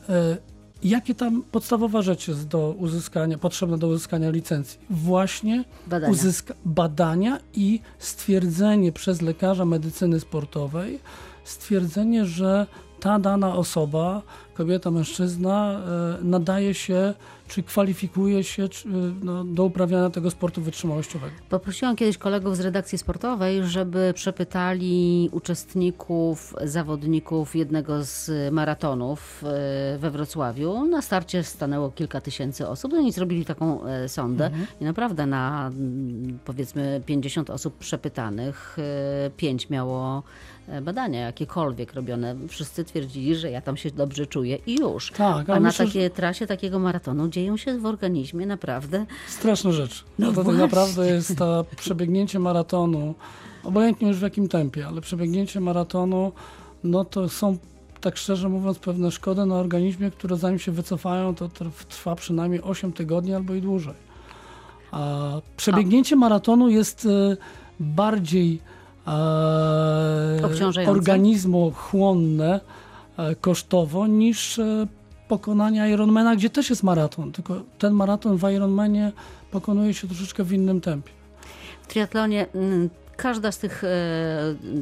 jakie 0.83 1.15
tam 1.15 1.43
podstawowa 1.51 2.01
rzecz 2.01 2.27
jest 2.27 2.47
do 2.47 2.75
uzyskania, 2.79 3.37
potrzebna 3.37 3.77
do 3.77 3.87
uzyskania 3.87 4.29
licencji? 4.29 4.79
Właśnie 4.89 5.63
Badania. 5.87 6.11
uzyska 6.11 6.53
badania 6.65 7.39
i 7.53 7.79
stwierdzenie 7.99 8.91
przez 8.91 9.21
lekarza 9.21 9.65
medycyny 9.65 10.19
sportowej, 10.19 10.99
stwierdzenie, 11.43 12.25
że 12.25 12.67
ta 13.03 13.19
dana 13.19 13.55
osoba, 13.55 14.21
kobieta, 14.53 14.91
mężczyzna, 14.91 15.81
e, 16.19 16.23
nadaje 16.23 16.73
się, 16.73 17.13
czy 17.47 17.63
kwalifikuje 17.63 18.43
się 18.43 18.69
czy, 18.69 18.87
no, 19.23 19.43
do 19.43 19.63
uprawiania 19.63 20.09
tego 20.09 20.31
sportu 20.31 20.61
wytrzymałościowego. 20.61 21.33
Poprosiłam 21.49 21.95
kiedyś 21.95 22.17
kolegów 22.17 22.57
z 22.57 22.59
redakcji 22.59 22.97
sportowej, 22.97 23.63
żeby 23.63 24.11
przepytali 24.15 25.29
uczestników, 25.31 26.55
zawodników 26.63 27.55
jednego 27.55 28.03
z 28.03 28.31
maratonów 28.53 29.43
e, 29.43 29.97
we 29.97 30.11
Wrocławiu. 30.11 30.85
Na 30.85 31.01
starcie 31.01 31.43
stanęło 31.43 31.91
kilka 31.91 32.21
tysięcy 32.21 32.67
osób. 32.67 32.91
No 32.91 33.01
i 33.01 33.11
zrobili 33.11 33.45
taką 33.45 33.85
e, 33.85 34.09
sondę. 34.09 34.51
I 34.81 34.83
naprawdę 34.83 35.25
na 35.25 35.67
mm, 35.67 36.39
powiedzmy 36.45 37.01
50 37.05 37.49
osób 37.49 37.77
przepytanych, 37.77 38.77
e, 38.79 39.29
pięć 39.29 39.69
miało 39.69 40.23
e, 40.62 40.62
badania 40.81 41.19
jakiekolwiek 41.19 41.93
robione. 41.93 42.35
Wszyscy 42.47 42.83
twierdzili, 42.83 43.35
że 43.35 43.51
ja 43.51 43.61
tam 43.61 43.77
się 43.77 43.91
dobrze 43.91 44.27
czuję 44.27 44.57
i 44.67 44.79
już. 44.79 45.11
Tak, 45.11 45.49
A 45.49 45.53
na 45.53 45.59
myślę, 45.59 45.85
takiej 45.85 46.11
trasie 46.11 46.47
takiego 46.47 46.79
maratonu 46.79 47.27
dzieją 47.27 47.57
się 47.57 47.79
w 47.79 47.85
organizmie 47.85 48.45
naprawdę 48.45 49.05
Straszna 49.27 49.71
rzecz. 49.71 50.05
No 50.19 50.31
to 50.31 50.43
tak 50.43 50.55
naprawdę 50.55 51.07
jest 51.07 51.37
to 51.37 51.65
przebiegnięcie 51.77 52.39
maratonu, 52.39 53.15
obojętnie 53.63 54.07
już 54.07 54.17
w 54.17 54.21
jakim 54.21 54.47
tempie, 54.47 54.87
ale 54.87 55.01
przebiegnięcie 55.01 55.59
maratonu, 55.59 56.31
no 56.83 57.05
to 57.05 57.29
są, 57.29 57.57
tak 58.01 58.17
szczerze 58.17 58.49
mówiąc, 58.49 58.79
pewne 58.79 59.11
szkody 59.11 59.45
na 59.45 59.55
organizmie, 59.55 60.11
które 60.11 60.37
zanim 60.37 60.59
się 60.59 60.71
wycofają, 60.71 61.35
to 61.35 61.47
trw- 61.47 61.85
trwa 61.85 62.15
przynajmniej 62.15 62.61
8 62.61 62.93
tygodni 62.93 63.33
albo 63.33 63.53
i 63.53 63.61
dłużej. 63.61 63.93
A 64.91 65.31
przebiegnięcie 65.57 66.15
maratonu 66.15 66.69
jest 66.69 67.05
e, 67.05 67.37
bardziej 67.79 68.59
e, 69.07 70.45
Obciążające? 70.45 70.91
organizmochłonne 70.91 72.59
e, 73.17 73.35
kosztowo 73.35 74.07
niż 74.07 74.59
e, 74.59 74.87
pokonanie 75.27 75.89
Ironmana, 75.89 76.35
gdzie 76.35 76.49
też 76.49 76.69
jest 76.69 76.83
maraton, 76.83 77.31
tylko 77.31 77.61
ten 77.79 77.93
maraton 77.93 78.37
w 78.37 78.51
Ironmanie 78.51 79.11
pokonuje 79.51 79.93
się 79.93 80.07
troszeczkę 80.07 80.43
w 80.43 80.53
innym 80.53 80.81
tempie. 80.81 81.11
W 81.83 81.87
triatlonie 81.87 82.45
mm, 82.55 82.89
każda 83.15 83.51
z 83.51 83.57
tych 83.57 83.83
e, 83.83 83.87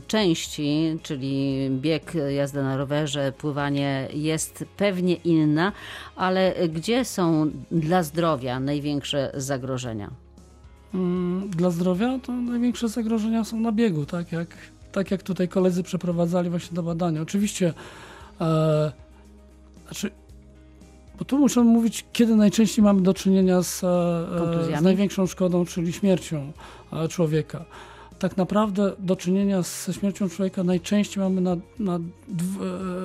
części, 0.08 1.00
czyli 1.04 1.70
bieg, 1.72 2.14
jazda 2.30 2.64
na 2.64 2.78
rowerze, 2.78 3.32
pływanie 3.38 4.08
jest 4.14 4.66
pewnie 4.78 5.14
inna, 5.14 5.72
ale 6.16 6.54
gdzie 6.70 7.06
są 7.06 7.52
dla 7.72 8.04
zdrowia 8.04 8.60
największe 8.60 9.32
zagrożenia? 9.34 10.12
Mm, 10.94 11.50
Dla 11.50 11.70
zdrowia 11.70 12.20
to 12.20 12.34
największe 12.34 12.90
zagrożenia 12.90 13.44
są 13.44 13.60
na 13.60 13.72
biegu, 13.72 14.06
tak 14.06 14.32
jak, 14.32 14.48
tak 14.92 15.12
jak 15.12 15.24
tutaj 15.24 15.48
koledzy 15.48 15.84
przeprowadzali 15.84 16.50
właśnie 16.50 16.76
to 16.76 16.84
badania. 16.84 17.22
Oczywiście, 17.22 17.74
e, 18.42 18.92
znaczy, 19.86 20.12
bo 21.20 21.26
tu 21.26 21.38
muszę 21.38 21.64
mówić, 21.64 22.06
kiedy 22.14 22.36
najczęściej 22.36 22.84
mamy 22.86 23.02
do 23.02 23.14
czynienia 23.14 23.64
z, 23.64 23.84
e, 23.84 24.78
z 24.80 24.82
największą 24.82 25.28
szkodą, 25.28 25.66
czyli 25.66 25.94
śmiercią 25.94 26.52
e, 26.94 27.08
człowieka. 27.08 27.66
Tak 28.20 28.38
naprawdę 28.38 28.92
do 29.00 29.16
czynienia 29.16 29.62
ze 29.62 29.94
śmiercią 29.94 30.30
człowieka 30.30 30.64
najczęściej 30.64 31.24
mamy 31.24 31.42
na, 31.42 31.58
na, 31.80 31.96
e, 31.96 32.02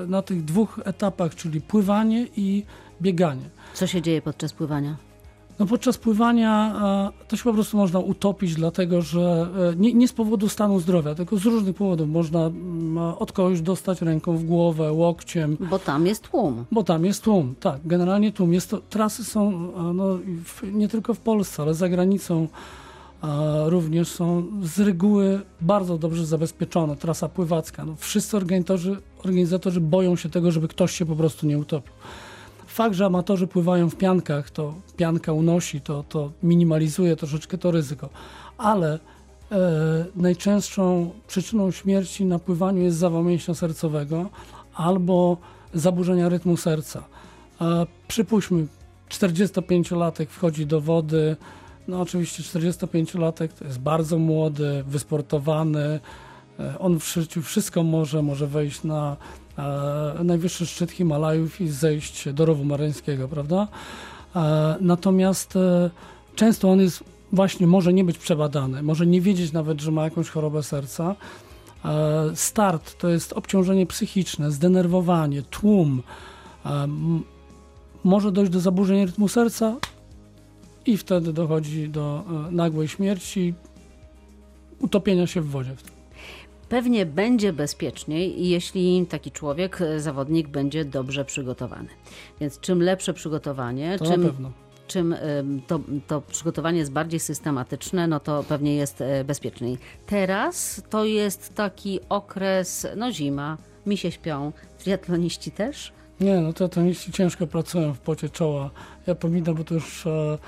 na 0.06 0.22
tych 0.22 0.44
dwóch 0.44 0.80
etapach, 0.84 1.34
czyli 1.34 1.60
pływanie 1.60 2.26
i 2.36 2.64
bieganie. 3.02 3.50
Co 3.74 3.86
się 3.86 4.02
dzieje 4.02 4.22
podczas 4.22 4.52
pływania? 4.52 4.96
No 5.58 5.66
podczas 5.66 5.98
pływania 5.98 6.74
e, 7.24 7.26
to 7.28 7.36
się 7.36 7.44
po 7.44 7.52
prostu 7.52 7.76
można 7.76 7.98
utopić, 8.00 8.54
dlatego 8.54 9.02
że 9.02 9.48
e, 9.72 9.76
nie, 9.76 9.94
nie 9.94 10.08
z 10.08 10.12
powodu 10.12 10.48
stanu 10.48 10.80
zdrowia, 10.80 11.14
tylko 11.14 11.36
z 11.36 11.44
różnych 11.44 11.76
powodów. 11.76 12.08
Można 12.08 12.40
mm, 12.46 12.98
od 12.98 13.32
kogoś 13.32 13.60
dostać 13.60 14.02
ręką 14.02 14.36
w 14.36 14.44
głowę, 14.44 14.92
łokciem, 14.92 15.56
Bo 15.70 15.78
tam 15.78 16.06
jest 16.06 16.22
tłum. 16.30 16.64
bo 16.72 16.84
tam 16.84 17.04
jest 17.04 17.24
tłum. 17.24 17.54
Tak, 17.60 17.80
generalnie 17.84 18.32
tłum. 18.32 18.52
Jest 18.52 18.70
to, 18.70 18.80
trasy 18.90 19.24
są 19.24 19.48
e, 19.50 19.92
no, 19.94 20.18
nie 20.72 20.88
tylko 20.88 21.14
w 21.14 21.20
Polsce, 21.20 21.62
ale 21.62 21.74
za 21.74 21.88
granicą 21.88 22.48
e, 23.24 23.26
również 23.70 24.08
są 24.08 24.44
z 24.62 24.80
reguły 24.80 25.40
bardzo 25.60 25.98
dobrze 25.98 26.26
zabezpieczone. 26.26 26.96
Trasa 26.96 27.28
pływacka. 27.28 27.84
No, 27.84 27.94
wszyscy 27.98 28.36
organizatorzy, 28.36 28.96
organizatorzy 29.18 29.80
boją 29.80 30.16
się 30.16 30.28
tego, 30.28 30.52
żeby 30.52 30.68
ktoś 30.68 30.92
się 30.92 31.06
po 31.06 31.16
prostu 31.16 31.46
nie 31.46 31.58
utopił. 31.58 31.92
Fakt, 32.76 32.94
że 32.94 33.06
amatorzy 33.06 33.46
pływają 33.46 33.90
w 33.90 33.96
piankach, 33.96 34.50
to 34.50 34.74
pianka 34.96 35.32
unosi, 35.32 35.80
to, 35.80 36.04
to 36.08 36.32
minimalizuje 36.42 37.16
troszeczkę 37.16 37.58
to 37.58 37.70
ryzyko, 37.70 38.08
ale 38.58 38.98
e, 39.52 39.58
najczęstszą 40.16 41.10
przyczyną 41.26 41.70
śmierci 41.70 42.24
na 42.24 42.38
pływaniu 42.38 42.82
jest 42.82 42.96
zawał 42.96 43.24
mięśnia 43.24 43.54
sercowego 43.54 44.30
albo 44.74 45.36
zaburzenia 45.74 46.28
rytmu 46.28 46.56
serca. 46.56 47.04
E, 47.60 47.86
przypuśćmy, 48.08 48.66
45-latek 49.08 50.26
wchodzi 50.26 50.66
do 50.66 50.80
wody, 50.80 51.36
no 51.88 52.00
oczywiście 52.00 52.42
45-latek 52.42 53.48
to 53.48 53.64
jest 53.64 53.78
bardzo 53.78 54.18
młody, 54.18 54.84
wysportowany, 54.86 56.00
e, 56.60 56.78
on 56.78 57.00
w 57.00 57.12
życiu 57.12 57.42
wszystko 57.42 57.82
może, 57.82 58.22
może 58.22 58.46
wejść 58.46 58.84
na 58.84 59.16
najwyższy 60.24 60.66
szczyt 60.66 60.90
Himalajów 60.90 61.60
i 61.60 61.68
zejść 61.68 62.32
do 62.32 62.44
rowu 62.44 62.64
maryńskiego, 62.64 63.28
prawda? 63.28 63.68
E, 64.36 64.76
natomiast 64.80 65.56
e, 65.56 65.90
często 66.34 66.70
on 66.70 66.80
jest 66.80 67.04
właśnie, 67.32 67.66
może 67.66 67.92
nie 67.92 68.04
być 68.04 68.18
przebadany, 68.18 68.82
może 68.82 69.06
nie 69.06 69.20
wiedzieć 69.20 69.52
nawet, 69.52 69.80
że 69.80 69.90
ma 69.90 70.04
jakąś 70.04 70.28
chorobę 70.28 70.62
serca. 70.62 71.16
E, 71.84 72.30
start 72.34 72.98
to 72.98 73.08
jest 73.08 73.32
obciążenie 73.32 73.86
psychiczne, 73.86 74.50
zdenerwowanie, 74.50 75.42
tłum. 75.42 76.02
E, 76.66 76.88
może 78.04 78.32
dojść 78.32 78.52
do 78.52 78.60
zaburzeń 78.60 79.06
rytmu 79.06 79.28
serca 79.28 79.76
i 80.86 80.96
wtedy 80.96 81.32
dochodzi 81.32 81.88
do 81.88 82.24
e, 82.48 82.50
nagłej 82.50 82.88
śmierci, 82.88 83.54
utopienia 84.80 85.26
się 85.26 85.40
w 85.40 85.50
wodzie. 85.50 85.76
Pewnie 86.68 87.06
będzie 87.06 87.52
bezpieczniej, 87.52 88.48
jeśli 88.48 89.06
taki 89.06 89.30
człowiek, 89.30 89.80
e, 89.80 90.00
zawodnik, 90.00 90.48
będzie 90.48 90.84
dobrze 90.84 91.24
przygotowany. 91.24 91.88
Więc 92.40 92.60
czym 92.60 92.82
lepsze 92.82 93.14
przygotowanie, 93.14 93.98
To 93.98 94.04
czym, 94.04 94.52
czym 94.86 95.12
em, 95.12 95.60
to, 95.66 95.80
to 96.06 96.20
przygotowanie 96.20 96.78
jest 96.78 96.92
bardziej 96.92 97.20
systematyczne, 97.20 98.06
no 98.06 98.20
to 98.20 98.44
pewnie 98.48 98.76
jest 98.76 99.00
e, 99.00 99.24
bezpieczniej. 99.24 99.78
Teraz 100.06 100.82
to 100.90 101.04
jest 101.04 101.54
taki 101.54 102.00
okres, 102.08 102.86
no 102.96 103.12
zima, 103.12 103.56
mi 103.86 103.96
się 103.96 104.10
śpią, 104.10 104.52
triatloniści 104.78 105.50
też. 105.50 105.92
Nie, 106.20 106.40
no 106.40 106.52
to 106.52 106.68
teniści 106.68 107.12
ciężko 107.12 107.46
pracują 107.46 107.94
w 107.94 107.98
pocie 107.98 108.28
czoła. 108.28 108.70
Ja 109.06 109.14
pominam, 109.14 109.54
bo 109.54 109.64
to 109.64 109.74
już 109.74 110.06
e, 110.06 110.38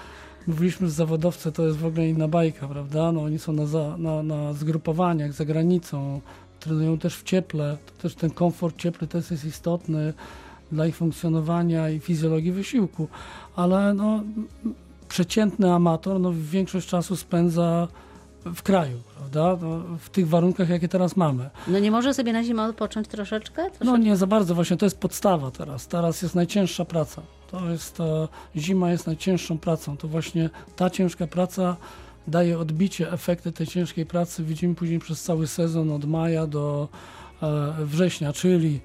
mówiliśmy, 0.48 0.87
że 0.87 0.92
zawodowcy 0.92 1.52
to 1.52 1.66
jest 1.66 1.78
w 1.78 1.87
ogóle 1.87 2.08
inna 2.08 2.28
bajka, 2.28 2.68
prawda? 2.68 3.12
No 3.12 3.22
oni 3.22 3.38
są 3.38 3.52
na, 3.52 3.66
za, 3.66 3.96
na, 3.98 4.22
na 4.22 4.52
zgrupowaniach 4.52 5.32
za 5.32 5.44
granicą, 5.44 6.20
trenują 6.61 6.98
też 6.98 7.16
w 7.16 7.22
cieple. 7.22 7.76
To 7.87 8.02
też 8.02 8.14
ten 8.14 8.30
komfort 8.30 8.76
ciepły 8.76 9.06
też 9.06 9.30
jest 9.30 9.44
istotny 9.44 10.14
dla 10.72 10.87
ich 10.87 10.96
funkcjonowania 10.96 11.90
i 11.90 12.00
fizjologii 12.00 12.52
wysiłku. 12.52 13.08
Ale 13.56 13.94
no, 13.94 14.22
przeciętny 15.08 15.72
amator 15.72 16.20
no, 16.20 16.32
większość 16.34 16.88
czasu 16.88 17.16
spędza 17.16 17.88
w 18.44 18.62
kraju, 18.62 18.98
prawda? 19.18 19.66
No, 19.66 19.98
w 19.98 20.11
tych 20.11 20.28
warunkach, 20.28 20.68
jakie 20.68 20.88
teraz 20.88 21.16
mamy. 21.16 21.50
No 21.68 21.78
nie 21.78 21.90
może 21.90 22.14
sobie 22.14 22.32
na 22.32 22.44
zimę 22.44 22.62
odpocząć 22.62 23.08
troszeczkę? 23.08 23.62
No 23.62 23.70
Troszeczkę? 23.70 23.98
nie 23.98 24.16
za 24.16 24.26
bardzo, 24.26 24.54
właśnie 24.54 24.76
to 24.76 24.87
jest 24.87 24.98
podstawa 24.98 25.50
teraz. 25.50 25.87
Teraz 25.87 26.22
jest 26.22 26.34
najcięższa 26.34 26.84
praca. 26.84 27.22
To 27.50 27.70
jest, 27.70 28.00
e, 28.00 28.28
zima 28.56 28.90
jest 28.90 29.06
najcięższą 29.06 29.58
pracą. 29.58 29.96
To 29.96 30.08
właśnie 30.08 30.50
ta 30.76 30.90
ciężka 30.90 31.26
praca 31.26 31.76
daje 32.26 32.58
odbicie, 32.58 33.12
efekty 33.12 33.52
tej 33.52 33.66
ciężkiej 33.66 34.06
pracy 34.06 34.44
widzimy 34.44 34.74
później 34.74 34.98
przez 34.98 35.22
cały 35.22 35.46
sezon 35.46 35.90
od 35.90 36.04
maja 36.04 36.46
do 36.46 36.88
e, 37.42 37.72
września, 37.84 38.32
czyli 38.32 38.80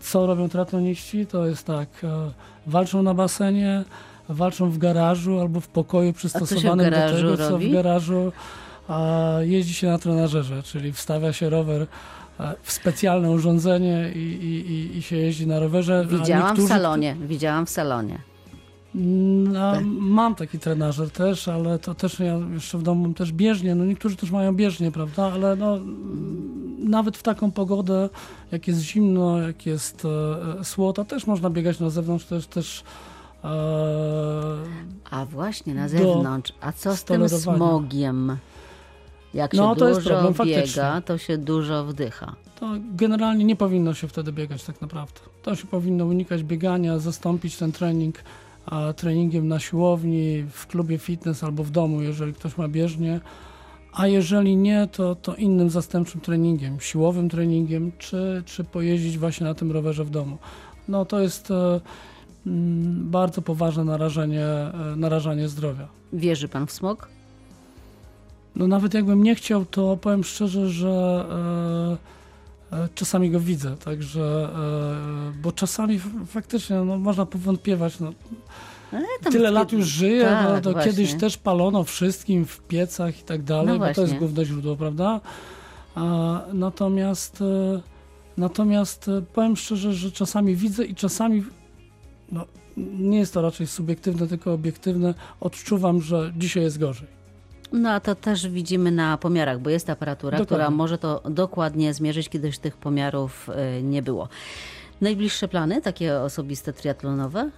co 0.00 0.26
robią 0.26 0.48
triatloniści? 0.48 1.26
To 1.26 1.46
jest 1.46 1.66
tak, 1.66 1.88
e, 2.04 2.30
walczą 2.66 3.02
na 3.02 3.14
basenie, 3.14 3.84
walczą 4.28 4.70
w 4.70 4.78
garażu 4.78 5.40
albo 5.40 5.60
w 5.60 5.68
pokoju 5.68 6.12
przystosowanym 6.12 6.90
do 6.90 6.96
tego, 6.96 7.36
co 7.36 7.50
robi? 7.50 7.68
w 7.68 7.72
garażu 7.72 8.32
a 8.88 9.30
jeździ 9.40 9.74
się 9.74 9.86
na 9.86 9.98
trenażerze, 9.98 10.62
czyli 10.62 10.92
wstawia 10.92 11.32
się 11.32 11.50
rower 11.50 11.86
w 12.62 12.72
specjalne 12.72 13.30
urządzenie 13.30 14.12
i, 14.14 14.18
i, 14.18 14.96
i, 14.98 15.02
się 15.02 15.16
jeździ 15.16 15.46
na 15.46 15.58
rowerze. 15.60 16.06
Widziałam 16.10 16.46
w 16.46 16.50
niektórzy- 16.50 16.68
salonie, 16.68 17.16
widziałam 17.20 17.66
w 17.66 17.70
salonie. 17.70 18.18
No, 18.94 19.72
Tak. 19.72 19.84
mam 20.00 20.34
taki 20.34 20.58
trenażer 20.58 21.10
też, 21.10 21.48
ale 21.48 21.78
to 21.78 21.94
też 21.94 22.20
ja 22.20 22.38
jeszcze 22.54 22.78
w 22.78 22.82
domu 22.82 23.14
też 23.14 23.32
bieżnie. 23.32 23.74
No 23.74 23.84
niektórzy 23.84 24.16
też 24.16 24.30
mają 24.30 24.56
bieżnie, 24.56 24.92
prawda? 24.92 25.32
Ale 25.32 25.56
no, 25.56 25.78
nawet 26.78 27.16
w 27.16 27.22
taką 27.22 27.50
pogodę, 27.50 28.08
jak 28.52 28.68
jest 28.68 28.80
zimno, 28.80 29.38
jak 29.38 29.66
jest 29.66 30.04
e, 30.04 30.08
e, 30.60 30.64
słota, 30.64 31.04
też 31.04 31.26
można 31.26 31.50
biegać 31.50 31.80
na 31.80 31.90
zewnątrz, 31.90 32.24
też 32.24 32.46
też 32.46 32.84
e, 33.44 33.48
A 35.10 35.24
właśnie, 35.24 35.74
na 35.74 35.88
zewnątrz. 35.88 36.52
A 36.60 36.72
co 36.72 36.96
z 36.96 37.04
tym 37.04 37.28
smogiem? 37.28 38.36
Jak 39.34 39.52
się 39.52 39.58
No, 39.58 39.76
to 39.76 39.88
jest 39.88 40.00
dużo 40.00 40.10
problem, 40.10 40.32
biega, 40.32 40.54
faktycznie. 40.56 41.02
to 41.04 41.18
się 41.18 41.38
dużo 41.38 41.84
wdycha. 41.84 42.36
to 42.60 42.70
generalnie 42.94 43.44
nie 43.44 43.56
powinno 43.56 43.94
się 43.94 44.08
wtedy 44.08 44.32
biegać 44.32 44.64
tak 44.64 44.80
naprawdę. 44.80 45.20
To 45.42 45.56
się 45.56 45.66
powinno 45.66 46.04
unikać 46.04 46.42
biegania, 46.42 46.98
zastąpić 46.98 47.56
ten 47.56 47.72
trening 47.72 48.18
a, 48.66 48.92
treningiem 48.92 49.48
na 49.48 49.60
siłowni, 49.60 50.44
w 50.50 50.66
klubie 50.66 50.98
fitness 50.98 51.44
albo 51.44 51.64
w 51.64 51.70
domu, 51.70 52.02
jeżeli 52.02 52.32
ktoś 52.34 52.56
ma 52.56 52.68
bieżnię. 52.68 53.20
A 53.92 54.06
jeżeli 54.06 54.56
nie, 54.56 54.88
to, 54.92 55.14
to 55.14 55.34
innym 55.34 55.70
zastępczym 55.70 56.20
treningiem, 56.20 56.80
siłowym 56.80 57.28
treningiem, 57.28 57.92
czy, 57.98 58.42
czy 58.46 58.64
pojeździć 58.64 59.18
właśnie 59.18 59.46
na 59.46 59.54
tym 59.54 59.72
rowerze 59.72 60.04
w 60.04 60.10
domu. 60.10 60.38
No 60.88 61.04
to 61.04 61.20
jest 61.20 61.50
e, 61.50 61.80
mm, 62.46 63.10
bardzo 63.10 63.42
poważne 63.42 63.84
narażenie, 63.84 64.44
e, 64.46 64.72
narażanie 64.96 65.48
zdrowia. 65.48 65.88
Wierzy 66.12 66.48
pan 66.48 66.66
w 66.66 66.72
smog? 66.72 67.08
No 68.56 68.68
nawet 68.68 68.94
jakbym 68.94 69.22
nie 69.22 69.34
chciał, 69.34 69.64
to 69.64 69.96
powiem 69.96 70.24
szczerze, 70.24 70.70
że 70.70 71.24
e, 72.72 72.76
e, 72.76 72.88
czasami 72.94 73.30
go 73.30 73.40
widzę, 73.40 73.76
także, 73.76 74.48
e, 75.38 75.42
bo 75.42 75.52
czasami 75.52 76.00
faktycznie 76.26 76.76
no, 76.76 76.98
można 76.98 77.26
powątpiewać, 77.26 78.00
no, 78.00 78.12
tyle 79.30 79.50
lat 79.50 79.72
już 79.72 79.86
żyję, 79.86 80.24
tak, 80.24 80.64
no, 80.64 80.72
to 80.72 80.80
kiedyś 80.80 81.14
też 81.14 81.36
palono 81.36 81.84
wszystkim 81.84 82.44
w 82.46 82.60
piecach 82.60 83.20
i 83.20 83.22
tak 83.22 83.42
dalej, 83.42 83.78
No 83.78 83.86
bo 83.86 83.94
to 83.94 84.00
jest 84.00 84.14
główne 84.14 84.44
źródło, 84.44 84.76
prawda? 84.76 85.20
A, 85.94 86.40
natomiast 86.52 87.42
natomiast 88.36 89.10
powiem 89.32 89.56
szczerze, 89.56 89.94
że 89.94 90.12
czasami 90.12 90.56
widzę 90.56 90.84
i 90.84 90.94
czasami 90.94 91.44
no, 92.32 92.46
nie 92.76 93.18
jest 93.18 93.34
to 93.34 93.42
raczej 93.42 93.66
subiektywne, 93.66 94.26
tylko 94.26 94.52
obiektywne, 94.52 95.14
odczuwam, 95.40 96.00
że 96.00 96.32
dzisiaj 96.36 96.62
jest 96.62 96.78
gorzej. 96.78 97.13
No 97.74 97.90
a 97.90 98.00
to 98.00 98.14
też 98.14 98.48
widzimy 98.48 98.90
na 98.90 99.18
pomiarach, 99.18 99.60
bo 99.60 99.70
jest 99.70 99.90
aparatura, 99.90 100.38
Dokładnie. 100.38 100.46
która 100.46 100.70
może 100.70 100.98
to 100.98 101.22
dokładnie 101.30 101.94
zmierzyć, 101.94 102.28
kiedyś 102.28 102.58
tych 102.58 102.76
pomiarów 102.76 103.50
y, 103.78 103.82
nie 103.82 104.02
było. 104.02 104.28
Najbliższe 105.00 105.48
plany, 105.48 105.82
takie 105.82 106.20
osobiste 106.20 106.72
triatlonowe? 106.72 107.50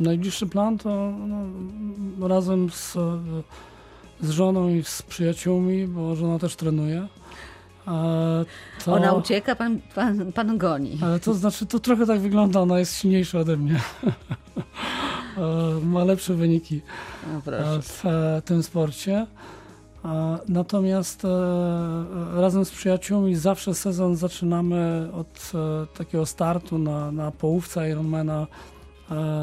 Najbliższy 0.00 0.46
plan 0.46 0.78
to 0.78 1.12
no, 2.18 2.28
razem 2.28 2.70
z, 2.70 2.92
z 4.20 4.30
żoną 4.30 4.68
i 4.68 4.82
z 4.84 5.02
przyjaciółmi, 5.02 5.86
bo 5.86 6.16
żona 6.16 6.38
też 6.38 6.56
trenuje. 6.56 7.08
To, 8.84 8.92
Ona 8.92 9.12
ucieka, 9.12 9.56
pan, 9.56 9.80
pan, 9.94 10.32
pan 10.32 10.58
goni. 10.58 10.98
ale 11.02 11.20
to 11.20 11.34
znaczy, 11.34 11.66
to 11.66 11.78
trochę 11.78 12.06
tak 12.06 12.20
wygląda, 12.20 12.60
ona 12.60 12.78
jest 12.78 12.96
silniejsza 12.96 13.38
ode 13.38 13.56
mnie. 13.56 13.80
E, 15.38 15.84
Ma 15.84 16.04
lepsze 16.04 16.34
wyniki 16.34 16.80
e, 17.46 17.82
w 17.82 18.06
e, 18.06 18.42
tym 18.44 18.62
sporcie. 18.62 19.26
Natomiast 20.48 21.26
razem 22.34 22.64
z 22.64 22.70
przyjaciółmi 22.70 23.34
zawsze 23.34 23.74
sezon 23.74 24.16
zaczynamy 24.16 25.08
od 25.12 25.52
takiego 25.94 26.26
startu 26.26 26.78
na, 26.78 27.12
na 27.12 27.30
połówce 27.30 27.90
Ironmana 27.90 28.46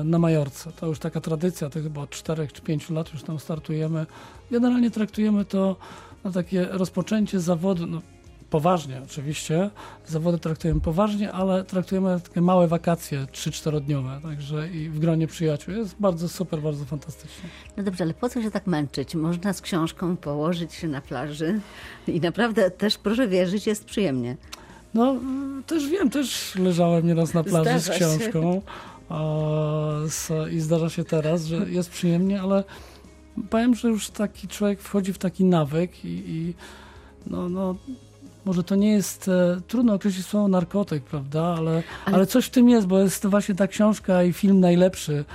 na 0.03 0.19
Majorce. 0.19 0.71
To 0.71 0.87
już 0.87 0.99
taka 0.99 1.21
tradycja, 1.21 1.69
to 1.69 1.79
chyba 1.79 2.01
od 2.01 2.09
4 2.09 2.47
czy 2.47 2.61
5 2.61 2.89
lat 2.89 3.13
już 3.13 3.23
tam 3.23 3.39
startujemy. 3.39 4.05
Generalnie 4.51 4.91
traktujemy 4.91 5.45
to 5.45 5.75
na 6.23 6.31
takie 6.31 6.65
rozpoczęcie 6.65 7.39
zawodu, 7.39 7.87
no, 7.87 8.01
poważnie 8.49 9.01
oczywiście, 9.05 9.69
zawody 10.05 10.39
traktujemy 10.39 10.81
poważnie, 10.81 11.31
ale 11.31 11.63
traktujemy 11.63 12.21
takie 12.21 12.41
małe 12.41 12.67
wakacje 12.67 13.25
3-4 13.33 13.81
dniowe, 13.81 14.19
także 14.23 14.69
i 14.69 14.89
w 14.89 14.99
gronie 14.99 15.27
przyjaciół. 15.27 15.73
Jest 15.73 15.95
bardzo 15.99 16.29
super, 16.29 16.61
bardzo 16.61 16.85
fantastycznie. 16.85 17.49
No 17.77 17.83
dobrze, 17.83 18.03
ale 18.03 18.13
po 18.13 18.29
co 18.29 18.41
się 18.41 18.51
tak 18.51 18.67
męczyć? 18.67 19.15
Można 19.15 19.53
z 19.53 19.61
książką 19.61 20.17
położyć 20.17 20.73
się 20.73 20.87
na 20.87 21.01
plaży 21.01 21.59
i 22.07 22.21
naprawdę 22.21 22.71
też, 22.71 22.97
proszę 22.97 23.27
wierzyć, 23.27 23.67
jest 23.67 23.85
przyjemnie. 23.85 24.37
No, 24.93 25.15
też 25.67 25.89
wiem, 25.89 26.09
też 26.09 26.55
leżałem 26.55 27.07
nieraz 27.07 27.33
na 27.33 27.43
plaży 27.43 27.79
z 27.79 27.83
Zdarza 27.83 27.99
książką 27.99 28.61
z, 30.07 30.51
i 30.53 30.59
zdarza 30.59 30.89
się 30.89 31.03
teraz, 31.03 31.45
że 31.45 31.57
jest 31.69 31.89
przyjemnie, 31.89 32.41
ale 32.41 32.63
powiem, 33.49 33.75
że 33.75 33.87
już 33.87 34.09
taki 34.09 34.47
człowiek 34.47 34.81
wchodzi 34.81 35.13
w 35.13 35.17
taki 35.17 35.45
nawyk 35.45 36.05
i, 36.05 36.23
i 36.27 36.53
no, 37.27 37.49
no, 37.49 37.75
może 38.47 38.63
to 38.63 38.75
nie 38.75 38.91
jest, 38.91 39.27
e, 39.27 39.61
trudno 39.67 39.93
określić 39.93 40.25
słowo 40.25 40.47
narkotyk, 40.47 41.03
prawda, 41.03 41.43
ale, 41.43 41.83
ale... 42.05 42.25
coś 42.25 42.45
w 42.45 42.49
tym 42.49 42.69
jest, 42.69 42.87
bo 42.87 42.99
jest 42.99 43.21
to 43.21 43.29
właśnie 43.29 43.55
ta 43.55 43.67
książka 43.67 44.23
i 44.23 44.33
film 44.33 44.59
najlepszy, 44.59 45.25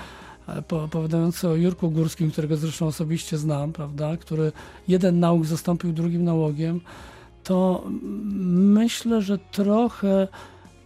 e, 0.48 0.62
po- 0.62 0.84
opowiadający 0.84 1.48
o 1.48 1.54
Jurku 1.54 1.90
Górskim, 1.90 2.30
którego 2.30 2.56
zresztą 2.56 2.86
osobiście 2.86 3.38
znam, 3.38 3.72
prawda, 3.72 4.16
który 4.16 4.52
jeden 4.88 5.20
nauk 5.20 5.44
zastąpił 5.44 5.92
drugim 5.92 6.24
nałogiem, 6.24 6.80
to 7.44 7.84
myślę, 8.78 9.22
że 9.22 9.38
trochę 9.38 10.28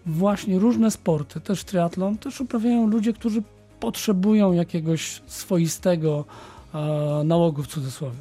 właśnie 0.07 0.59
różne 0.59 0.91
sporty, 0.91 1.41
też 1.41 1.65
triatlon, 1.65 2.19
też 2.19 2.41
uprawiają 2.41 2.87
ludzie, 2.87 3.12
którzy 3.12 3.43
potrzebują 3.81 4.53
jakiegoś 4.53 5.23
swoistego 5.27 6.25
e, 6.75 7.25
nałogu 7.25 7.62
w 7.62 7.67
cudzysłowie. 7.67 8.19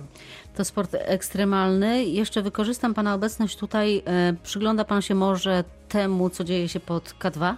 To 0.55 0.65
sport 0.65 0.95
ekstremalny. 0.99 2.05
Jeszcze 2.05 2.41
wykorzystam 2.41 2.93
Pana 2.93 3.13
obecność 3.13 3.57
tutaj. 3.57 4.03
E, 4.05 4.33
Przygląda 4.43 4.85
Pan 4.85 5.01
się 5.01 5.15
może 5.15 5.63
temu, 5.89 6.29
co 6.29 6.43
dzieje 6.43 6.69
się 6.69 6.79
pod 6.79 7.03
K2? 7.19 7.53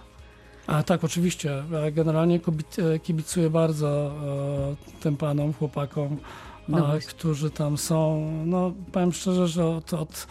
A 0.66 0.82
tak, 0.82 1.04
oczywiście. 1.04 1.62
E, 1.72 1.92
Generalnie 1.92 2.40
e, 2.78 2.98
kibicuję 2.98 3.50
bardzo 3.50 4.12
tym 5.00 5.16
panom, 5.16 5.52
chłopakom, 5.52 6.16
No 6.68 6.86
którzy 7.08 7.50
tam 7.50 7.78
są. 7.78 8.30
No, 8.46 8.72
powiem 8.92 9.12
szczerze, 9.12 9.48
że 9.48 9.66
od, 9.66 9.94
od 9.94 10.26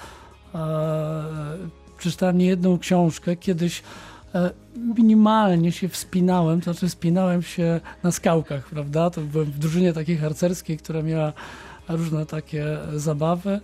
przeczytałem 1.97 2.37
niejedną 2.37 2.79
książkę. 2.79 3.35
Kiedyś 3.35 3.83
minimalnie 4.97 5.71
się 5.71 5.89
wspinałem, 5.89 6.61
to 6.61 6.63
znaczy 6.63 6.87
wspinałem 6.87 7.43
się 7.43 7.79
na 8.03 8.11
skałkach, 8.11 8.69
prawda? 8.69 9.09
To 9.09 9.21
byłem 9.21 9.51
w 9.51 9.59
drużynie 9.59 9.93
takiej 9.93 10.17
harcerskiej, 10.17 10.77
która 10.77 11.01
miała 11.01 11.33
różne 11.89 12.25
takie 12.25 12.77
zabawy. 12.95 13.59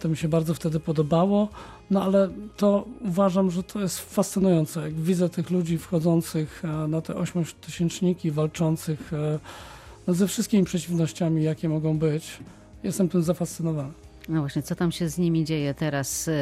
To 0.00 0.08
mi 0.08 0.16
się 0.16 0.28
bardzo 0.28 0.54
wtedy 0.54 0.80
podobało. 0.80 1.48
No 1.90 2.02
ale 2.02 2.28
to 2.56 2.84
uważam, 3.00 3.50
że 3.50 3.62
to 3.62 3.80
jest 3.80 3.98
fascynujące. 4.14 4.80
Jak 4.82 4.94
widzę 4.94 5.28
tych 5.28 5.50
ludzi 5.50 5.78
wchodzących 5.78 6.62
e, 6.64 6.88
na 6.88 7.00
te 7.00 7.14
ośmiotysięczniki, 7.14 8.30
walczących 8.30 9.12
e, 9.12 9.38
no, 10.06 10.14
ze 10.14 10.26
wszystkimi 10.28 10.64
przeciwnościami, 10.64 11.42
jakie 11.42 11.68
mogą 11.68 11.98
być, 11.98 12.38
jestem 12.82 13.08
tym 13.08 13.22
zafascynowany. 13.22 13.92
No 14.28 14.40
właśnie, 14.40 14.62
co 14.62 14.74
tam 14.74 14.92
się 14.92 15.08
z 15.08 15.18
nimi 15.18 15.44
dzieje 15.44 15.74
teraz? 15.74 16.28
E, 16.28 16.32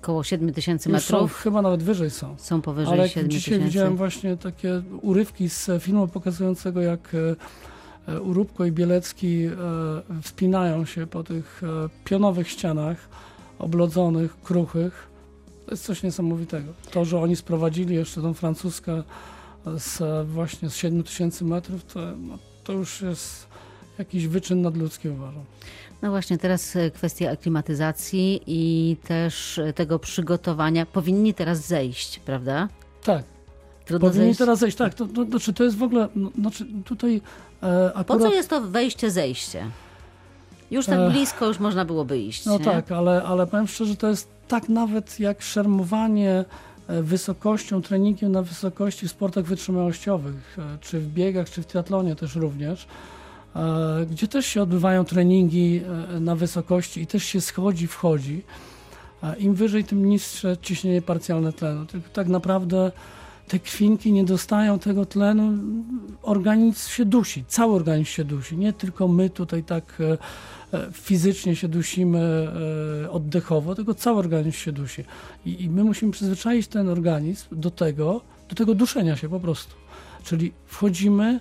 Koło 0.00 0.24
7 0.24 0.52
tysięcy 0.52 0.90
Już 0.90 1.02
są, 1.02 1.14
metrów? 1.16 1.34
chyba 1.36 1.62
nawet 1.62 1.82
wyżej 1.82 2.10
są. 2.10 2.34
Są 2.38 2.62
powyżej 2.62 2.92
Ale 2.92 3.02
jak 3.02 3.12
7 3.12 3.30
dzisiaj 3.30 3.44
tysięcy. 3.54 3.64
widziałem 3.64 3.96
właśnie 3.96 4.36
takie 4.36 4.82
urywki 5.02 5.48
z 5.48 5.82
filmu 5.82 6.08
pokazującego, 6.08 6.80
jak 6.80 7.16
e, 8.10 8.20
Uróbko 8.20 8.64
i 8.64 8.72
Bielecki 8.72 9.44
e, 9.44 9.50
wspinają 10.22 10.84
się 10.84 11.06
po 11.06 11.24
tych 11.24 11.62
e, 11.64 11.88
pionowych 12.04 12.48
ścianach, 12.48 13.08
oblodzonych, 13.58 14.42
kruchych. 14.42 15.10
To 15.66 15.70
jest 15.70 15.84
coś 15.84 16.02
niesamowitego. 16.02 16.72
To, 16.90 17.04
że 17.04 17.20
oni 17.20 17.36
sprowadzili 17.36 17.94
jeszcze 17.94 18.22
tą 18.22 18.34
francuskę 18.34 19.02
z, 19.78 20.26
właśnie 20.28 20.70
z 20.70 20.76
7 20.76 21.02
tysięcy 21.02 21.44
metrów, 21.44 21.84
to, 21.84 22.00
no, 22.16 22.38
to 22.64 22.72
już 22.72 23.02
jest 23.02 23.46
jakiś 23.98 24.26
wyczyn 24.26 24.62
nadludzki, 24.62 25.08
uważam. 25.08 25.44
No 26.02 26.10
właśnie, 26.10 26.38
teraz 26.38 26.76
kwestia 26.94 27.30
aklimatyzacji 27.30 28.40
i 28.46 28.96
też 29.08 29.60
tego 29.74 29.98
przygotowania. 29.98 30.86
Powinni 30.86 31.34
teraz 31.34 31.66
zejść, 31.66 32.18
prawda? 32.18 32.68
Tak, 33.04 33.24
Trudno 33.90 34.08
powinni 34.08 34.26
zejść. 34.26 34.38
teraz 34.38 34.58
zejść. 34.58 34.76
Tak, 34.76 34.94
to, 34.94 35.06
to, 35.06 35.24
znaczy 35.24 35.52
to 35.52 35.64
jest 35.64 35.76
w 35.76 35.82
ogóle, 35.82 36.08
no, 36.16 36.30
znaczy 36.38 36.66
tutaj 36.84 37.20
e, 37.62 37.90
Po 37.90 37.98
akurat... 37.98 38.22
co 38.22 38.34
jest 38.34 38.50
to 38.50 38.60
wejście, 38.60 39.10
zejście? 39.10 39.66
Już 40.70 40.86
tak 40.86 40.98
Ech. 40.98 41.12
blisko 41.12 41.46
już 41.46 41.58
można 41.58 41.84
byłoby 41.84 42.18
iść. 42.18 42.44
No 42.46 42.58
nie? 42.58 42.64
tak, 42.64 42.92
ale, 42.92 43.22
ale 43.22 43.46
powiem 43.46 43.68
szczerze, 43.68 43.96
to 43.96 44.08
jest 44.08 44.28
tak 44.48 44.68
nawet 44.68 45.20
jak 45.20 45.42
szermowanie 45.42 46.44
e, 46.88 47.02
wysokością, 47.02 47.82
treningiem 47.82 48.32
na 48.32 48.42
wysokości 48.42 49.08
w 49.08 49.10
sportach 49.10 49.44
wytrzymałościowych, 49.44 50.58
e, 50.58 50.78
czy 50.80 51.00
w 51.00 51.06
biegach, 51.06 51.50
czy 51.50 51.62
w 51.62 51.66
triatlonie 51.66 52.16
też 52.16 52.34
również, 52.34 52.86
e, 53.56 54.06
gdzie 54.10 54.28
też 54.28 54.46
się 54.46 54.62
odbywają 54.62 55.04
treningi 55.04 55.80
e, 56.16 56.20
na 56.20 56.36
wysokości 56.36 57.00
i 57.00 57.06
też 57.06 57.24
się 57.24 57.40
schodzi, 57.40 57.86
wchodzi. 57.86 58.42
Im 59.38 59.54
wyżej, 59.54 59.84
tym 59.84 60.04
niższe 60.04 60.56
ciśnienie 60.62 61.02
parcjalne 61.02 61.52
tlenu. 61.52 61.86
Tylko 61.86 62.08
tak 62.08 62.28
naprawdę 62.28 62.92
te 63.50 63.58
krwinki 63.58 64.12
nie 64.12 64.24
dostają 64.24 64.78
tego 64.78 65.06
tlenu, 65.06 65.52
organizm 66.22 66.90
się 66.90 67.04
dusi, 67.04 67.44
cały 67.48 67.74
organizm 67.74 68.10
się 68.10 68.24
dusi, 68.24 68.56
nie 68.56 68.72
tylko 68.72 69.08
my 69.08 69.30
tutaj 69.30 69.64
tak 69.64 69.98
e, 70.00 70.18
e, 70.78 70.92
fizycznie 70.92 71.56
się 71.56 71.68
dusimy 71.68 72.48
e, 73.04 73.10
oddechowo, 73.10 73.74
tylko 73.74 73.94
cały 73.94 74.18
organizm 74.18 74.58
się 74.58 74.72
dusi. 74.72 75.04
I, 75.46 75.62
I 75.62 75.70
my 75.70 75.84
musimy 75.84 76.12
przyzwyczaić 76.12 76.68
ten 76.68 76.88
organizm 76.88 77.46
do 77.52 77.70
tego, 77.70 78.20
do 78.48 78.54
tego 78.54 78.74
duszenia 78.74 79.16
się 79.16 79.28
po 79.28 79.40
prostu. 79.40 79.74
Czyli 80.24 80.52
wchodzimy, 80.66 81.40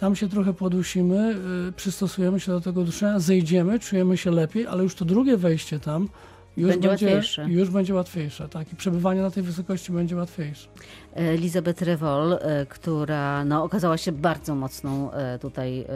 tam 0.00 0.16
się 0.16 0.28
trochę 0.28 0.54
podusimy, 0.54 1.36
przystosujemy 1.76 2.40
się 2.40 2.52
do 2.52 2.60
tego 2.60 2.84
duszenia, 2.84 3.18
zejdziemy, 3.18 3.80
czujemy 3.80 4.16
się 4.16 4.30
lepiej, 4.30 4.66
ale 4.66 4.82
już 4.82 4.94
to 4.94 5.04
drugie 5.04 5.36
wejście 5.36 5.80
tam 5.80 6.08
już 6.56 6.70
Będzie 6.70 6.88
będzie, 6.88 7.06
łatwiejsze. 7.06 7.46
już 7.48 7.70
będzie 7.70 7.94
łatwiejsze, 7.94 8.48
tak. 8.48 8.72
I 8.72 8.76
przebywanie 8.76 9.22
na 9.22 9.30
tej 9.30 9.42
wysokości 9.42 9.92
będzie 9.92 10.16
łatwiejsze. 10.16 10.68
Elizabeth 11.14 11.82
Revol, 11.82 12.32
e, 12.32 12.66
która 12.66 13.44
no, 13.44 13.64
okazała 13.64 13.96
się 13.96 14.12
bardzo 14.12 14.54
mocną 14.54 15.12
e, 15.12 15.38
tutaj 15.38 15.80
e, 15.80 15.86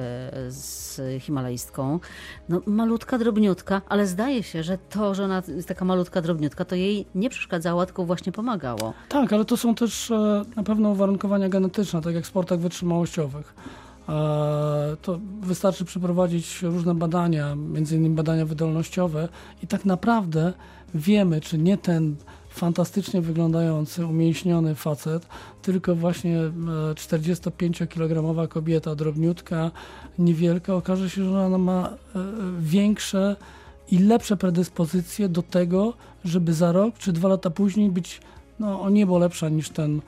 z 0.49 1.01
Himalajstką. 1.23 2.01
No, 2.49 2.63
malutka, 2.67 3.19
drobniutka, 3.19 3.83
ale 3.89 4.07
zdaje 4.07 4.43
się, 4.43 4.63
że 4.63 4.79
to, 4.91 5.15
że 5.15 5.25
ona 5.25 5.43
jest 5.49 5.69
taka 5.69 5.85
malutka, 5.85 6.23
drobniutka, 6.23 6.65
to 6.65 6.75
jej 6.75 7.07
nie 7.15 7.31
przeszkadzało, 7.31 7.87
tylko 7.87 8.05
właśnie 8.05 8.33
pomagało. 8.33 8.93
Tak, 9.09 9.33
ale 9.33 9.45
to 9.45 9.57
są 9.57 9.75
też 9.75 10.13
na 10.57 10.63
pewno 10.63 10.91
uwarunkowania 10.91 11.49
genetyczne, 11.49 12.03
tak 12.03 12.15
jak 12.15 12.25
w 12.25 12.29
sportach 12.29 12.59
wytrzymałościowych. 12.59 13.55
E, 14.09 14.97
To 15.03 15.19
wystarczy 15.41 15.85
przeprowadzić 15.85 16.63
różne 16.63 16.95
badania, 16.95 17.55
między 17.55 17.97
innymi 17.97 18.15
badania 18.15 18.47
wydolnościowe 18.47 19.29
i 19.63 19.67
tak 19.67 19.85
naprawdę 19.85 20.53
wiemy, 20.95 21.41
czy 21.41 21.59
nie 21.59 21.79
ten 21.79 22.17
fantastycznie 22.51 23.21
wyglądający, 23.21 24.07
umięśniony 24.07 24.75
facet, 24.75 25.27
tylko 25.63 25.95
właśnie 25.95 26.39
e, 26.41 26.51
45-kilogramowa 26.95 28.49
kobieta, 28.49 28.95
drobniutka, 28.95 29.71
niewielka, 30.19 30.75
okaże 30.75 31.11
się, 31.11 31.25
że 31.25 31.41
ona 31.41 31.59
ma 31.59 31.89
e, 31.89 32.21
większe 32.61 33.37
i 33.91 33.99
lepsze 33.99 34.37
predyspozycje 34.37 35.29
do 35.29 35.43
tego, 35.43 35.95
żeby 36.25 36.55
za 36.55 36.73
rok 36.73 36.99
czy 36.99 37.13
dwa 37.13 37.29
lata 37.29 37.51
później 37.51 37.91
być 37.91 38.21
no, 38.59 38.81
o 38.81 38.91
niebo 38.91 39.19
lepsza 39.19 39.49
niż 39.49 39.71
ten 39.71 40.01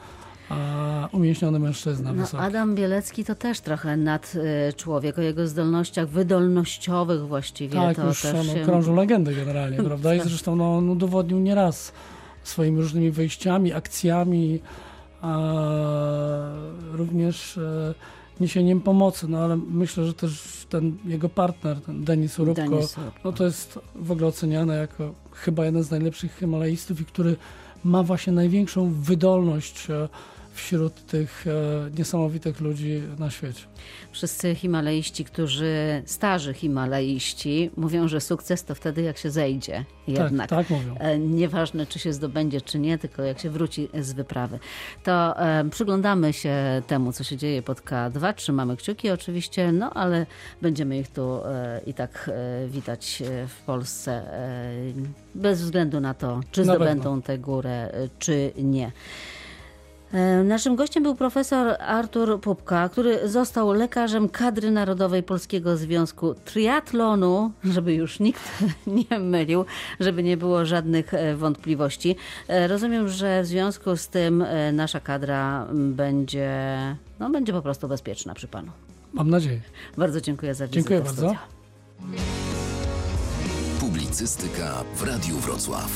a, 0.50 1.08
umięśniony 1.12 1.58
mężczyzna 1.58 2.12
No, 2.12 2.22
wysoki. 2.22 2.44
Adam 2.44 2.74
Bielecki 2.74 3.24
to 3.24 3.34
też 3.34 3.60
trochę 3.60 3.96
nad 3.96 4.32
e, 4.68 4.72
człowiek, 4.72 5.18
o 5.18 5.22
jego 5.22 5.46
zdolnościach 5.46 6.08
wydolnościowych 6.08 7.26
właściwie. 7.26 7.74
tak, 7.74 7.96
to 7.96 8.06
już 8.06 8.22
też 8.22 8.46
no, 8.46 8.54
się... 8.54 8.64
krążą 8.64 8.94
legendy 8.94 9.35
generalnie, 9.35 9.83
prawda? 9.90 10.14
I 10.14 10.20
zresztą 10.20 10.56
no, 10.56 10.77
on 10.77 10.90
udowodnił 10.90 11.38
nieraz 11.38 11.92
swoimi 12.42 12.81
różnymi 12.81 13.10
wyjściami, 13.10 13.72
akcjami, 13.72 14.60
również 16.92 17.58
e, 17.58 17.94
niesieniem 18.40 18.81
pomocy, 18.81 19.29
no 19.29 19.38
ale 19.38 19.56
myślę, 19.56 20.04
że 20.04 20.14
też 20.14 20.66
ten 20.68 20.96
jego 21.04 21.29
partner, 21.29 21.81
ten 21.81 22.04
Denis 22.04 22.38
Urubko, 22.38 22.62
Denis 22.62 22.98
Urubko. 22.98 23.20
no 23.25 23.33
to 23.33 23.44
jest 23.44 23.79
w 23.94 24.12
ogóle 24.12 24.27
oceniany 24.27 24.77
jako 24.77 25.14
chyba 25.33 25.64
jeden 25.64 25.83
z 25.83 25.90
najlepszych 25.90 26.38
Himalajstów 26.38 27.00
i 27.00 27.04
który 27.04 27.37
ma 27.85 28.02
właśnie 28.02 28.33
największą 28.33 28.92
wydolność 28.92 29.90
e, 29.90 30.08
wśród 30.53 31.07
tych 31.07 31.46
e, 31.46 31.90
niesamowitych 31.98 32.61
ludzi 32.61 33.03
na 33.19 33.31
świecie. 33.31 33.63
Wszyscy 34.13 34.55
Himalaiści, 34.55 35.25
którzy, 35.25 36.03
starzy 36.07 36.55
Himalaiści, 36.55 37.71
mówią, 37.77 38.09
że 38.09 38.21
sukces 38.21 38.65
to 38.65 38.75
wtedy, 38.75 39.03
jak 39.03 39.19
się 39.19 39.31
zejdzie. 39.31 39.85
Jednak. 40.09 40.51
Tak, 40.51 40.59
tak 40.69 40.71
mówią. 40.71 40.94
E, 40.98 41.19
Nieważne, 41.19 41.87
czy 41.87 41.98
się 41.98 42.13
zdobędzie, 42.13 42.61
czy 42.61 42.79
nie, 42.79 42.98
tylko 42.98 43.23
jak 43.23 43.38
się 43.38 43.51
wróci 43.51 43.88
z 44.01 44.13
wyprawy. 44.13 44.59
To 45.05 45.40
e, 45.40 45.65
przyglądamy 45.71 46.33
się 46.33 46.83
temu, 46.87 47.13
co 47.13 47.25
się 47.25 47.37
dzieje 47.37 47.63
pod 47.63 47.81
K2. 47.81 48.35
Trzymamy 48.35 48.77
kciuki 48.77 49.11
oczywiście, 49.11 49.73
no 49.73 49.90
ale 49.90 50.27
będziemy 50.63 50.98
ich 50.98 51.09
tu 51.09 51.40
i 51.87 51.94
tak 51.94 52.31
witać 52.69 53.23
e, 53.23 53.46
w 53.46 53.57
Polsce 53.57 54.23
bez 55.35 55.63
względu 55.63 56.01
na 56.01 56.15
to, 56.15 56.40
czy 56.53 56.65
zdobędą 56.65 57.23
tę 57.23 57.38
górę, 57.38 57.92
czy 58.19 58.53
nie. 58.57 58.92
E, 60.13 60.44
Naszym 60.44 60.77
gościem 60.77 61.02
był 61.02 61.15
profesor 61.15 61.77
Artur 61.81 62.40
Pupka, 62.40 62.88
który 62.88 63.29
został 63.29 63.73
lekarzem 63.73 64.29
kadry 64.29 64.71
narodowej 64.71 65.23
Polskiego 65.23 65.77
Związku 65.77 66.35
Triatlonu, 66.35 67.52
żeby 67.75 67.94
już 67.94 68.21
nikt 68.21 68.42
nie 69.11 69.19
mylił, 69.19 69.65
żeby 70.00 70.23
nie 70.23 70.37
było 70.37 70.67
żadnych 70.67 71.15
e, 71.15 71.37
wątpliwości. 71.37 72.17
E, 72.48 72.69
Rozumiem, 72.69 73.08
że 73.08 73.42
w 73.42 73.46
związku 73.46 73.96
z 73.96 74.08
tym 74.08 74.44
nasza 74.73 75.00
kadra 75.00 75.67
będzie, 75.73 76.50
no, 77.21 77.31
będzie 77.31 77.52
po 77.52 77.63
prostu 77.63 77.88
bezpieczna 77.88 78.35
przy 78.35 78.48
panu. 78.48 78.73
Mam 79.13 79.31
nadzieję. 79.31 79.61
Bardzo 79.96 80.21
dziękuję 80.21 80.54
za 80.54 80.67
wizytę 80.67 80.81
Dziękuję 80.81 81.00
bardzo. 81.00 81.35
Publicystyka 83.81 84.85
w 84.94 85.02
Radiu 85.02 85.37
Wrocław. 85.37 85.90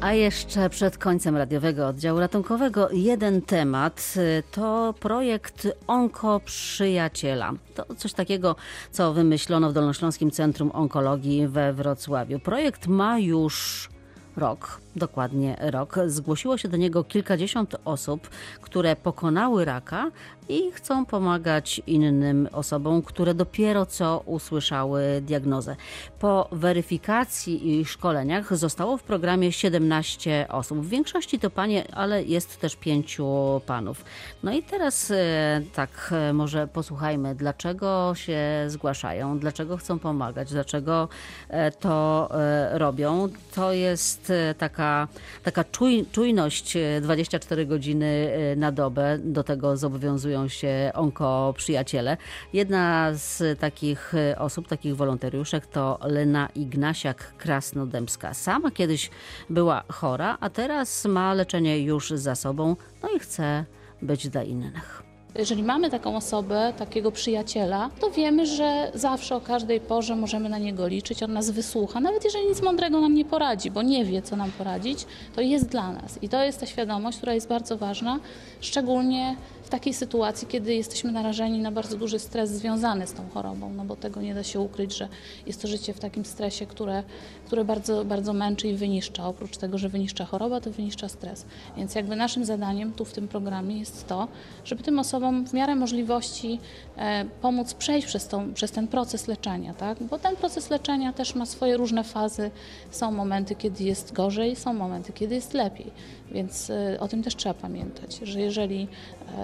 A 0.00 0.12
jeszcze 0.12 0.70
przed 0.70 0.98
końcem 0.98 1.36
radiowego 1.36 1.88
oddziału 1.88 2.20
ratunkowego 2.20 2.88
jeden 2.92 3.42
temat 3.42 4.14
to 4.50 4.94
projekt 5.00 5.68
Onko 5.86 6.40
Przyjaciela. 6.44 7.52
To 7.74 7.94
coś 7.94 8.12
takiego, 8.12 8.56
co 8.90 9.12
wymyślono 9.12 9.70
w 9.70 9.72
Dolnośląskim 9.72 10.30
Centrum 10.30 10.70
Onkologii 10.70 11.48
we 11.48 11.72
Wrocławiu. 11.72 12.38
Projekt 12.38 12.86
ma 12.86 13.18
już 13.18 13.88
rok, 14.36 14.80
dokładnie 14.96 15.56
rok. 15.60 15.96
Zgłosiło 16.06 16.58
się 16.58 16.68
do 16.68 16.76
niego 16.76 17.04
kilkadziesiąt 17.04 17.76
osób, 17.84 18.28
które 18.60 18.96
pokonały 18.96 19.64
raka 19.64 20.10
i 20.48 20.72
chcą 20.72 21.06
pomagać 21.06 21.82
innym 21.86 22.48
osobom, 22.52 23.02
które 23.02 23.34
dopiero 23.34 23.86
co 23.86 24.22
usłyszały 24.26 25.02
diagnozę. 25.22 25.76
Po 26.18 26.48
weryfikacji 26.52 27.80
i 27.80 27.84
szkoleniach 27.84 28.56
zostało 28.56 28.96
w 28.96 29.02
programie 29.02 29.52
17 29.52 30.46
osób. 30.48 30.78
W 30.78 30.88
większości 30.88 31.38
to 31.38 31.50
panie, 31.50 31.84
ale 31.94 32.22
jest 32.22 32.60
też 32.60 32.76
pięciu 32.76 33.26
panów. 33.66 34.04
No 34.42 34.52
i 34.52 34.62
teraz 34.62 35.10
e, 35.10 35.62
tak 35.74 36.10
e, 36.12 36.32
może 36.32 36.68
posłuchajmy, 36.68 37.34
dlaczego 37.34 38.12
się 38.14 38.40
zgłaszają, 38.66 39.38
dlaczego 39.38 39.76
chcą 39.76 39.98
pomagać, 39.98 40.50
dlaczego 40.50 41.08
e, 41.48 41.70
to 41.70 42.28
robią. 42.72 43.28
To 43.54 43.72
jest 43.72 44.30
e, 44.30 44.54
taka, 44.86 45.08
taka 45.42 45.64
czuj, 45.64 46.06
czujność 46.12 46.76
e, 46.76 47.00
24 47.00 47.66
godziny 47.66 48.32
e, 48.52 48.56
na 48.56 48.72
dobę. 48.72 49.18
Do 49.18 49.44
tego 49.44 49.76
zobowiązują 49.76 50.48
się 50.48 50.90
onko 50.94 51.54
przyjaciele. 51.56 52.16
Jedna 52.52 53.10
z 53.14 53.60
takich 53.60 54.14
e, 54.14 54.38
osób, 54.38 54.68
takich 54.68 54.96
wolontariuszek 54.96 55.66
to 55.66 55.98
Lena 56.02 56.48
Ignasiak-Krasnodębska. 56.56 58.34
Sama 58.34 58.70
kiedyś 58.70 59.10
była 59.50 59.84
chora, 59.88 60.38
a 60.40 60.50
teraz 60.50 61.04
ma 61.04 61.34
leczenie 61.34 61.78
już 61.80 62.10
za 62.10 62.34
sobą, 62.34 62.76
no 63.02 63.08
i 63.16 63.18
chce 63.18 63.64
być 64.02 64.28
dla 64.28 64.42
innych. 64.42 65.05
Jeżeli 65.38 65.62
mamy 65.62 65.90
taką 65.90 66.16
osobę, 66.16 66.72
takiego 66.78 67.12
przyjaciela, 67.12 67.90
to 68.00 68.10
wiemy, 68.10 68.46
że 68.46 68.90
zawsze 68.94 69.36
o 69.36 69.40
każdej 69.40 69.80
porze 69.80 70.16
możemy 70.16 70.48
na 70.48 70.58
niego 70.58 70.88
liczyć, 70.88 71.22
on 71.22 71.32
nas 71.32 71.50
wysłucha. 71.50 72.00
Nawet 72.00 72.24
jeżeli 72.24 72.46
nic 72.46 72.62
mądrego 72.62 73.00
nam 73.00 73.14
nie 73.14 73.24
poradzi, 73.24 73.70
bo 73.70 73.82
nie 73.82 74.04
wie, 74.04 74.22
co 74.22 74.36
nam 74.36 74.50
poradzić, 74.50 75.06
to 75.34 75.40
jest 75.40 75.68
dla 75.68 75.92
nas. 75.92 76.22
I 76.22 76.28
to 76.28 76.44
jest 76.44 76.60
ta 76.60 76.66
świadomość, 76.66 77.18
która 77.18 77.34
jest 77.34 77.48
bardzo 77.48 77.76
ważna, 77.76 78.18
szczególnie 78.60 79.36
w 79.66 79.68
takiej 79.68 79.94
sytuacji, 79.94 80.48
kiedy 80.48 80.74
jesteśmy 80.74 81.12
narażeni 81.12 81.58
na 81.58 81.72
bardzo 81.72 81.96
duży 81.96 82.18
stres 82.18 82.50
związany 82.50 83.06
z 83.06 83.12
tą 83.12 83.28
chorobą, 83.28 83.72
no 83.72 83.84
bo 83.84 83.96
tego 83.96 84.22
nie 84.22 84.34
da 84.34 84.42
się 84.42 84.60
ukryć, 84.60 84.96
że 84.96 85.08
jest 85.46 85.62
to 85.62 85.68
życie 85.68 85.94
w 85.94 86.00
takim 86.00 86.24
stresie, 86.24 86.66
które, 86.66 87.02
które 87.46 87.64
bardzo, 87.64 88.04
bardzo 88.04 88.32
męczy 88.32 88.68
i 88.68 88.74
wyniszcza. 88.74 89.26
Oprócz 89.26 89.56
tego, 89.56 89.78
że 89.78 89.88
wyniszcza 89.88 90.24
choroba, 90.24 90.60
to 90.60 90.70
wyniszcza 90.70 91.08
stres. 91.08 91.46
Więc 91.76 91.94
jakby 91.94 92.16
naszym 92.16 92.44
zadaniem 92.44 92.92
tu 92.92 93.04
w 93.04 93.12
tym 93.12 93.28
programie 93.28 93.78
jest 93.78 94.06
to, 94.06 94.28
żeby 94.64 94.82
tym 94.82 94.98
osobom 94.98 95.46
w 95.46 95.52
miarę 95.52 95.74
możliwości 95.74 96.58
e, 96.96 97.24
pomóc 97.42 97.74
przejść 97.74 98.06
przez, 98.06 98.28
tą, 98.28 98.54
przez 98.54 98.70
ten 98.70 98.88
proces 98.88 99.28
leczenia, 99.28 99.74
tak? 99.74 100.02
Bo 100.02 100.18
ten 100.18 100.36
proces 100.36 100.70
leczenia 100.70 101.12
też 101.12 101.34
ma 101.34 101.46
swoje 101.46 101.76
różne 101.76 102.04
fazy. 102.04 102.50
Są 102.90 103.12
momenty, 103.12 103.54
kiedy 103.54 103.84
jest 103.84 104.12
gorzej, 104.12 104.56
są 104.56 104.74
momenty, 104.74 105.12
kiedy 105.12 105.34
jest 105.34 105.54
lepiej. 105.54 105.90
Więc 106.30 106.70
e, 106.70 107.00
o 107.00 107.08
tym 107.08 107.22
też 107.22 107.36
trzeba 107.36 107.54
pamiętać, 107.54 108.18
że 108.22 108.40
jeżeli 108.40 108.88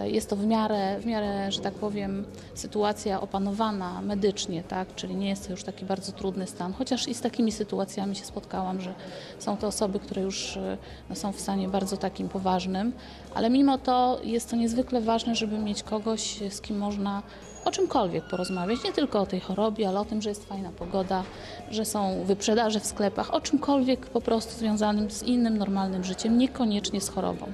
jest 0.05 0.31
to 0.31 0.37
w 0.37 0.47
miarę, 0.47 1.01
w 1.01 1.07
miarę, 1.07 1.53
że 1.53 1.61
tak 1.61 1.75
powiem, 1.75 2.25
sytuacja 2.55 3.21
opanowana 3.21 4.03
medycznie, 4.03 4.63
tak? 4.63 4.95
czyli 4.95 5.17
nie 5.17 5.29
jest 5.29 5.47
to 5.47 5.51
już 5.51 5.65
taki 5.65 5.85
bardzo 5.85 6.13
trudny 6.13 6.47
stan, 6.47 6.73
chociaż 6.73 7.09
i 7.09 7.15
z 7.15 7.21
takimi 7.21 7.53
sytuacjami 7.53 8.17
się 8.17 8.25
spotkałam, 8.25 8.81
że 8.81 8.95
są 9.39 9.57
to 9.57 9.67
osoby, 9.67 10.01
które 10.01 10.23
już 10.23 10.57
e, 10.57 10.79
no, 11.11 11.17
są 11.17 11.33
w 11.33 11.41
stanie 11.41 11.69
bardzo 11.69 11.97
takim 11.97 12.29
poważnym, 12.29 12.93
ale 13.35 13.51
mimo 13.51 13.79
to 13.79 14.21
jest 14.25 14.51
to 14.51 14.57
niezwykle 14.57 15.01
ważne, 15.01 15.35
żeby 15.35 15.59
mieć 15.59 15.83
kogoś, 15.83 16.41
z 16.51 16.61
kim 16.61 16.79
można 16.79 17.23
o 17.65 17.71
czymkolwiek 17.71 18.25
porozmawiać, 18.25 18.85
nie 18.85 18.93
tylko 18.93 19.21
o 19.21 19.27
tej 19.27 19.41
chorobie, 19.41 19.89
ale 19.89 20.01
o 20.01 20.05
tym, 20.05 20.23
że 20.23 20.29
jest 20.29 20.49
fajna 20.49 20.71
pogoda, 20.71 21.23
że 21.71 21.85
są 21.85 22.25
wyprzedaże 22.25 22.81
w 22.81 22.87
sklepach, 22.87 23.35
o 23.35 23.41
czymkolwiek 23.41 24.07
po 24.07 24.21
prostu 24.21 24.59
związanym 24.59 25.11
z 25.11 25.23
innym 25.23 25.59
normalnym 25.59 26.05
życiem, 26.05 26.39
niekoniecznie 26.39 27.01
z 27.01 27.09
chorobą. 27.09 27.47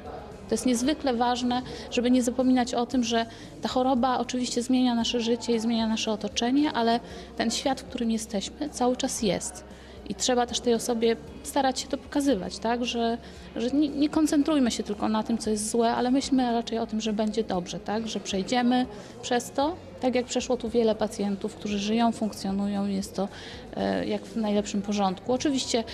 To 0.49 0.55
jest 0.55 0.67
niezwykle 0.67 1.15
ważne, 1.15 1.63
żeby 1.91 2.11
nie 2.11 2.23
zapominać 2.23 2.75
o 2.75 2.87
tym, 2.87 3.05
że 3.05 3.27
ta 3.63 3.69
choroba 3.69 4.19
oczywiście 4.19 4.63
zmienia 4.63 4.95
nasze 4.95 5.21
życie 5.21 5.55
i 5.55 5.61
zmienia 5.61 5.87
nasze 5.87 6.13
otoczenie, 6.13 6.73
ale 6.73 7.01
ten 7.37 7.51
świat, 7.51 7.81
w 7.81 7.85
którym 7.85 8.11
jesteśmy, 8.11 8.69
cały 8.69 8.97
czas 8.97 9.23
jest. 9.23 9.65
I 10.09 10.15
trzeba 10.15 10.47
też 10.47 10.61
tej 10.61 10.75
osobie 10.75 11.17
starać 11.43 11.81
się 11.81 11.89
to 11.89 11.99
pokazywać, 11.99 12.59
tak? 12.59 12.85
że, 12.85 13.19
że 13.57 13.71
nie, 13.71 13.89
nie 13.89 14.09
koncentrujmy 14.09 14.71
się 14.71 14.83
tylko 14.83 15.09
na 15.09 15.23
tym, 15.23 15.39
co 15.39 15.51
jest 15.51 15.71
złe, 15.71 15.95
ale 15.95 16.11
myślmy 16.11 16.53
raczej 16.53 16.79
o 16.79 16.87
tym, 16.87 17.01
że 17.01 17.13
będzie 17.13 17.45
dobrze, 17.45 17.81
tak? 17.81 18.09
że 18.09 18.21
przejdziemy 18.21 18.87
przez 19.23 19.51
to, 19.51 19.77
tak 20.01 20.15
jak 20.15 20.27
przeszło 20.27 20.57
tu 20.57 20.69
wiele 20.69 20.95
pacjentów, 20.95 21.55
którzy 21.55 21.79
żyją, 21.79 22.13
funkcjonują 22.13 22.87
jest 22.87 23.17
to 23.17 23.29
e, 23.77 24.07
jak 24.07 24.25
w 24.25 24.37
najlepszym 24.37 24.83
porządku. 24.83 25.33
Oczywiście 25.33 25.85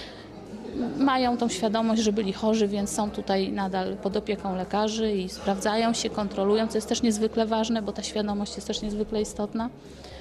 mają 0.98 1.36
tą 1.36 1.48
świadomość, 1.48 2.02
że 2.02 2.12
byli 2.12 2.32
chorzy, 2.32 2.68
więc 2.68 2.90
są 2.90 3.10
tutaj 3.10 3.52
nadal 3.52 3.96
pod 3.96 4.16
opieką 4.16 4.56
lekarzy 4.56 5.12
i 5.12 5.28
sprawdzają 5.28 5.92
się, 5.92 6.10
kontrolują, 6.10 6.68
co 6.68 6.78
jest 6.78 6.88
też 6.88 7.02
niezwykle 7.02 7.46
ważne, 7.46 7.82
bo 7.82 7.92
ta 7.92 8.02
świadomość 8.02 8.54
jest 8.56 8.66
też 8.66 8.82
niezwykle 8.82 9.22
istotna, 9.22 9.70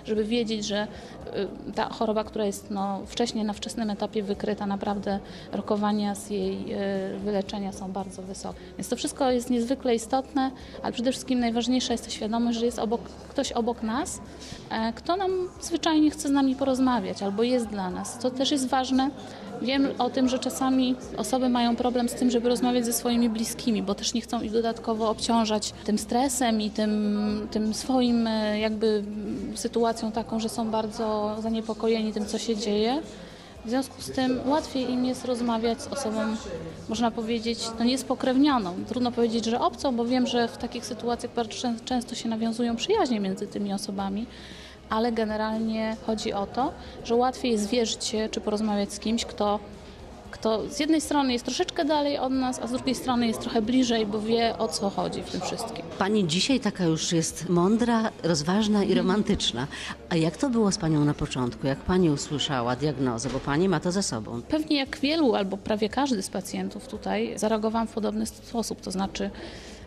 żeby 0.05 0.23
wiedzieć, 0.23 0.65
że 0.65 0.87
y, 1.67 1.73
ta 1.73 1.89
choroba, 1.89 2.23
która 2.23 2.45
jest 2.45 2.71
no, 2.71 3.01
wcześniej 3.05 3.45
na 3.45 3.53
wczesnym 3.53 3.89
etapie 3.89 4.23
wykryta, 4.23 4.65
naprawdę 4.65 5.19
rokowania 5.51 6.15
z 6.15 6.29
jej 6.29 6.73
y, 7.15 7.19
wyleczenia 7.19 7.71
są 7.71 7.91
bardzo 7.91 8.21
wysokie. 8.21 8.59
Więc 8.77 8.89
to 8.89 8.95
wszystko 8.95 9.31
jest 9.31 9.49
niezwykle 9.49 9.95
istotne, 9.95 10.51
ale 10.83 10.93
przede 10.93 11.11
wszystkim 11.11 11.39
najważniejsza 11.39 11.93
jest 11.93 12.03
ta 12.03 12.09
świadomość, 12.09 12.59
że 12.59 12.65
jest 12.65 12.79
obok, 12.79 13.01
ktoś 13.29 13.51
obok 13.51 13.83
nas, 13.83 14.21
e, 14.69 14.93
kto 14.93 15.15
nam 15.15 15.31
zwyczajnie 15.61 16.11
chce 16.11 16.29
z 16.29 16.31
nami 16.31 16.55
porozmawiać 16.55 17.23
albo 17.23 17.43
jest 17.43 17.67
dla 17.67 17.89
nas. 17.89 18.19
To 18.19 18.31
też 18.31 18.51
jest 18.51 18.67
ważne. 18.67 19.09
Wiem 19.61 19.87
o 19.97 20.09
tym, 20.09 20.29
że 20.29 20.39
czasami 20.39 20.95
osoby 21.17 21.49
mają 21.49 21.75
problem 21.75 22.09
z 22.09 22.13
tym, 22.13 22.31
żeby 22.31 22.49
rozmawiać 22.49 22.85
ze 22.85 22.93
swoimi 22.93 23.29
bliskimi, 23.29 23.83
bo 23.83 23.95
też 23.95 24.13
nie 24.13 24.21
chcą 24.21 24.41
ich 24.41 24.51
dodatkowo 24.51 25.09
obciążać 25.09 25.73
tym 25.83 25.97
stresem 25.97 26.61
i 26.61 26.69
tym, 26.69 27.47
tym 27.51 27.73
swoim 27.73 28.27
e, 28.27 28.59
jakby 28.59 29.03
sytuacją 29.55 30.11
taką, 30.11 30.39
że 30.39 30.49
są 30.49 30.69
bardzo 30.71 31.35
zaniepokojeni 31.41 32.13
tym, 32.13 32.25
co 32.25 32.37
się 32.37 32.55
dzieje. 32.55 33.01
W 33.65 33.69
związku 33.69 34.01
z 34.01 34.11
tym 34.11 34.39
łatwiej 34.45 34.91
im 34.91 35.05
jest 35.05 35.25
rozmawiać 35.25 35.81
z 35.81 35.87
osobą, 35.87 36.19
można 36.89 37.11
powiedzieć, 37.11 37.59
no 37.79 37.85
nie 37.85 37.97
spokrewnioną. 37.97 38.73
Trudno 38.87 39.11
powiedzieć, 39.11 39.45
że 39.45 39.59
obcą, 39.59 39.95
bo 39.95 40.05
wiem, 40.05 40.27
że 40.27 40.47
w 40.47 40.57
takich 40.57 40.85
sytuacjach 40.85 41.33
bardzo 41.33 41.51
czę- 41.53 41.75
często 41.85 42.15
się 42.15 42.29
nawiązują 42.29 42.75
przyjaźnie 42.75 43.19
między 43.19 43.47
tymi 43.47 43.73
osobami, 43.73 44.25
ale 44.89 45.11
generalnie 45.11 45.97
chodzi 46.05 46.33
o 46.33 46.45
to, 46.45 46.73
że 47.03 47.15
łatwiej 47.15 47.51
jest 47.51 47.63
zwierzyć 47.63 48.05
się 48.05 48.29
czy 48.31 48.41
porozmawiać 48.41 48.93
z 48.93 48.99
kimś, 48.99 49.25
kto 49.25 49.59
kto 50.33 50.69
z 50.69 50.79
jednej 50.79 51.01
strony 51.01 51.33
jest 51.33 51.45
troszeczkę 51.45 51.85
dalej 51.85 52.17
od 52.17 52.33
nas, 52.33 52.59
a 52.59 52.67
z 52.67 52.71
drugiej 52.71 52.95
strony 52.95 53.27
jest 53.27 53.41
trochę 53.41 53.61
bliżej, 53.61 54.05
bo 54.05 54.21
wie 54.21 54.57
o 54.57 54.67
co 54.67 54.89
chodzi 54.89 55.23
w 55.23 55.29
tym 55.29 55.41
wszystkim. 55.41 55.85
Pani 55.97 56.27
dzisiaj 56.27 56.59
taka 56.59 56.83
już 56.83 57.11
jest 57.11 57.49
mądra, 57.49 58.11
rozważna 58.23 58.83
i 58.83 58.93
romantyczna. 58.93 59.67
A 60.09 60.15
jak 60.15 60.37
to 60.37 60.49
było 60.49 60.71
z 60.71 60.77
panią 60.77 61.05
na 61.05 61.13
początku? 61.13 61.67
Jak 61.67 61.79
pani 61.79 62.09
usłyszała 62.09 62.75
diagnozę? 62.75 63.29
Bo 63.29 63.39
pani 63.39 63.69
ma 63.69 63.79
to 63.79 63.91
za 63.91 64.01
sobą. 64.01 64.41
Pewnie 64.41 64.77
jak 64.77 64.99
wielu 64.99 65.35
albo 65.35 65.57
prawie 65.57 65.89
każdy 65.89 66.21
z 66.21 66.29
pacjentów 66.29 66.87
tutaj 66.87 67.33
zareagowałam 67.35 67.87
w 67.87 67.93
podobny 67.93 68.25
sposób, 68.25 68.81
to 68.81 68.91
znaczy 68.91 69.29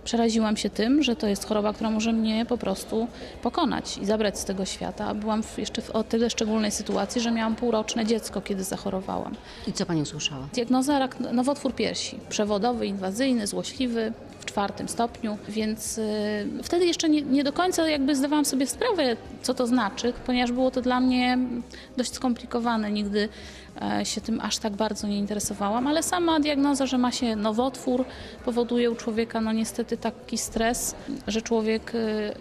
przeraziłam 0.06 0.56
się 0.56 0.70
tym, 0.70 1.02
że 1.02 1.16
to 1.16 1.26
jest 1.26 1.46
choroba, 1.48 1.72
która 1.72 1.90
może 1.90 2.12
mnie 2.12 2.46
po 2.46 2.58
prostu 2.58 3.08
pokonać 3.42 3.98
i 3.98 4.06
zabrać 4.06 4.38
z 4.38 4.44
tego 4.44 4.64
świata. 4.64 5.14
Byłam 5.14 5.42
jeszcze 5.58 5.82
w 5.82 5.90
o 5.90 6.04
tyle 6.04 6.30
szczególnej 6.30 6.70
sytuacji, 6.70 7.20
że 7.20 7.30
miałam 7.30 7.56
półroczne 7.56 8.06
dziecko, 8.06 8.40
kiedy 8.40 8.64
zachorowałam. 8.64 9.34
I 9.66 9.72
co 9.72 9.86
pani 9.86 10.02
usłyszała? 10.02 10.48
Diagnoza 10.52 10.98
rak, 10.98 11.20
nowotwór 11.20 11.74
piersi, 11.74 12.18
przewodowy, 12.28 12.86
inwazyjny, 12.86 13.46
złośliwy 13.46 14.12
w 14.38 14.44
czwartym 14.44 14.88
stopniu, 14.88 15.38
więc 15.48 15.98
y, 15.98 16.02
wtedy 16.62 16.86
jeszcze 16.86 17.08
nie, 17.08 17.22
nie 17.22 17.44
do 17.44 17.52
końca 17.52 17.88
jakby 17.88 18.16
zdawałam 18.16 18.44
sobie 18.44 18.66
sprawę, 18.66 19.16
co 19.42 19.54
to 19.54 19.66
znaczy, 19.66 20.12
ponieważ 20.26 20.52
było 20.52 20.70
to 20.70 20.82
dla 20.82 21.00
mnie 21.00 21.38
dość 21.96 22.12
skomplikowane. 22.12 22.90
Nigdy 22.90 23.28
e, 23.82 24.04
się 24.04 24.20
tym 24.20 24.40
aż 24.40 24.58
tak 24.58 24.72
bardzo 24.72 25.08
nie 25.08 25.18
interesowałam, 25.18 25.86
ale 25.86 26.02
sama 26.02 26.40
diagnoza, 26.40 26.86
że 26.86 26.98
ma 26.98 27.12
się 27.12 27.36
nowotwór, 27.36 28.04
powoduje 28.44 28.90
u 28.90 28.94
człowieka 28.94 29.40
no 29.40 29.52
niestety 29.52 29.96
taki 29.96 30.38
stres, 30.38 30.94
że 31.26 31.42
człowiek 31.42 31.94
y, 31.94 32.34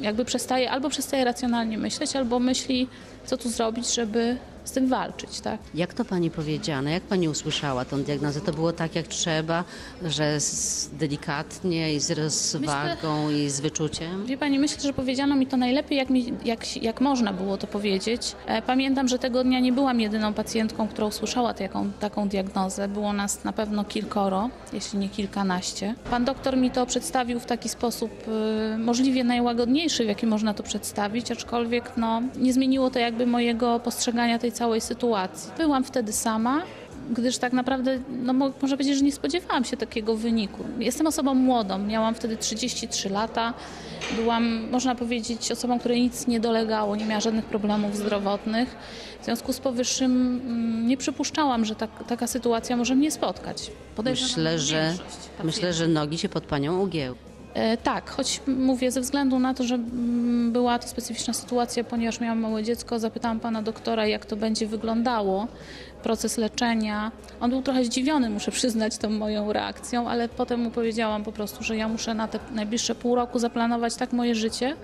jakby 0.00 0.24
przestaje, 0.24 0.70
albo 0.70 0.88
przestaje 0.88 1.24
racjonalnie 1.24 1.78
myśleć, 1.78 2.16
albo 2.16 2.38
myśli, 2.38 2.88
co 3.26 3.36
tu 3.36 3.50
zrobić, 3.50 3.94
żeby 3.94 4.36
z 4.64 4.72
tym 4.72 4.88
walczyć, 4.88 5.40
tak? 5.40 5.60
Jak 5.74 5.94
to 5.94 6.04
pani 6.04 6.30
powiedziano? 6.30 6.90
Jak 6.90 7.02
pani 7.02 7.28
usłyszała 7.28 7.84
tą 7.84 8.02
diagnozę? 8.02 8.40
To 8.40 8.52
było 8.52 8.72
tak 8.72 8.94
jak 8.94 9.06
trzeba, 9.06 9.64
że 10.02 10.40
z, 10.40 10.88
delikatnie 10.92 11.94
i 11.94 12.00
z 12.00 12.10
rozwagą 12.10 13.30
i 13.30 13.50
z 13.50 13.60
wyczuciem? 13.60 14.26
Wie 14.26 14.38
pani, 14.38 14.58
myślę, 14.58 14.80
że 14.80 14.92
powiedziano 14.92 15.36
mi 15.36 15.46
to 15.46 15.56
najlepiej, 15.56 15.98
jak, 15.98 16.10
mi, 16.10 16.32
jak, 16.44 16.82
jak 16.82 17.00
można 17.00 17.32
było 17.32 17.56
to 17.56 17.66
powiedzieć. 17.66 18.36
E, 18.46 18.62
Pamiętam, 18.62 19.08
że 19.08 19.18
tego 19.18 19.44
dnia 19.44 19.60
nie 19.60 19.72
byłam 19.72 20.00
jedyną 20.00 20.34
pacjentką, 20.34 20.88
która 20.88 21.06
usłyszała 21.06 21.54
taką, 21.54 21.92
taką 21.92 22.28
diagnozę. 22.28 22.88
Było 22.88 23.12
nas 23.12 23.44
na 23.44 23.52
pewno 23.52 23.84
kilkoro, 23.84 24.50
jeśli 24.72 24.98
nie 24.98 25.08
kilkanaście. 25.08 25.94
Pan 26.10 26.24
doktor 26.24 26.56
mi 26.56 26.70
to 26.70 26.86
przedstawił 26.86 27.40
w 27.40 27.46
taki 27.46 27.68
sposób 27.68 28.10
y, 28.74 28.78
możliwie 28.78 29.24
najłagodniejszy, 29.24 30.04
w 30.04 30.08
jaki 30.08 30.26
można 30.26 30.54
to 30.54 30.62
przedstawić, 30.62 31.30
aczkolwiek 31.30 31.92
no, 31.96 32.22
nie 32.36 32.52
zmieniło 32.52 32.90
to 32.90 32.98
jakby 33.16 33.30
mojego 33.30 33.80
postrzegania 33.80 34.38
tej 34.38 34.52
całej 34.52 34.80
sytuacji. 34.80 35.50
Byłam 35.58 35.84
wtedy 35.84 36.12
sama, 36.12 36.62
gdyż 37.10 37.38
tak 37.38 37.52
naprawdę, 37.52 37.98
no 38.08 38.32
mo- 38.32 38.52
można 38.62 38.76
powiedzieć, 38.76 38.98
że 38.98 39.04
nie 39.04 39.12
spodziewałam 39.12 39.64
się 39.64 39.76
takiego 39.76 40.16
wyniku. 40.16 40.64
Jestem 40.78 41.06
osobą 41.06 41.34
młodą, 41.34 41.78
miałam 41.78 42.14
wtedy 42.14 42.36
33 42.36 43.08
lata, 43.08 43.54
byłam, 44.16 44.70
można 44.70 44.94
powiedzieć, 44.94 45.52
osobą, 45.52 45.78
której 45.78 46.02
nic 46.02 46.26
nie 46.26 46.40
dolegało, 46.40 46.96
nie 46.96 47.04
miała 47.04 47.20
żadnych 47.20 47.44
problemów 47.44 47.96
zdrowotnych. 47.96 48.76
W 49.20 49.24
związku 49.24 49.52
z 49.52 49.58
powyższym 49.60 50.40
mm, 50.46 50.86
nie 50.88 50.96
przypuszczałam, 50.96 51.64
że 51.64 51.74
tak, 51.74 51.90
taka 52.08 52.26
sytuacja 52.26 52.76
może 52.76 52.94
mnie 52.94 53.10
spotkać. 53.10 53.70
Podejrzewam, 53.96 54.28
Myślę, 54.30 54.58
że, 54.58 54.88
większość 54.88 55.16
myślę, 55.44 55.72
że 55.72 55.88
nogi 55.88 56.18
się 56.18 56.28
pod 56.28 56.44
panią 56.44 56.80
ugięły. 56.80 57.16
E, 57.56 57.76
Tak, 57.76 58.10
choć 58.10 58.40
mówię 58.46 58.90
ze 58.90 59.00
względu 59.00 59.38
na 59.38 59.54
to, 59.54 59.64
że 59.64 59.78
była 60.48 60.78
to 60.78 60.88
specyficzna 60.88 61.34
sytuacja, 61.34 61.84
ponieważ 61.84 62.20
miałam 62.20 62.40
małe 62.40 62.62
dziecko, 62.62 62.98
zapytałam 62.98 63.40
pana 63.40 63.62
doktora, 63.62 64.06
jak 64.06 64.26
to 64.26 64.36
będzie 64.36 64.66
wyglądało, 64.66 65.46
proces 66.02 66.38
leczenia. 66.38 67.12
On 67.40 67.50
był 67.50 67.62
trochę 67.62 67.84
zdziwiony, 67.84 68.30
muszę 68.30 68.50
przyznać, 68.50 68.98
tą 68.98 69.10
moją 69.10 69.52
reakcją, 69.52 70.08
ale 70.08 70.28
potem 70.28 70.60
mu 70.60 70.70
powiedziałam 70.70 71.24
po 71.24 71.32
prostu, 71.32 71.64
że 71.64 71.76
ja 71.76 71.88
muszę 71.88 72.14
na 72.14 72.28
te 72.28 72.38
najbliższe 72.54 72.94
pół 72.94 73.14
roku 73.14 73.38
zaplanować 73.38 73.94
tak 73.94 74.12
moje 74.12 74.34
życie, 74.34 74.76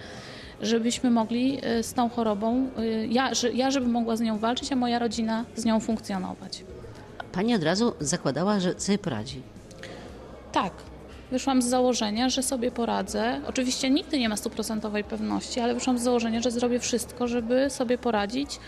żebyśmy 0.63 1.11
mogli 1.11 1.59
e, 1.63 1.83
z 1.83 1.95
tą 1.95 2.09
chorobą, 2.09 2.69
e, 2.79 3.07
ja, 3.07 3.35
że, 3.35 3.53
ja 3.53 3.71
żebym 3.71 3.91
mogła 3.91 4.17
z 4.17 4.21
nią 4.21 4.39
walczyć, 4.39 4.73
a 4.73 4.77
moja 4.77 4.99
rodzina 4.99 5.45
z 5.57 5.65
nią 5.65 5.81
funkcjonować. 5.81 6.65
Pani 7.33 7.55
od 7.55 7.63
razu 7.63 7.93
zakładała, 8.01 8.61
że 8.61 8.81
sobie 8.81 8.99
poradzi. 8.99 9.43
Tak. 10.53 10.73
Wyszłam 11.33 11.63
z 11.63 11.67
założenia, 11.67 12.29
że 12.29 12.43
sobie 12.43 12.71
poradzę. 12.71 13.41
Oczywiście 13.47 13.91
nigdy 13.91 14.19
nie 14.19 14.29
ma 14.29 14.37
stuprocentowej 14.37 15.05
pewności, 15.05 15.61
ale 15.61 15.75
wyszłam 15.75 15.99
z 15.99 16.03
założenia, 16.03 16.41
że 16.41 16.51
zrobię 16.51 16.81
wszystko, 16.81 17.29
żeby 17.29 17.71
sobie 17.71 17.99
poradzić, 17.99 18.59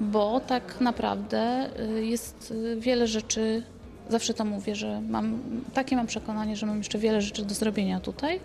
bo 0.00 0.40
tak 0.40 0.80
naprawdę 0.80 1.70
y, 1.80 2.06
jest 2.06 2.50
y, 2.50 2.76
wiele 2.80 3.06
rzeczy, 3.06 3.62
zawsze 4.08 4.34
to 4.34 4.44
mówię, 4.44 4.74
że 4.74 5.00
mam 5.00 5.38
takie 5.74 5.96
mam 5.96 6.06
przekonanie, 6.06 6.56
że 6.56 6.66
mam 6.66 6.78
jeszcze 6.78 6.98
wiele 6.98 7.22
rzeczy 7.22 7.44
do 7.44 7.54
zrobienia 7.54 8.00
tutaj 8.00 8.40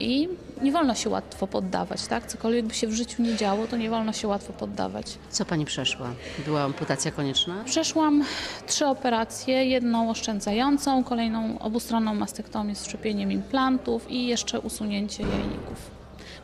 i 0.00 0.28
nie 0.62 0.72
wolno 0.72 0.94
się 0.94 1.10
łatwo 1.10 1.46
poddawać, 1.46 2.06
tak? 2.06 2.26
Cokolwiek 2.26 2.66
by 2.66 2.74
się 2.74 2.86
w 2.86 2.92
życiu 2.92 3.22
nie 3.22 3.36
działo, 3.36 3.66
to 3.66 3.76
nie 3.76 3.90
wolno 3.90 4.12
się 4.12 4.28
łatwo 4.28 4.52
poddawać. 4.52 5.06
Co 5.30 5.44
pani 5.44 5.64
przeszła? 5.64 6.10
Była 6.44 6.62
amputacja 6.62 7.10
konieczna? 7.10 7.64
Przeszłam 7.64 8.24
trzy 8.66 8.86
operacje, 8.86 9.64
jedną 9.64 10.10
oszczędzającą, 10.10 11.04
kolejną 11.04 11.58
obustronną 11.58 12.14
mastektomię 12.14 12.74
z 12.74 12.82
wszczepieniem 12.82 13.32
implantów 13.32 14.10
i 14.10 14.26
jeszcze 14.26 14.60
usunięcie 14.60 15.22
jajników. 15.22 15.90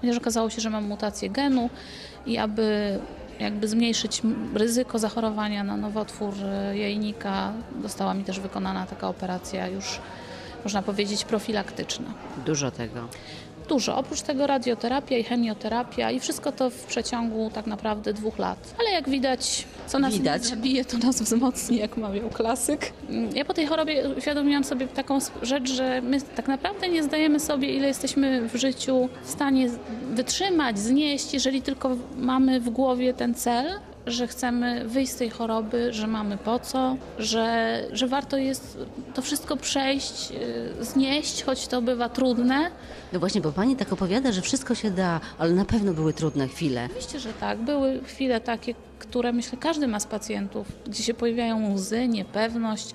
Ponieważ 0.00 0.20
okazało 0.20 0.50
się, 0.50 0.60
że 0.60 0.70
mam 0.70 0.84
mutację 0.84 1.30
genu 1.30 1.70
i 2.26 2.38
aby 2.38 2.98
jakby 3.40 3.68
zmniejszyć 3.68 4.22
ryzyko 4.54 4.98
zachorowania 4.98 5.64
na 5.64 5.76
nowotwór 5.76 6.34
e, 6.44 6.78
jajnika, 6.78 7.52
została 7.82 8.14
mi 8.14 8.24
też 8.24 8.40
wykonana 8.40 8.86
taka 8.86 9.08
operacja 9.08 9.68
już, 9.68 10.00
można 10.64 10.82
powiedzieć, 10.82 11.24
profilaktyczna. 11.24 12.06
Dużo 12.46 12.70
tego. 12.70 13.08
Dużo. 13.68 13.96
Oprócz 13.96 14.22
tego 14.22 14.46
radioterapia 14.46 15.18
i 15.18 15.24
chemioterapia 15.24 16.10
i 16.10 16.20
wszystko 16.20 16.52
to 16.52 16.70
w 16.70 16.84
przeciągu 16.84 17.50
tak 17.54 17.66
naprawdę 17.66 18.12
dwóch 18.12 18.38
lat. 18.38 18.74
Ale 18.80 18.90
jak 18.90 19.08
widać, 19.08 19.66
co 19.86 19.98
nas 19.98 20.14
Widać. 20.14 20.42
nie 20.42 20.48
zabije, 20.48 20.84
to 20.84 20.98
nas 20.98 21.22
wzmocni, 21.22 21.76
jak 21.76 21.96
mawiał 21.96 22.30
klasyk. 22.30 22.92
Ja 23.34 23.44
po 23.44 23.54
tej 23.54 23.66
chorobie 23.66 24.08
uświadomiłam 24.18 24.64
sobie 24.64 24.88
taką 24.88 25.18
rzecz, 25.42 25.72
że 25.72 26.00
my 26.02 26.20
tak 26.20 26.48
naprawdę 26.48 26.88
nie 26.88 27.02
zdajemy 27.02 27.40
sobie, 27.40 27.74
ile 27.74 27.88
jesteśmy 27.88 28.48
w 28.48 28.56
życiu 28.56 29.08
w 29.22 29.30
stanie 29.30 29.70
wytrzymać, 30.10 30.78
znieść, 30.78 31.34
jeżeli 31.34 31.62
tylko 31.62 31.96
mamy 32.16 32.60
w 32.60 32.70
głowie 32.70 33.14
ten 33.14 33.34
cel, 33.34 33.66
że 34.06 34.26
chcemy 34.26 34.88
wyjść 34.88 35.12
z 35.12 35.16
tej 35.16 35.30
choroby, 35.30 35.92
że 35.92 36.06
mamy 36.06 36.36
po 36.38 36.58
co, 36.58 36.96
że, 37.18 37.84
że 37.92 38.06
warto 38.08 38.36
jest 38.36 38.78
to 39.14 39.22
wszystko 39.22 39.56
przejść, 39.56 40.32
y, 40.80 40.84
znieść, 40.84 41.42
choć 41.44 41.66
to 41.66 41.82
bywa 41.82 42.08
trudne. 42.08 42.70
No 43.12 43.20
właśnie, 43.20 43.40
bo 43.40 43.52
pani 43.52 43.76
tak 43.76 43.92
opowiada, 43.92 44.32
że 44.32 44.42
wszystko 44.42 44.74
się 44.74 44.90
da, 44.90 45.20
ale 45.38 45.52
na 45.52 45.64
pewno 45.64 45.92
były 45.92 46.12
trudne 46.12 46.48
chwile. 46.48 46.84
Oczywiście, 46.86 47.20
że 47.20 47.32
tak. 47.32 47.58
Były 47.58 48.00
chwile 48.04 48.40
takie, 48.40 48.74
które 48.98 49.32
myślę 49.32 49.58
każdy 49.58 49.88
ma 49.88 50.00
z 50.00 50.06
pacjentów, 50.06 50.66
gdzie 50.86 51.02
się 51.02 51.14
pojawiają 51.14 51.72
łzy, 51.72 52.08
niepewność, 52.08 52.90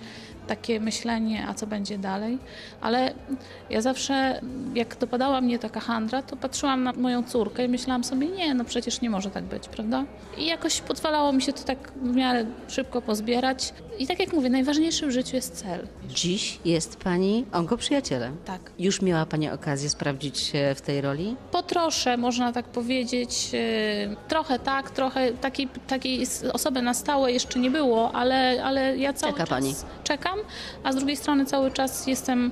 takie 0.52 0.80
myślenie, 0.80 1.46
a 1.48 1.54
co 1.54 1.68
będzie 1.68 1.98
dalej. 1.98 2.38
Ale 2.82 3.14
ja 3.70 3.82
zawsze, 3.82 4.42
jak 4.76 4.98
dopadała 4.98 5.42
mnie 5.42 5.60
taka 5.60 5.80
handra, 5.80 6.22
to 6.22 6.36
patrzyłam 6.36 6.84
na 6.84 6.94
moją 6.94 7.24
córkę 7.24 7.66
i 7.66 7.68
myślałam 7.70 8.04
sobie, 8.04 8.28
nie, 8.28 8.54
no 8.54 8.66
przecież 8.66 9.02
nie 9.02 9.10
może 9.10 9.30
tak 9.32 9.44
być, 9.44 9.68
prawda? 9.68 10.06
I 10.38 10.46
jakoś 10.46 10.82
pozwalało 10.82 11.34
mi 11.34 11.42
się 11.42 11.54
to 11.54 11.64
tak 11.64 11.92
w 12.02 12.16
miarę 12.16 12.46
szybko 12.68 13.02
pozbierać. 13.02 13.74
I 14.00 14.08
tak 14.08 14.20
jak 14.20 14.34
mówię, 14.34 14.50
najważniejszy 14.50 15.08
w 15.08 15.12
życiu 15.12 15.36
jest 15.36 15.56
cel. 15.56 15.88
Dziś 16.10 16.60
jest 16.66 16.96
pani 16.98 17.46
onkoprzyjacielem. 17.54 18.38
Tak. 18.46 18.72
Już 18.80 19.02
miała 19.02 19.26
pani 19.26 19.50
okazję 19.50 19.90
sprawdzić 19.90 20.40
się 20.40 20.74
w 20.76 20.82
tej 20.82 21.02
roli? 21.02 21.36
Po 21.52 21.64
trosze, 21.64 22.18
można 22.18 22.54
tak 22.54 22.66
powiedzieć, 22.66 23.54
yy, 23.54 23.60
trochę 24.28 24.60
tak, 24.60 24.90
trochę 24.92 25.32
takiej, 25.32 25.68
takiej 25.88 26.24
osoby 26.54 26.82
na 26.82 26.94
stałe 26.94 27.32
jeszcze 27.32 27.60
nie 27.60 27.72
było, 27.72 28.12
ale, 28.16 28.64
ale 28.64 28.98
ja 28.98 29.14
cały 29.14 29.34
Czeka 29.34 29.44
czas 29.46 29.50
pani. 29.50 29.76
czekam, 30.04 30.40
a 30.84 30.92
z 30.92 30.96
drugiej 30.96 31.18
strony 31.18 31.46
cały 31.46 31.72
czas 31.72 32.08
jestem, 32.08 32.52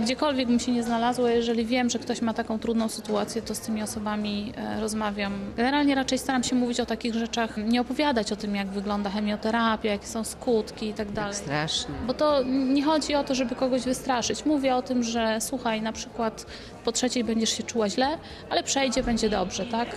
gdziekolwiek 0.00 0.48
bym 0.48 0.60
się 0.60 0.72
nie 0.72 0.82
znalazła, 0.82 1.30
jeżeli 1.30 1.66
wiem, 1.66 1.90
że 1.90 1.98
ktoś 1.98 2.22
ma 2.22 2.34
taką 2.34 2.58
trudną 2.58 2.88
sytuację, 2.88 3.42
to 3.42 3.54
z 3.54 3.60
tymi 3.60 3.82
osobami 3.82 4.52
e, 4.56 4.80
rozmawiam. 4.80 5.32
Generalnie 5.56 5.94
raczej 5.94 6.18
staram 6.18 6.42
się 6.42 6.56
mówić 6.56 6.80
o 6.80 6.86
takich 6.86 7.14
rzeczach, 7.14 7.56
nie 7.56 7.80
opowiadać 7.80 8.32
o 8.32 8.36
tym, 8.36 8.56
jak 8.56 8.68
wygląda 8.68 9.10
chemioterapia, 9.10 9.90
jakie 9.90 10.06
są 10.06 10.24
skutki 10.24 10.88
i 10.88 10.94
tak 10.94 11.12
dalej. 11.12 11.34
Strasznie. 11.34 11.94
Bo 12.06 12.14
to 12.14 12.42
nie 12.46 12.84
chodzi 12.84 13.14
o 13.14 13.24
to, 13.24 13.34
żeby 13.34 13.54
kogoś 13.54 13.82
wystraszyć. 13.82 14.44
Mówię 14.44 14.76
o 14.76 14.82
tym, 14.82 15.02
że 15.02 15.38
słuchaj, 15.40 15.82
na 15.82 15.92
przykład 15.92 16.46
po 16.84 16.92
trzeciej 16.92 17.24
będziesz 17.24 17.50
się 17.50 17.62
czuła 17.62 17.88
źle, 17.88 18.18
ale 18.50 18.62
przejdzie, 18.62 19.02
będzie 19.02 19.30
dobrze, 19.30 19.66
tak? 19.66 19.88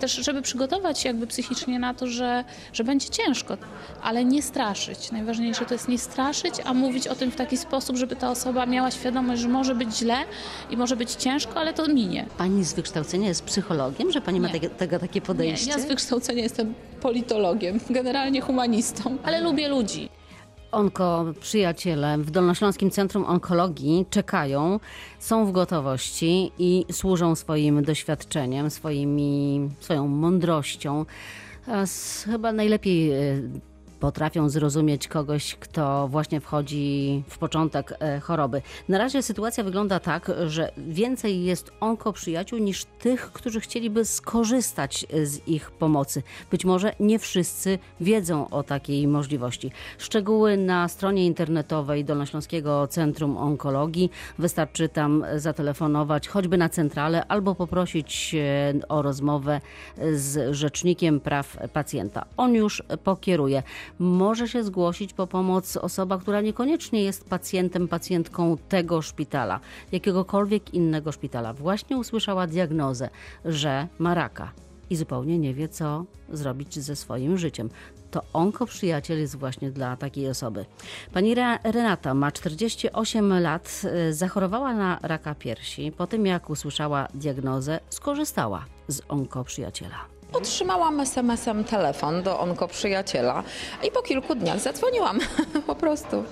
Też, 0.00 0.12
żeby 0.12 0.42
przygotować 0.42 0.98
się 1.00 1.08
jakby 1.08 1.26
psychicznie 1.26 1.78
na 1.78 1.94
to, 1.94 2.06
że, 2.06 2.44
że 2.72 2.84
będzie 2.84 3.08
ciężko, 3.08 3.56
ale 4.02 4.24
nie 4.24 4.42
straszyć. 4.42 5.12
Najważniejsze 5.12 5.64
to 5.64 5.74
jest 5.74 5.88
nie 5.88 5.98
straszyć, 5.98 6.54
a 6.64 6.74
mówić 6.74 7.08
o 7.08 7.14
tym 7.14 7.30
w 7.30 7.36
taki 7.36 7.56
sposób, 7.56 7.96
żeby 7.96 8.16
ta 8.16 8.30
osoba 8.30 8.66
miała 8.66 8.90
świadomość, 8.90 9.23
że 9.36 9.48
może 9.48 9.74
być 9.74 9.96
źle 9.96 10.16
i 10.70 10.76
może 10.76 10.96
być 10.96 11.12
ciężko, 11.12 11.54
ale 11.60 11.72
to 11.72 11.88
minie. 11.88 12.26
Pani 12.38 12.64
z 12.64 12.72
wykształcenia 12.74 13.28
jest 13.28 13.44
psychologiem, 13.44 14.12
że 14.12 14.20
pani 14.20 14.40
ma 14.40 14.46
Nie. 14.48 14.52
tego, 14.60 14.74
tego 14.74 14.98
takie 14.98 15.20
podejście? 15.20 15.66
Nie, 15.66 15.72
ja 15.72 15.78
z 15.78 15.86
wykształcenia 15.86 16.42
jestem 16.42 16.74
politologiem, 17.00 17.80
generalnie 17.90 18.40
humanistą, 18.40 19.16
ale 19.24 19.40
lubię 19.40 19.68
ludzi. 19.68 20.08
Onkoprzyjaciele 20.72 22.18
w 22.18 22.30
Dolnośląskim 22.30 22.90
Centrum 22.90 23.24
Onkologii 23.24 24.06
czekają, 24.10 24.80
są 25.18 25.46
w 25.46 25.52
gotowości 25.52 26.52
i 26.58 26.84
służą 26.92 27.34
swoim 27.34 27.82
doświadczeniem, 27.82 28.70
swoimi, 28.70 29.68
swoją 29.80 30.08
mądrością. 30.08 31.04
S- 31.68 32.24
Chyba 32.30 32.52
najlepiej 32.52 33.10
e, 33.12 33.16
potrafią 34.04 34.48
zrozumieć 34.48 35.08
kogoś, 35.08 35.54
kto 35.54 36.08
właśnie 36.08 36.40
wchodzi 36.40 37.22
w 37.28 37.38
początek 37.38 37.94
e, 38.00 38.20
choroby. 38.20 38.62
Na 38.88 38.98
razie 38.98 39.22
sytuacja 39.22 39.64
wygląda 39.64 40.00
tak, 40.00 40.30
że 40.46 40.72
więcej 40.76 41.44
jest 41.44 41.72
onkoprzyjaciół 41.80 42.58
niż 42.58 42.84
tych, 42.84 43.32
którzy 43.32 43.60
chcieliby 43.60 44.04
skorzystać 44.04 45.06
z 45.22 45.48
ich 45.48 45.70
pomocy. 45.70 46.22
Być 46.50 46.64
może 46.64 46.92
nie 47.00 47.18
wszyscy 47.18 47.78
wiedzą 48.00 48.50
o 48.50 48.62
takiej 48.62 49.08
możliwości. 49.08 49.70
Szczegóły 49.98 50.56
na 50.56 50.88
stronie 50.88 51.26
internetowej 51.26 52.04
Dolnośląskiego 52.04 52.86
Centrum 52.86 53.36
Onkologii. 53.36 54.10
Wystarczy 54.38 54.88
tam 54.88 55.24
zatelefonować 55.36 56.28
choćby 56.28 56.58
na 56.58 56.68
centralę 56.68 57.24
albo 57.26 57.54
poprosić 57.54 58.34
e, 58.34 58.88
o 58.88 59.02
rozmowę 59.02 59.60
z 60.12 60.54
Rzecznikiem 60.54 61.20
Praw 61.20 61.56
Pacjenta. 61.72 62.24
On 62.36 62.54
już 62.54 62.82
pokieruje. 63.04 63.62
Może 63.98 64.48
się 64.48 64.64
zgłosić 64.64 65.12
po 65.12 65.26
pomoc 65.26 65.76
osoba, 65.76 66.18
która 66.18 66.40
niekoniecznie 66.40 67.02
jest 67.02 67.28
pacjentem, 67.28 67.88
pacjentką 67.88 68.56
tego 68.68 69.02
szpitala, 69.02 69.60
jakiegokolwiek 69.92 70.74
innego 70.74 71.12
szpitala. 71.12 71.52
Właśnie 71.52 71.96
usłyszała 71.96 72.46
diagnozę, 72.46 73.08
że 73.44 73.88
ma 73.98 74.14
raka 74.14 74.52
i 74.90 74.96
zupełnie 74.96 75.38
nie 75.38 75.54
wie, 75.54 75.68
co 75.68 76.04
zrobić 76.32 76.78
ze 76.78 76.96
swoim 76.96 77.38
życiem. 77.38 77.70
To 78.10 78.22
onkoprzyjaciel 78.32 79.18
jest 79.18 79.36
właśnie 79.36 79.70
dla 79.70 79.96
takiej 79.96 80.28
osoby. 80.28 80.64
Pani 81.12 81.32
Re- 81.32 81.58
Renata 81.64 82.14
ma 82.14 82.32
48 82.32 83.40
lat, 83.40 83.82
y, 84.08 84.14
zachorowała 84.14 84.74
na 84.74 84.98
raka 85.02 85.34
piersi. 85.34 85.92
Po 85.92 86.06
tym, 86.06 86.26
jak 86.26 86.50
usłyszała 86.50 87.08
diagnozę, 87.14 87.80
skorzystała 87.90 88.64
z 88.88 89.02
onkoprzyjaciela. 89.08 90.13
Otrzymałam 90.34 91.00
SMS-em 91.00 91.64
telefon 91.64 92.22
do 92.22 92.40
onkoprzyjaciela 92.40 93.42
i 93.88 93.90
po 93.90 94.02
kilku 94.02 94.34
dniach 94.34 94.60
zadzwoniłam 94.60 95.18
po 95.66 95.74
prostu. 95.74 96.24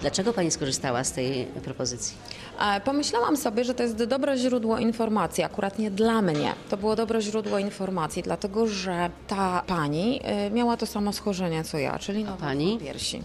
Dlaczego 0.00 0.32
pani 0.32 0.50
skorzystała 0.50 1.04
z 1.04 1.12
tej 1.12 1.44
propozycji? 1.44 2.16
E, 2.60 2.80
Pomyślałam 2.80 3.36
sobie, 3.36 3.64
że 3.64 3.74
to 3.74 3.82
jest 3.82 4.04
dobre 4.04 4.36
źródło 4.38 4.78
informacji, 4.78 5.44
akurat 5.44 5.78
nie 5.78 5.90
dla 5.90 6.22
mnie. 6.22 6.52
To 6.70 6.76
było 6.76 6.96
dobre 6.96 7.22
źródło 7.22 7.58
informacji, 7.58 8.22
dlatego 8.22 8.66
że 8.66 9.10
ta 9.28 9.62
pani 9.66 10.20
e, 10.24 10.50
miała 10.50 10.76
to 10.76 10.86
samo 10.86 11.12
schorzenie 11.12 11.64
co 11.64 11.78
ja, 11.78 11.98
czyli 11.98 12.24
nowotwór 12.24 12.48
pani? 12.48 12.78
piersi. 12.78 13.22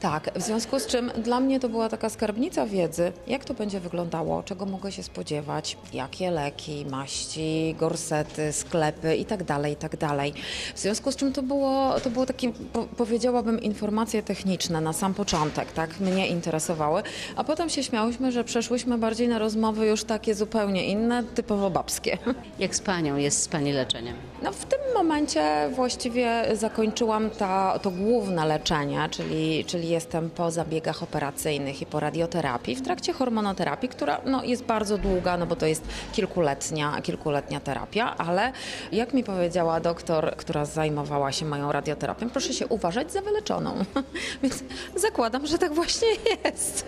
Tak, 0.00 0.30
w 0.34 0.42
związku 0.42 0.78
z 0.80 0.86
czym 0.86 1.10
dla 1.18 1.40
mnie 1.40 1.60
to 1.60 1.68
była 1.68 1.88
taka 1.88 2.08
skarbnica 2.10 2.66
wiedzy, 2.66 3.12
jak 3.26 3.44
to 3.44 3.54
będzie 3.54 3.80
wyglądało, 3.80 4.42
czego 4.42 4.66
mogę 4.66 4.92
się 4.92 5.02
spodziewać, 5.02 5.76
jakie 5.92 6.30
leki, 6.30 6.86
maści, 6.90 7.76
gorsety, 7.78 8.52
sklepy 8.52 9.16
i 9.16 9.24
tak 9.24 9.44
dalej, 9.44 9.72
i 9.72 9.76
tak 9.76 9.96
dalej. 9.96 10.34
W 10.74 10.78
związku 10.78 11.12
z 11.12 11.16
czym 11.16 11.32
to 11.32 11.42
było, 11.42 12.00
to 12.00 12.10
było 12.10 12.26
takie, 12.26 12.52
po, 12.72 12.82
powiedziałabym, 12.82 13.60
informacje 13.60 14.22
techniczne 14.22 14.80
na 14.80 14.92
sam 14.92 15.14
początek, 15.14 15.72
tak, 15.72 16.00
mnie 16.00 16.28
interesowały, 16.28 17.02
a 17.36 17.44
potem 17.44 17.70
się 17.70 17.82
śmiałyśmy, 17.82 18.21
że 18.30 18.44
przeszłyśmy 18.44 18.98
bardziej 18.98 19.28
na 19.28 19.38
rozmowy 19.38 19.86
już 19.86 20.04
takie 20.04 20.34
zupełnie 20.34 20.86
inne, 20.86 21.24
typowo 21.24 21.70
babskie. 21.70 22.18
Jak 22.58 22.76
z 22.76 22.80
panią 22.80 23.16
jest 23.16 23.42
z 23.42 23.48
pani 23.48 23.72
leczeniem? 23.72 24.16
No 24.42 24.52
w 24.52 24.64
tym 24.64 24.78
momencie 24.94 25.68
właściwie 25.74 26.44
zakończyłam 26.52 27.30
ta, 27.30 27.78
to 27.78 27.90
główne 27.90 28.46
leczenie, 28.46 29.08
czyli, 29.10 29.64
czyli 29.64 29.88
jestem 29.88 30.30
po 30.30 30.50
zabiegach 30.50 31.02
operacyjnych 31.02 31.82
i 31.82 31.86
po 31.86 32.00
radioterapii, 32.00 32.76
w 32.76 32.82
trakcie 32.82 33.12
hormonoterapii, 33.12 33.88
która 33.88 34.20
no, 34.26 34.44
jest 34.44 34.64
bardzo 34.64 34.98
długa, 34.98 35.36
no 35.36 35.46
bo 35.46 35.56
to 35.56 35.66
jest 35.66 35.84
kilkuletnia, 36.12 37.00
kilkuletnia 37.02 37.60
terapia, 37.60 38.16
ale 38.16 38.52
jak 38.92 39.14
mi 39.14 39.24
powiedziała 39.24 39.80
doktor, 39.80 40.36
która 40.36 40.64
zajmowała 40.64 41.32
się 41.32 41.46
moją 41.46 41.72
radioterapią, 41.72 42.30
proszę 42.30 42.52
się 42.52 42.66
uważać 42.66 43.12
za 43.12 43.20
wyleczoną. 43.20 43.74
Więc 44.42 44.64
zakładam, 44.96 45.46
że 45.46 45.58
tak 45.58 45.74
właśnie 45.74 46.08
jest. 46.44 46.86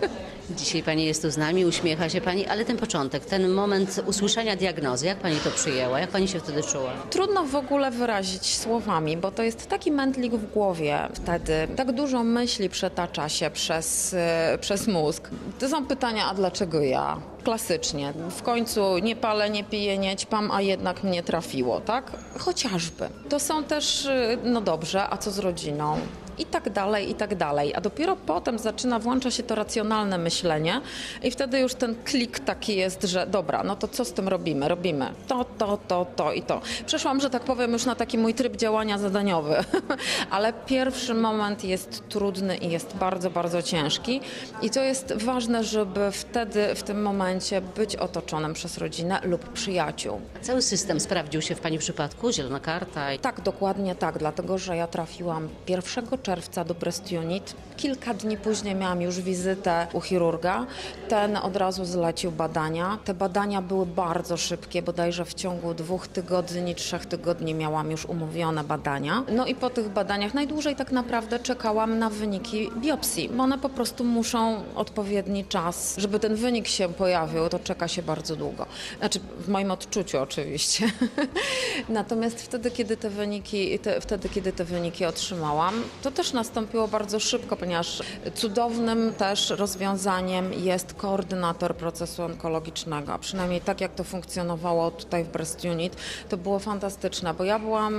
Dzisiaj 0.49 0.83
pani 0.83 1.05
jest 1.05 1.14
tu 1.19 1.31
z 1.31 1.37
nami, 1.37 1.65
uśmiecha 1.65 2.09
się 2.09 2.21
pani, 2.21 2.45
ale 2.47 2.65
ten 2.65 2.77
początek, 2.77 3.25
ten 3.25 3.49
moment 3.49 4.01
usłyszenia 4.05 4.55
diagnozy, 4.55 5.05
jak 5.05 5.17
pani 5.17 5.35
to 5.35 5.51
przyjęła? 5.51 5.99
Jak 5.99 6.09
pani 6.09 6.27
się 6.27 6.39
wtedy 6.39 6.63
czuła? 6.63 6.91
Trudno 7.09 7.43
w 7.43 7.55
ogóle 7.55 7.91
wyrazić 7.91 8.55
słowami, 8.57 9.17
bo 9.17 9.31
to 9.31 9.43
jest 9.43 9.67
taki 9.69 9.91
mętlik 9.91 10.33
w 10.33 10.51
głowie 10.53 10.99
wtedy. 11.13 11.67
Tak 11.75 11.91
dużo 11.91 12.23
myśli 12.23 12.69
przetacza 12.69 13.29
się 13.29 13.49
przez, 13.49 14.13
e, 14.13 14.57
przez 14.61 14.87
mózg. 14.87 15.29
To 15.59 15.69
są 15.69 15.85
pytania, 15.85 16.25
a 16.25 16.33
dlaczego 16.33 16.81
ja? 16.81 17.17
Klasycznie. 17.43 18.13
W 18.29 18.41
końcu 18.41 18.97
nie 18.97 19.15
palę, 19.15 19.49
nie 19.49 19.63
piję, 19.63 19.97
nie 19.97 20.15
ćpam, 20.15 20.51
a 20.51 20.61
jednak 20.61 21.03
mnie 21.03 21.23
trafiło, 21.23 21.79
tak? 21.81 22.11
Chociażby. 22.39 23.09
To 23.29 23.39
są 23.39 23.63
też, 23.63 24.05
e, 24.05 24.37
no 24.43 24.61
dobrze, 24.61 25.09
a 25.09 25.17
co 25.17 25.31
z 25.31 25.39
rodziną? 25.39 25.97
I 26.37 26.45
tak 26.45 26.69
dalej, 26.69 27.09
i 27.11 27.15
tak 27.15 27.35
dalej. 27.35 27.75
A 27.75 27.81
dopiero 27.81 28.15
potem 28.15 28.59
zaczyna, 28.59 28.99
włącza 28.99 29.31
się 29.31 29.43
to 29.43 29.55
racjonalne 29.55 30.17
myślenie 30.17 30.81
i 31.23 31.31
wtedy 31.31 31.59
już 31.59 31.75
ten 31.75 31.95
klik 32.03 32.39
taki 32.39 32.75
jest, 32.75 33.03
że 33.03 33.27
dobra, 33.27 33.63
no 33.63 33.75
to 33.75 33.87
co 33.87 34.05
z 34.05 34.13
tym 34.13 34.27
robimy? 34.27 34.67
Robimy 34.67 35.05
to, 35.27 35.45
to, 35.57 35.77
to, 35.87 36.05
to 36.15 36.33
i 36.33 36.41
to. 36.41 36.61
Przeszłam, 36.85 37.19
że 37.21 37.29
tak 37.29 37.43
powiem, 37.43 37.73
już 37.73 37.85
na 37.85 37.95
taki 37.95 38.17
mój 38.17 38.33
tryb 38.33 38.55
działania 38.55 38.97
zadaniowy, 38.97 39.55
ale 40.31 40.53
pierwszy 40.53 41.13
moment 41.13 41.63
jest 41.63 42.03
trudny 42.09 42.57
i 42.57 42.69
jest 42.71 42.95
bardzo, 42.95 43.29
bardzo 43.29 43.61
ciężki 43.61 44.21
i 44.61 44.69
to 44.69 44.81
jest 44.83 45.13
ważne, 45.13 45.63
żeby 45.63 46.11
wtedy, 46.11 46.75
w 46.75 46.83
tym 46.83 47.01
momencie 47.01 47.61
być 47.61 47.95
otoczonym 47.95 48.53
przez 48.53 48.77
rodzinę 48.77 49.19
lub 49.23 49.49
przyjaciół. 49.49 50.21
Cały 50.41 50.61
system 50.61 50.99
sprawdził 50.99 51.41
się 51.41 51.55
w 51.55 51.59
pani 51.59 51.77
przypadku, 51.79 52.31
zielona 52.31 52.59
karta. 52.59 53.13
i- 53.13 53.19
Tak, 53.19 53.41
dokładnie 53.41 53.95
tak, 53.95 54.17
dlatego 54.17 54.57
że 54.57 54.75
ja 54.77 54.87
trafiłam 54.87 55.49
1 55.67 56.05
czerwca 56.25 56.63
do 56.63 56.73
Breast 56.73 57.11
Unit. 57.11 57.55
Kilka 57.77 58.13
dni 58.13 58.37
później 58.37 58.75
miałam 58.75 59.01
już 59.01 59.21
wizytę 59.21 59.87
u 59.93 60.01
chirurga. 60.01 60.65
Ten 61.09 61.37
od 61.37 61.55
razu 61.55 61.85
zlecił 61.85 62.31
badania. 62.31 62.97
Te 63.05 63.13
badania 63.13 63.61
były 63.61 63.85
bardzo 63.85 64.37
szybkie, 64.37 64.81
bodajże 64.81 65.25
w 65.25 65.33
ciągu 65.33 65.73
dwóch 65.73 66.07
tygodni, 66.07 66.75
trzech 66.75 67.05
tygodni 67.05 67.53
miałam 67.53 67.91
już 67.91 68.05
umówione 68.05 68.63
badania. 68.63 69.23
No 69.31 69.45
i 69.45 69.55
po 69.55 69.69
tych 69.69 69.89
badaniach 69.89 70.33
najdłużej 70.33 70.75
tak 70.75 70.91
naprawdę 70.91 71.39
czekałam 71.39 71.99
na 71.99 72.09
wyniki 72.09 72.69
biopsji, 72.77 73.29
bo 73.29 73.43
one 73.43 73.57
po 73.57 73.69
prostu 73.69 74.03
muszą 74.03 74.63
odpowiedni 74.75 75.45
czas, 75.45 75.95
żeby 75.97 76.19
ten 76.19 76.35
wynik 76.35 76.67
się 76.67 76.93
pojawił, 76.93 77.49
to 77.49 77.59
czeka 77.59 77.87
się 77.87 78.03
bardzo 78.03 78.35
długo. 78.35 78.65
Znaczy 78.99 79.19
w 79.39 79.49
moim 79.49 79.71
odczuciu 79.71 80.19
oczywiście. 80.19 80.91
Natomiast 81.89 82.41
wtedy, 82.41 82.71
kiedy 82.71 82.97
te 82.97 83.09
wyniki, 83.09 83.79
te, 83.79 84.01
wtedy, 84.01 84.29
kiedy 84.29 84.53
te 84.53 84.65
wyniki 84.65 85.05
otrzymałam, 85.05 85.73
to 86.01 86.14
też 86.15 86.33
nastąpiło 86.33 86.87
bardzo 86.87 87.19
szybko, 87.19 87.55
ponieważ 87.55 88.03
cudownym 88.35 89.13
też 89.13 89.49
rozwiązaniem 89.49 90.53
jest 90.53 90.93
koordynator 90.93 91.75
procesu 91.75 92.23
onkologicznego, 92.23 93.19
przynajmniej 93.19 93.61
tak 93.61 93.81
jak 93.81 93.93
to 93.93 94.03
funkcjonowało 94.03 94.91
tutaj 94.91 95.23
w 95.23 95.27
Breast 95.27 95.65
Unit, 95.65 95.95
to 96.29 96.37
było 96.37 96.59
fantastyczne, 96.59 97.33
bo 97.33 97.43
ja 97.43 97.59
byłam 97.59 97.93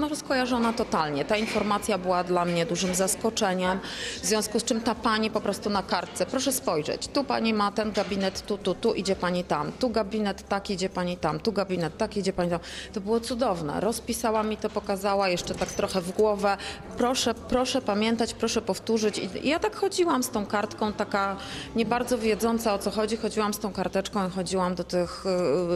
no, 0.00 0.08
rozkojarzona 0.08 0.72
totalnie. 0.72 1.24
Ta 1.24 1.36
informacja 1.36 1.98
była 1.98 2.24
dla 2.24 2.44
mnie 2.44 2.66
dużym 2.66 2.94
zaskoczeniem, 2.94 3.78
w 4.22 4.26
związku 4.26 4.60
z 4.60 4.64
czym 4.64 4.80
ta 4.80 4.94
pani 4.94 5.30
po 5.30 5.40
prostu 5.40 5.70
na 5.70 5.82
kartce, 5.82 6.26
proszę 6.26 6.52
spojrzeć, 6.52 7.08
tu 7.08 7.24
pani 7.24 7.54
ma 7.54 7.72
ten 7.72 7.92
gabinet, 7.92 8.46
tu, 8.46 8.58
tu, 8.58 8.74
tu 8.74 8.94
idzie 8.94 9.16
pani 9.16 9.44
tam, 9.44 9.72
tu 9.72 9.90
gabinet 9.90 10.48
tak 10.48 10.70
idzie 10.70 10.88
pani 10.88 11.16
tam, 11.16 11.40
tu 11.40 11.52
gabinet 11.52 11.96
tak 11.96 12.16
idzie 12.16 12.32
pani 12.32 12.50
tam. 12.50 12.60
To 12.92 13.00
było 13.00 13.20
cudowne. 13.20 13.80
Rozpisała 13.80 14.42
mi 14.42 14.56
to, 14.56 14.70
pokazała 14.70 15.28
jeszcze 15.28 15.54
tak 15.54 15.72
trochę 15.72 16.00
w 16.00 16.12
głowę. 16.12 16.56
Proszę, 16.96 17.34
proszę 17.52 17.82
pamiętać, 17.82 18.34
proszę 18.34 18.62
powtórzyć. 18.62 19.18
I 19.42 19.48
ja 19.48 19.58
tak 19.58 19.76
chodziłam 19.76 20.22
z 20.22 20.30
tą 20.30 20.46
kartką, 20.46 20.92
taka 20.92 21.36
nie 21.76 21.86
bardzo 21.86 22.18
wiedząca 22.18 22.74
o 22.74 22.78
co 22.78 22.90
chodzi, 22.90 23.16
chodziłam 23.16 23.54
z 23.54 23.58
tą 23.58 23.72
karteczką 23.72 24.28
i 24.28 24.30
chodziłam 24.30 24.74
do 24.74 24.84
tych, 24.84 25.24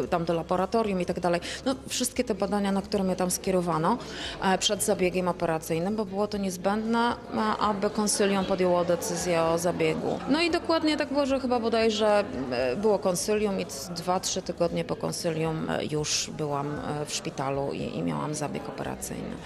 y, 0.04 0.08
tam 0.08 0.24
do 0.24 0.34
laboratorium 0.34 1.00
i 1.00 1.06
tak 1.06 1.20
dalej. 1.20 1.40
No, 1.64 1.74
wszystkie 1.88 2.24
te 2.24 2.34
badania, 2.34 2.72
na 2.72 2.82
które 2.82 3.04
mnie 3.04 3.16
tam 3.16 3.30
skierowano 3.30 3.98
e, 4.42 4.58
przed 4.58 4.82
zabiegiem 4.82 5.28
operacyjnym, 5.28 5.96
bo 5.96 6.04
było 6.04 6.26
to 6.26 6.38
niezbędne, 6.38 7.16
a- 7.36 7.56
aby 7.58 7.90
konsylium 7.90 8.44
podjęło 8.44 8.84
decyzję 8.84 9.42
o 9.42 9.58
zabiegu. 9.58 10.18
No 10.28 10.40
i 10.40 10.50
dokładnie 10.50 10.96
tak 10.96 11.08
było, 11.08 11.26
że 11.26 11.40
chyba 11.40 11.60
bodajże 11.60 12.24
e, 12.50 12.76
było 12.76 12.98
konsylium 12.98 13.60
i 13.60 13.66
dwa, 13.90 14.20
trzy 14.20 14.42
tygodnie 14.42 14.84
po 14.84 14.96
konsylium 14.96 15.70
e, 15.70 15.84
już 15.84 16.30
byłam 16.38 16.66
e, 17.02 17.06
w 17.06 17.14
szpitalu 17.14 17.72
i, 17.72 17.96
i 17.98 18.02
miałam 18.02 18.34
zabieg 18.34 18.68
operacyjny. 18.68 19.36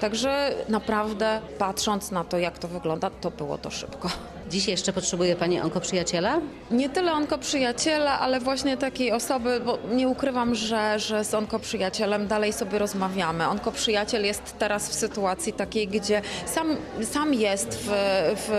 Także 0.00 0.54
naprawdę 0.68 1.40
patrzę 1.58 1.75
patrząc 1.76 2.10
na 2.10 2.24
to, 2.24 2.38
jak 2.38 2.58
to 2.58 2.68
wygląda, 2.68 3.10
to 3.10 3.30
było 3.30 3.58
to 3.58 3.70
szybko. 3.70 4.08
Dziś 4.50 4.68
jeszcze 4.68 4.92
potrzebuje 4.92 5.36
Pani 5.36 5.60
onkoprzyjaciela? 5.60 6.40
Nie 6.70 6.88
tyle 6.88 7.12
onkoprzyjaciela, 7.12 8.20
ale 8.20 8.40
właśnie 8.40 8.76
takiej 8.76 9.12
osoby, 9.12 9.60
bo 9.64 9.78
nie 9.92 10.08
ukrywam, 10.08 10.54
że, 10.54 10.98
że 10.98 11.24
z 11.24 11.34
onkoprzyjacielem 11.34 12.26
dalej 12.26 12.52
sobie 12.52 12.78
rozmawiamy. 12.78 13.48
Onkoprzyjaciel 13.48 14.24
jest 14.24 14.58
teraz 14.58 14.88
w 14.88 14.94
sytuacji 14.94 15.52
takiej, 15.52 15.88
gdzie 15.88 16.22
sam, 16.46 16.76
sam 17.02 17.34
jest 17.34 17.78
w, 17.82 17.88
w 18.36 18.50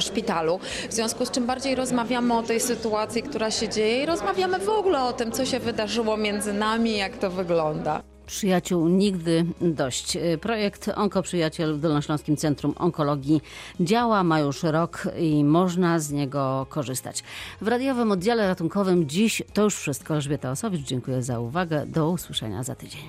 szpitalu. 0.00 0.60
W 0.90 0.92
związku 0.92 1.26
z 1.26 1.30
czym 1.30 1.46
bardziej 1.46 1.74
rozmawiamy 1.74 2.34
o 2.38 2.42
tej 2.42 2.60
sytuacji, 2.60 3.22
która 3.22 3.50
się 3.50 3.68
dzieje 3.68 4.02
i 4.02 4.06
rozmawiamy 4.06 4.58
w 4.58 4.68
ogóle 4.68 5.02
o 5.02 5.12
tym, 5.12 5.32
co 5.32 5.46
się 5.46 5.60
wydarzyło 5.60 6.16
między 6.16 6.52
nami, 6.52 6.96
jak 6.96 7.16
to 7.16 7.30
wygląda. 7.30 8.13
Przyjaciół 8.26 8.88
nigdy 8.88 9.46
dość. 9.60 10.18
Projekt 10.40 10.90
Onkoprzyjaciel 10.96 11.74
w 11.74 11.80
Dolnośląskim 11.80 12.36
Centrum 12.36 12.74
Onkologii 12.78 13.40
działa, 13.80 14.24
ma 14.24 14.40
już 14.40 14.62
rok 14.62 15.08
i 15.18 15.44
można 15.44 15.98
z 16.00 16.10
niego 16.10 16.66
korzystać. 16.70 17.22
W 17.60 17.68
radiowym 17.68 18.12
oddziale 18.12 18.48
ratunkowym 18.48 19.08
dziś 19.08 19.42
to 19.52 19.62
już 19.62 19.76
wszystko. 19.76 20.14
Elżbieta 20.14 20.50
Osowicz, 20.50 20.86
dziękuję 20.86 21.22
za 21.22 21.40
uwagę. 21.40 21.86
Do 21.86 22.10
usłyszenia 22.10 22.62
za 22.62 22.74
tydzień. 22.74 23.02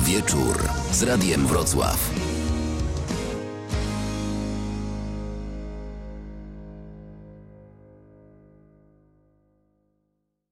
Wieczór 0.00 0.62
z 0.92 1.02
Radiem 1.02 1.46
Wrocław. 1.46 2.10